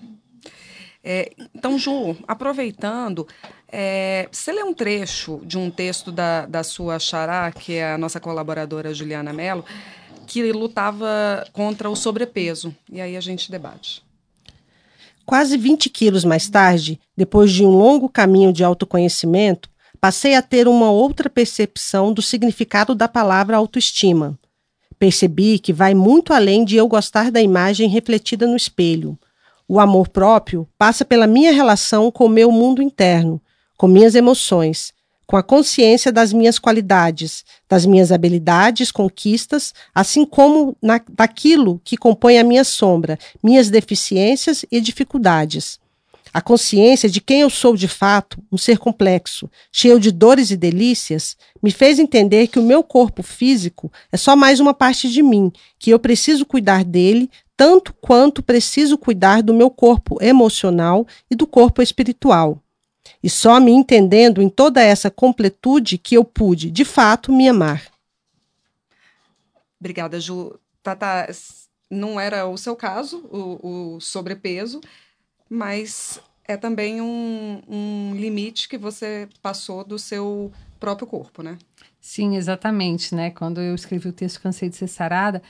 É, 1.08 1.32
então, 1.54 1.78
Ju, 1.78 2.18
aproveitando, 2.28 3.28
é, 3.72 4.28
você 4.32 4.52
lê 4.52 4.64
um 4.64 4.74
trecho 4.74 5.40
de 5.46 5.56
um 5.56 5.70
texto 5.70 6.12
da, 6.12 6.48
da 6.48 6.64
sua 6.64 6.98
xará, 6.98 7.52
que 7.52 7.76
é 7.76 7.94
a 7.94 7.98
nossa 7.98 8.20
colaboradora 8.20 8.92
Juliana 8.92 9.32
Mello, 9.32 9.64
que 10.26 10.52
lutava 10.52 11.46
contra 11.54 11.92
o 11.92 11.96
sobrepeso. 11.96 12.76
E 12.92 13.00
aí 13.00 13.16
a 13.16 13.22
gente 13.22 13.52
debate. 13.52 14.04
Quase 15.24 15.58
20 15.58 15.92
quilos 15.92 16.26
mais 16.26 16.50
tarde, 16.50 17.00
depois 17.16 17.52
de 17.52 17.64
um 17.64 17.70
longo 17.70 18.10
caminho 18.10 18.52
de 18.52 18.64
autoconhecimento, 18.64 19.70
passei 20.02 20.34
a 20.34 20.42
ter 20.42 20.68
uma 20.68 20.90
outra 20.90 21.30
percepção 21.30 22.14
do 22.14 22.22
significado 22.22 22.96
da 22.96 23.08
palavra 23.08 23.58
autoestima. 23.58 24.40
Percebi 24.98 25.60
que 25.60 25.72
vai 25.72 25.94
muito 25.94 26.34
além 26.34 26.66
de 26.66 26.78
eu 26.78 26.88
gostar 26.88 27.30
da 27.30 27.42
imagem 27.42 27.90
refletida 27.90 28.48
no 28.48 28.56
espelho. 28.56 29.16
O 29.68 29.80
amor 29.80 30.10
próprio 30.10 30.68
passa 30.78 31.04
pela 31.04 31.26
minha 31.26 31.52
relação 31.52 32.12
com 32.12 32.26
o 32.26 32.30
meu 32.30 32.52
mundo 32.52 32.82
interno, 32.82 33.42
com 33.76 33.88
minhas 33.88 34.14
emoções, 34.14 34.94
com 35.26 35.36
a 35.36 35.44
consciência 35.44 36.12
das 36.12 36.32
minhas 36.32 36.60
qualidades, 36.60 37.44
das 37.68 37.86
minhas 37.86 38.12
habilidades, 38.12 38.92
conquistas, 38.92 39.74
assim 39.94 40.24
como 40.24 40.78
na, 40.80 41.02
daquilo 41.10 41.82
que 41.84 41.98
compõe 41.98 42.38
a 42.38 42.44
minha 42.44 42.64
sombra, 42.64 43.18
minhas 43.42 43.70
deficiências 43.70 44.64
e 44.72 44.80
dificuldades. 44.80 45.80
A 46.32 46.42
consciência 46.42 47.10
de 47.10 47.22
quem 47.22 47.42
eu 47.42 47.50
sou 47.50 47.78
de 47.78 47.88
fato, 47.88 48.44
um 48.52 48.58
ser 48.58 48.78
complexo, 48.78 49.50
cheio 49.72 50.00
de 50.00 50.12
dores 50.12 50.52
e 50.52 50.58
delícias, 50.58 51.38
me 51.64 51.72
fez 51.72 51.98
entender 51.98 52.48
que 52.48 52.60
o 52.60 52.64
meu 52.64 52.84
corpo 52.84 53.24
físico 53.24 53.90
é 54.12 54.18
só 54.18 54.36
mais 54.36 54.60
uma 54.60 54.74
parte 54.74 55.10
de 55.10 55.24
mim, 55.24 55.50
que 55.80 55.92
eu 55.92 55.98
preciso 55.98 56.46
cuidar 56.46 56.84
dele 56.84 57.30
tanto 57.58 57.94
quanto 57.94 58.44
preciso 58.44 58.98
cuidar 58.98 59.42
do 59.42 59.54
meu 59.54 59.70
corpo 59.70 60.18
emocional 60.22 61.08
e 61.30 61.36
do 61.36 61.48
corpo 61.48 61.82
espiritual. 61.82 62.62
E 63.22 63.30
só 63.30 63.60
me 63.60 63.72
entendendo 63.72 64.42
em 64.42 64.50
toda 64.50 64.82
essa 64.82 65.10
completude 65.10 65.98
que 65.98 66.16
eu 66.16 66.24
pude, 66.24 66.70
de 66.72 66.84
fato, 66.84 67.32
me 67.32 67.48
amar. 67.48 67.84
Obrigada, 69.80 70.20
Ju. 70.20 70.60
Tata, 70.82 71.28
não 71.90 72.20
era 72.20 72.48
o 72.48 72.58
seu 72.58 72.76
caso, 72.76 73.20
o, 73.32 73.96
o 73.96 74.02
sobrepeso, 74.02 74.82
mas 75.50 76.20
é 76.48 76.56
também 76.56 77.02
um, 77.02 77.62
um 77.68 78.16
limite 78.16 78.70
que 78.70 78.78
você 78.78 79.28
passou 79.42 79.84
do 79.84 79.98
seu 79.98 80.52
próprio 80.80 81.08
corpo, 81.08 81.42
né? 81.42 81.58
Sim, 82.00 82.36
exatamente, 82.36 83.16
né? 83.16 83.32
Quando 83.32 83.60
eu 83.62 83.74
escrevi 83.74 84.10
o 84.10 84.14
texto 84.14 84.42
Cansei 84.42 84.70
de 84.70 84.76
Ser 84.76 84.88
Sarada, 84.88 85.42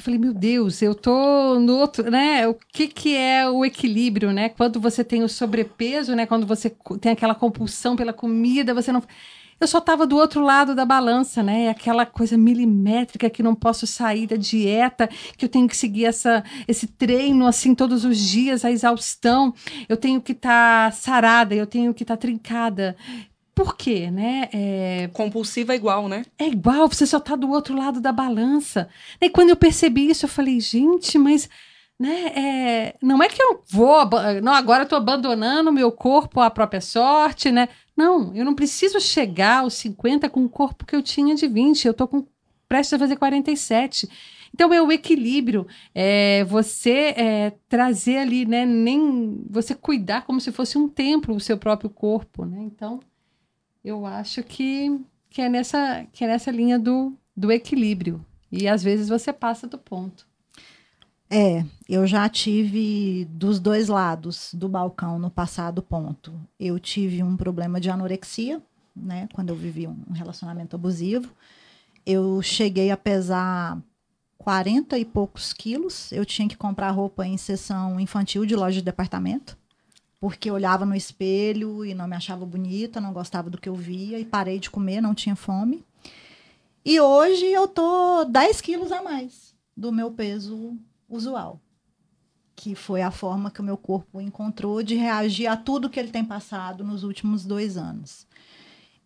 eu 0.00 0.02
falei, 0.02 0.18
meu 0.18 0.32
Deus, 0.32 0.80
eu 0.80 0.94
tô 0.94 1.60
no 1.60 1.76
outro, 1.76 2.10
né? 2.10 2.48
O 2.48 2.54
que 2.54 2.88
que 2.88 3.14
é 3.14 3.48
o 3.48 3.64
equilíbrio, 3.64 4.32
né? 4.32 4.48
Quando 4.48 4.80
você 4.80 5.04
tem 5.04 5.22
o 5.22 5.28
sobrepeso, 5.28 6.16
né? 6.16 6.24
Quando 6.24 6.46
você 6.46 6.70
tem 7.00 7.12
aquela 7.12 7.34
compulsão 7.34 7.94
pela 7.94 8.12
comida, 8.12 8.72
você 8.72 8.90
não... 8.90 9.02
Eu 9.60 9.66
só 9.66 9.78
tava 9.78 10.06
do 10.06 10.16
outro 10.16 10.40
lado 10.40 10.74
da 10.74 10.86
balança, 10.86 11.42
né? 11.42 11.68
Aquela 11.68 12.06
coisa 12.06 12.38
milimétrica 12.38 13.28
que 13.28 13.42
não 13.42 13.54
posso 13.54 13.86
sair 13.86 14.26
da 14.26 14.36
dieta, 14.36 15.06
que 15.36 15.44
eu 15.44 15.50
tenho 15.50 15.68
que 15.68 15.76
seguir 15.76 16.06
essa, 16.06 16.42
esse 16.66 16.86
treino 16.86 17.46
assim 17.46 17.74
todos 17.74 18.06
os 18.06 18.18
dias, 18.18 18.64
a 18.64 18.70
exaustão. 18.70 19.52
Eu 19.86 19.98
tenho 19.98 20.18
que 20.18 20.32
estar 20.32 20.86
tá 20.86 20.96
sarada, 20.96 21.54
eu 21.54 21.66
tenho 21.66 21.92
que 21.92 22.04
estar 22.04 22.16
tá 22.16 22.20
trincada. 22.22 22.96
Por 23.60 23.76
quê, 23.76 24.10
né? 24.10 24.48
É... 24.54 25.10
Compulsiva 25.12 25.74
é 25.74 25.76
igual, 25.76 26.08
né? 26.08 26.24
É 26.38 26.46
igual, 26.46 26.88
você 26.88 27.04
só 27.04 27.20
tá 27.20 27.36
do 27.36 27.50
outro 27.50 27.76
lado 27.76 28.00
da 28.00 28.10
balança. 28.10 28.88
E 29.20 29.28
quando 29.28 29.50
eu 29.50 29.56
percebi 29.56 30.08
isso, 30.08 30.24
eu 30.24 30.30
falei, 30.30 30.58
gente, 30.60 31.18
mas 31.18 31.46
né, 31.98 32.32
é... 32.34 32.96
não 33.02 33.22
é 33.22 33.28
que 33.28 33.42
eu 33.42 33.62
vou, 33.68 34.08
não, 34.42 34.54
agora 34.54 34.84
eu 34.84 34.88
tô 34.88 34.96
abandonando 34.96 35.68
o 35.68 35.72
meu 35.74 35.92
corpo 35.92 36.40
à 36.40 36.48
própria 36.48 36.80
sorte, 36.80 37.52
né? 37.52 37.68
Não, 37.94 38.34
eu 38.34 38.46
não 38.46 38.54
preciso 38.54 38.98
chegar 38.98 39.58
aos 39.58 39.74
50 39.74 40.30
com 40.30 40.42
o 40.42 40.48
corpo 40.48 40.86
que 40.86 40.96
eu 40.96 41.02
tinha 41.02 41.34
de 41.34 41.46
20, 41.46 41.86
eu 41.86 41.92
tô 41.92 42.08
com 42.08 42.26
prestes 42.66 42.94
a 42.94 42.98
fazer 42.98 43.16
47. 43.16 44.08
Então 44.54 44.72
é 44.72 44.80
o 44.80 44.90
equilíbrio, 44.90 45.66
é 45.94 46.44
você 46.44 47.14
é, 47.14 47.52
trazer 47.68 48.16
ali, 48.16 48.46
né, 48.46 48.64
nem 48.64 49.44
você 49.50 49.74
cuidar 49.74 50.24
como 50.24 50.40
se 50.40 50.50
fosse 50.50 50.78
um 50.78 50.88
templo 50.88 51.34
o 51.34 51.40
seu 51.40 51.58
próprio 51.58 51.90
corpo, 51.90 52.46
né? 52.46 52.58
Então 52.62 53.00
eu 53.84 54.04
acho 54.06 54.42
que, 54.42 55.00
que, 55.28 55.40
é, 55.40 55.48
nessa, 55.48 56.06
que 56.12 56.24
é 56.24 56.28
nessa 56.28 56.50
linha 56.50 56.78
do, 56.78 57.12
do 57.36 57.50
equilíbrio. 57.50 58.24
E 58.52 58.68
às 58.68 58.82
vezes 58.82 59.08
você 59.08 59.32
passa 59.32 59.66
do 59.66 59.78
ponto. 59.78 60.26
É, 61.28 61.64
eu 61.88 62.06
já 62.06 62.28
tive 62.28 63.24
dos 63.30 63.60
dois 63.60 63.86
lados 63.86 64.52
do 64.52 64.68
balcão 64.68 65.18
no 65.18 65.30
passado 65.30 65.80
ponto. 65.80 66.32
Eu 66.58 66.78
tive 66.78 67.22
um 67.22 67.36
problema 67.36 67.80
de 67.80 67.88
anorexia, 67.88 68.60
né, 68.94 69.28
quando 69.32 69.50
eu 69.50 69.56
vivi 69.56 69.86
um 69.86 70.12
relacionamento 70.12 70.74
abusivo. 70.74 71.32
Eu 72.04 72.42
cheguei 72.42 72.90
a 72.90 72.96
pesar 72.96 73.80
40 74.38 74.98
e 74.98 75.04
poucos 75.04 75.52
quilos. 75.52 76.10
Eu 76.10 76.26
tinha 76.26 76.48
que 76.48 76.56
comprar 76.56 76.90
roupa 76.90 77.24
em 77.24 77.36
sessão 77.36 78.00
infantil 78.00 78.44
de 78.44 78.56
loja 78.56 78.80
de 78.80 78.84
departamento 78.84 79.59
porque 80.20 80.50
olhava 80.50 80.84
no 80.84 80.94
espelho 80.94 81.84
e 81.84 81.94
não 81.94 82.06
me 82.06 82.14
achava 82.14 82.44
bonita, 82.44 83.00
não 83.00 83.12
gostava 83.12 83.48
do 83.48 83.58
que 83.58 83.68
eu 83.68 83.74
via 83.74 84.18
e 84.18 84.24
parei 84.24 84.58
de 84.58 84.70
comer, 84.70 85.00
não 85.00 85.14
tinha 85.14 85.34
fome. 85.34 85.82
E 86.84 87.00
hoje 87.00 87.46
eu 87.46 87.66
tô 87.66 88.24
10 88.24 88.60
quilos 88.60 88.92
a 88.92 89.02
mais 89.02 89.54
do 89.74 89.90
meu 89.90 90.10
peso 90.10 90.76
usual, 91.08 91.58
que 92.54 92.74
foi 92.74 93.00
a 93.00 93.10
forma 93.10 93.50
que 93.50 93.60
o 93.60 93.64
meu 93.64 93.78
corpo 93.78 94.20
encontrou 94.20 94.82
de 94.82 94.94
reagir 94.94 95.46
a 95.46 95.56
tudo 95.56 95.88
que 95.88 95.98
ele 95.98 96.10
tem 96.10 96.24
passado 96.24 96.84
nos 96.84 97.02
últimos 97.02 97.46
dois 97.46 97.78
anos. 97.78 98.26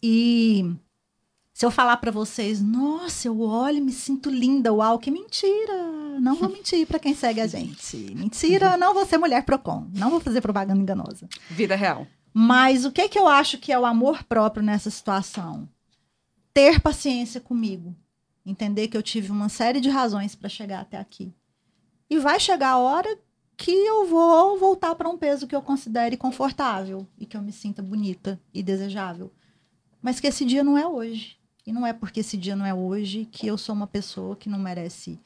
E 0.03 0.75
se 1.55 1.65
eu 1.65 1.71
falar 1.71 1.99
para 1.99 2.11
vocês, 2.11 2.61
nossa, 2.61 3.29
eu 3.29 3.41
olho 3.41 3.79
e 3.79 3.81
me 3.81 3.93
sinto 3.93 4.29
linda, 4.29 4.75
uau, 4.75 4.99
que 4.99 5.09
mentira! 5.09 6.19
Não 6.21 6.35
vou 6.35 6.49
mentir 6.49 6.85
para 6.85 6.99
quem 6.99 7.15
segue 7.15 7.41
a 7.41 7.47
gente. 7.49 7.97
Mentira, 8.13 8.77
não 8.77 8.93
vou 8.93 9.07
ser 9.07 9.19
mulher 9.19 9.45
Procon, 9.45 9.87
não 9.95 10.11
vou 10.11 10.19
fazer 10.19 10.41
propaganda 10.41 10.81
enganosa. 10.81 11.29
Vida 11.49 11.77
real. 11.77 12.09
Mas 12.33 12.85
o 12.85 12.91
que 12.91 13.09
que 13.09 13.17
eu 13.17 13.29
acho 13.29 13.59
que 13.59 13.73
é 13.73 13.79
o 13.79 13.87
amor 13.87 14.25
próprio 14.25 14.65
nessa 14.65 14.91
situação? 14.91 15.69
Ter 16.53 16.81
paciência 16.81 17.41
comigo, 17.41 17.95
entender 18.45 18.89
que 18.89 18.97
eu 18.97 19.03
tive 19.03 19.31
uma 19.31 19.49
série 19.49 19.81
de 19.81 19.89
razões 19.89 20.35
para 20.35 20.49
chegar 20.49 20.81
até 20.81 20.99
aqui. 20.99 21.33
E 22.11 22.19
vai 22.19 22.41
chegar 22.41 22.71
a 22.71 22.79
hora 22.79 23.17
que 23.57 23.71
eu 23.71 24.07
vou 24.07 24.59
voltar 24.59 24.97
para 24.97 25.09
um 25.09 25.17
peso 25.17 25.47
que 25.47 25.55
eu 25.55 25.63
considere 25.63 26.17
confortável 26.17 27.07
e 27.17 27.25
que 27.25 27.37
eu 27.37 27.43
me 27.43 27.53
sinta 27.53 27.81
bonita 27.81 28.41
e 28.53 28.61
desejável. 28.61 29.33
Mas 30.03 30.19
que 30.19 30.27
esse 30.27 30.45
dia 30.45 30.65
não 30.65 30.77
é 30.77 30.85
hoje. 30.85 31.39
E 31.67 31.73
não 31.73 31.87
é 31.87 31.93
porque 31.93 32.21
esse 32.21 32.37
dia 32.37 32.55
não 32.55 32.67
é 32.67 32.75
hoje 32.75 33.25
que 33.25 33.47
eu 33.47 33.57
sou 33.57 33.75
uma 33.75 33.87
pessoa 33.87 34.37
que 34.37 34.49
não 34.49 34.59
merece 34.59 35.19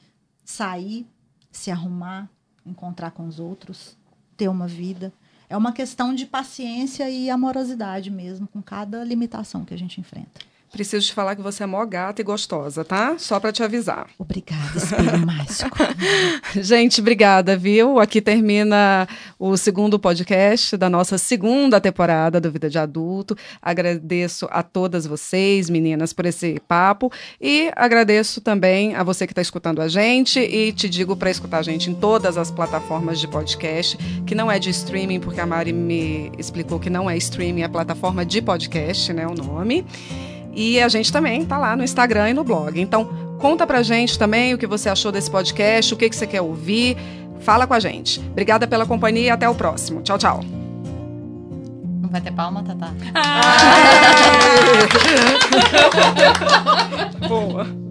sair, 0.43 1.05
se 1.51 1.69
arrumar, 1.69 2.29
encontrar 2.65 3.11
com 3.11 3.27
os 3.27 3.39
outros, 3.39 3.97
ter 4.37 4.47
uma 4.47 4.67
vida. 4.67 5.11
É 5.49 5.57
uma 5.57 5.73
questão 5.73 6.15
de 6.15 6.25
paciência 6.25 7.09
e 7.09 7.29
amorosidade 7.29 8.09
mesmo, 8.09 8.47
com 8.47 8.61
cada 8.61 9.03
limitação 9.03 9.65
que 9.65 9.73
a 9.73 9.77
gente 9.77 9.99
enfrenta. 9.99 10.39
Preciso 10.71 11.07
te 11.07 11.13
falar 11.13 11.35
que 11.35 11.41
você 11.41 11.63
é 11.63 11.65
mó 11.65 11.83
gata 11.83 12.21
e 12.21 12.23
gostosa, 12.23 12.85
tá? 12.85 13.15
Só 13.17 13.39
para 13.39 13.51
te 13.51 13.63
avisar. 13.63 14.07
Obrigada, 14.19 14.77
espelho 14.77 15.17
mágico. 15.25 15.77
Gente, 16.55 17.01
obrigada, 17.01 17.57
viu? 17.57 17.99
Aqui 17.99 18.21
termina 18.21 19.07
o 19.39 19.57
segundo 19.57 19.97
podcast 19.97 20.77
da 20.77 20.87
nossa 20.87 21.17
segunda 21.17 21.81
temporada 21.81 22.39
do 22.39 22.51
Vida 22.51 22.69
de 22.69 22.77
Adulto. 22.77 23.35
Agradeço 23.59 24.47
a 24.51 24.61
todas 24.61 25.07
vocês, 25.07 25.71
meninas, 25.71 26.13
por 26.13 26.27
esse 26.27 26.61
papo 26.67 27.11
e 27.41 27.71
agradeço 27.75 28.39
também 28.39 28.93
a 28.95 29.01
você 29.01 29.25
que 29.25 29.31
está 29.31 29.41
escutando 29.41 29.81
a 29.81 29.87
gente 29.87 30.39
e 30.39 30.71
te 30.71 30.87
digo 30.87 31.15
para 31.15 31.31
escutar 31.31 31.57
a 31.57 31.63
gente 31.63 31.89
em 31.89 31.95
todas 31.95 32.37
as 32.37 32.51
plataformas 32.51 33.19
de 33.19 33.27
podcast, 33.27 33.97
que 34.25 34.35
não 34.35 34.51
é 34.51 34.59
de 34.59 34.69
streaming, 34.69 35.19
porque 35.19 35.41
a 35.41 35.47
Mari 35.47 35.73
me 35.73 36.31
explicou 36.37 36.79
que 36.79 36.91
não 36.91 37.09
é 37.09 37.17
streaming, 37.17 37.63
é 37.63 37.67
plataforma 37.67 38.23
de 38.23 38.39
podcast, 38.39 39.11
né, 39.11 39.25
o 39.25 39.33
nome. 39.33 39.83
E 40.59 40.81
a 40.81 40.89
gente 40.89 41.09
também 41.09 41.45
tá 41.45 41.57
lá 41.57 41.73
no 41.73 41.85
Instagram 41.85 42.31
e 42.31 42.33
no 42.33 42.43
blog. 42.43 42.81
Então, 42.81 43.05
conta 43.39 43.65
pra 43.65 43.81
gente 43.81 44.19
também 44.19 44.53
o 44.53 44.57
que 44.57 44.67
você 44.67 44.89
achou 44.89 45.09
desse 45.09 45.31
podcast, 45.31 45.93
o 45.93 45.97
que, 45.97 46.09
que 46.09 46.15
você 46.17 46.27
quer 46.27 46.41
ouvir. 46.41 46.97
Fala 47.39 47.65
com 47.65 47.73
a 47.73 47.79
gente. 47.79 48.19
Obrigada 48.19 48.67
pela 48.67 48.85
companhia 48.85 49.27
e 49.27 49.29
até 49.29 49.47
o 49.47 49.55
próximo. 49.55 50.01
Tchau, 50.01 50.17
tchau. 50.17 50.43
Não 52.01 52.09
vai 52.09 52.19
ter 52.19 52.33
palma, 52.33 52.61
Tatá? 52.61 52.91
Ah! 53.15 53.55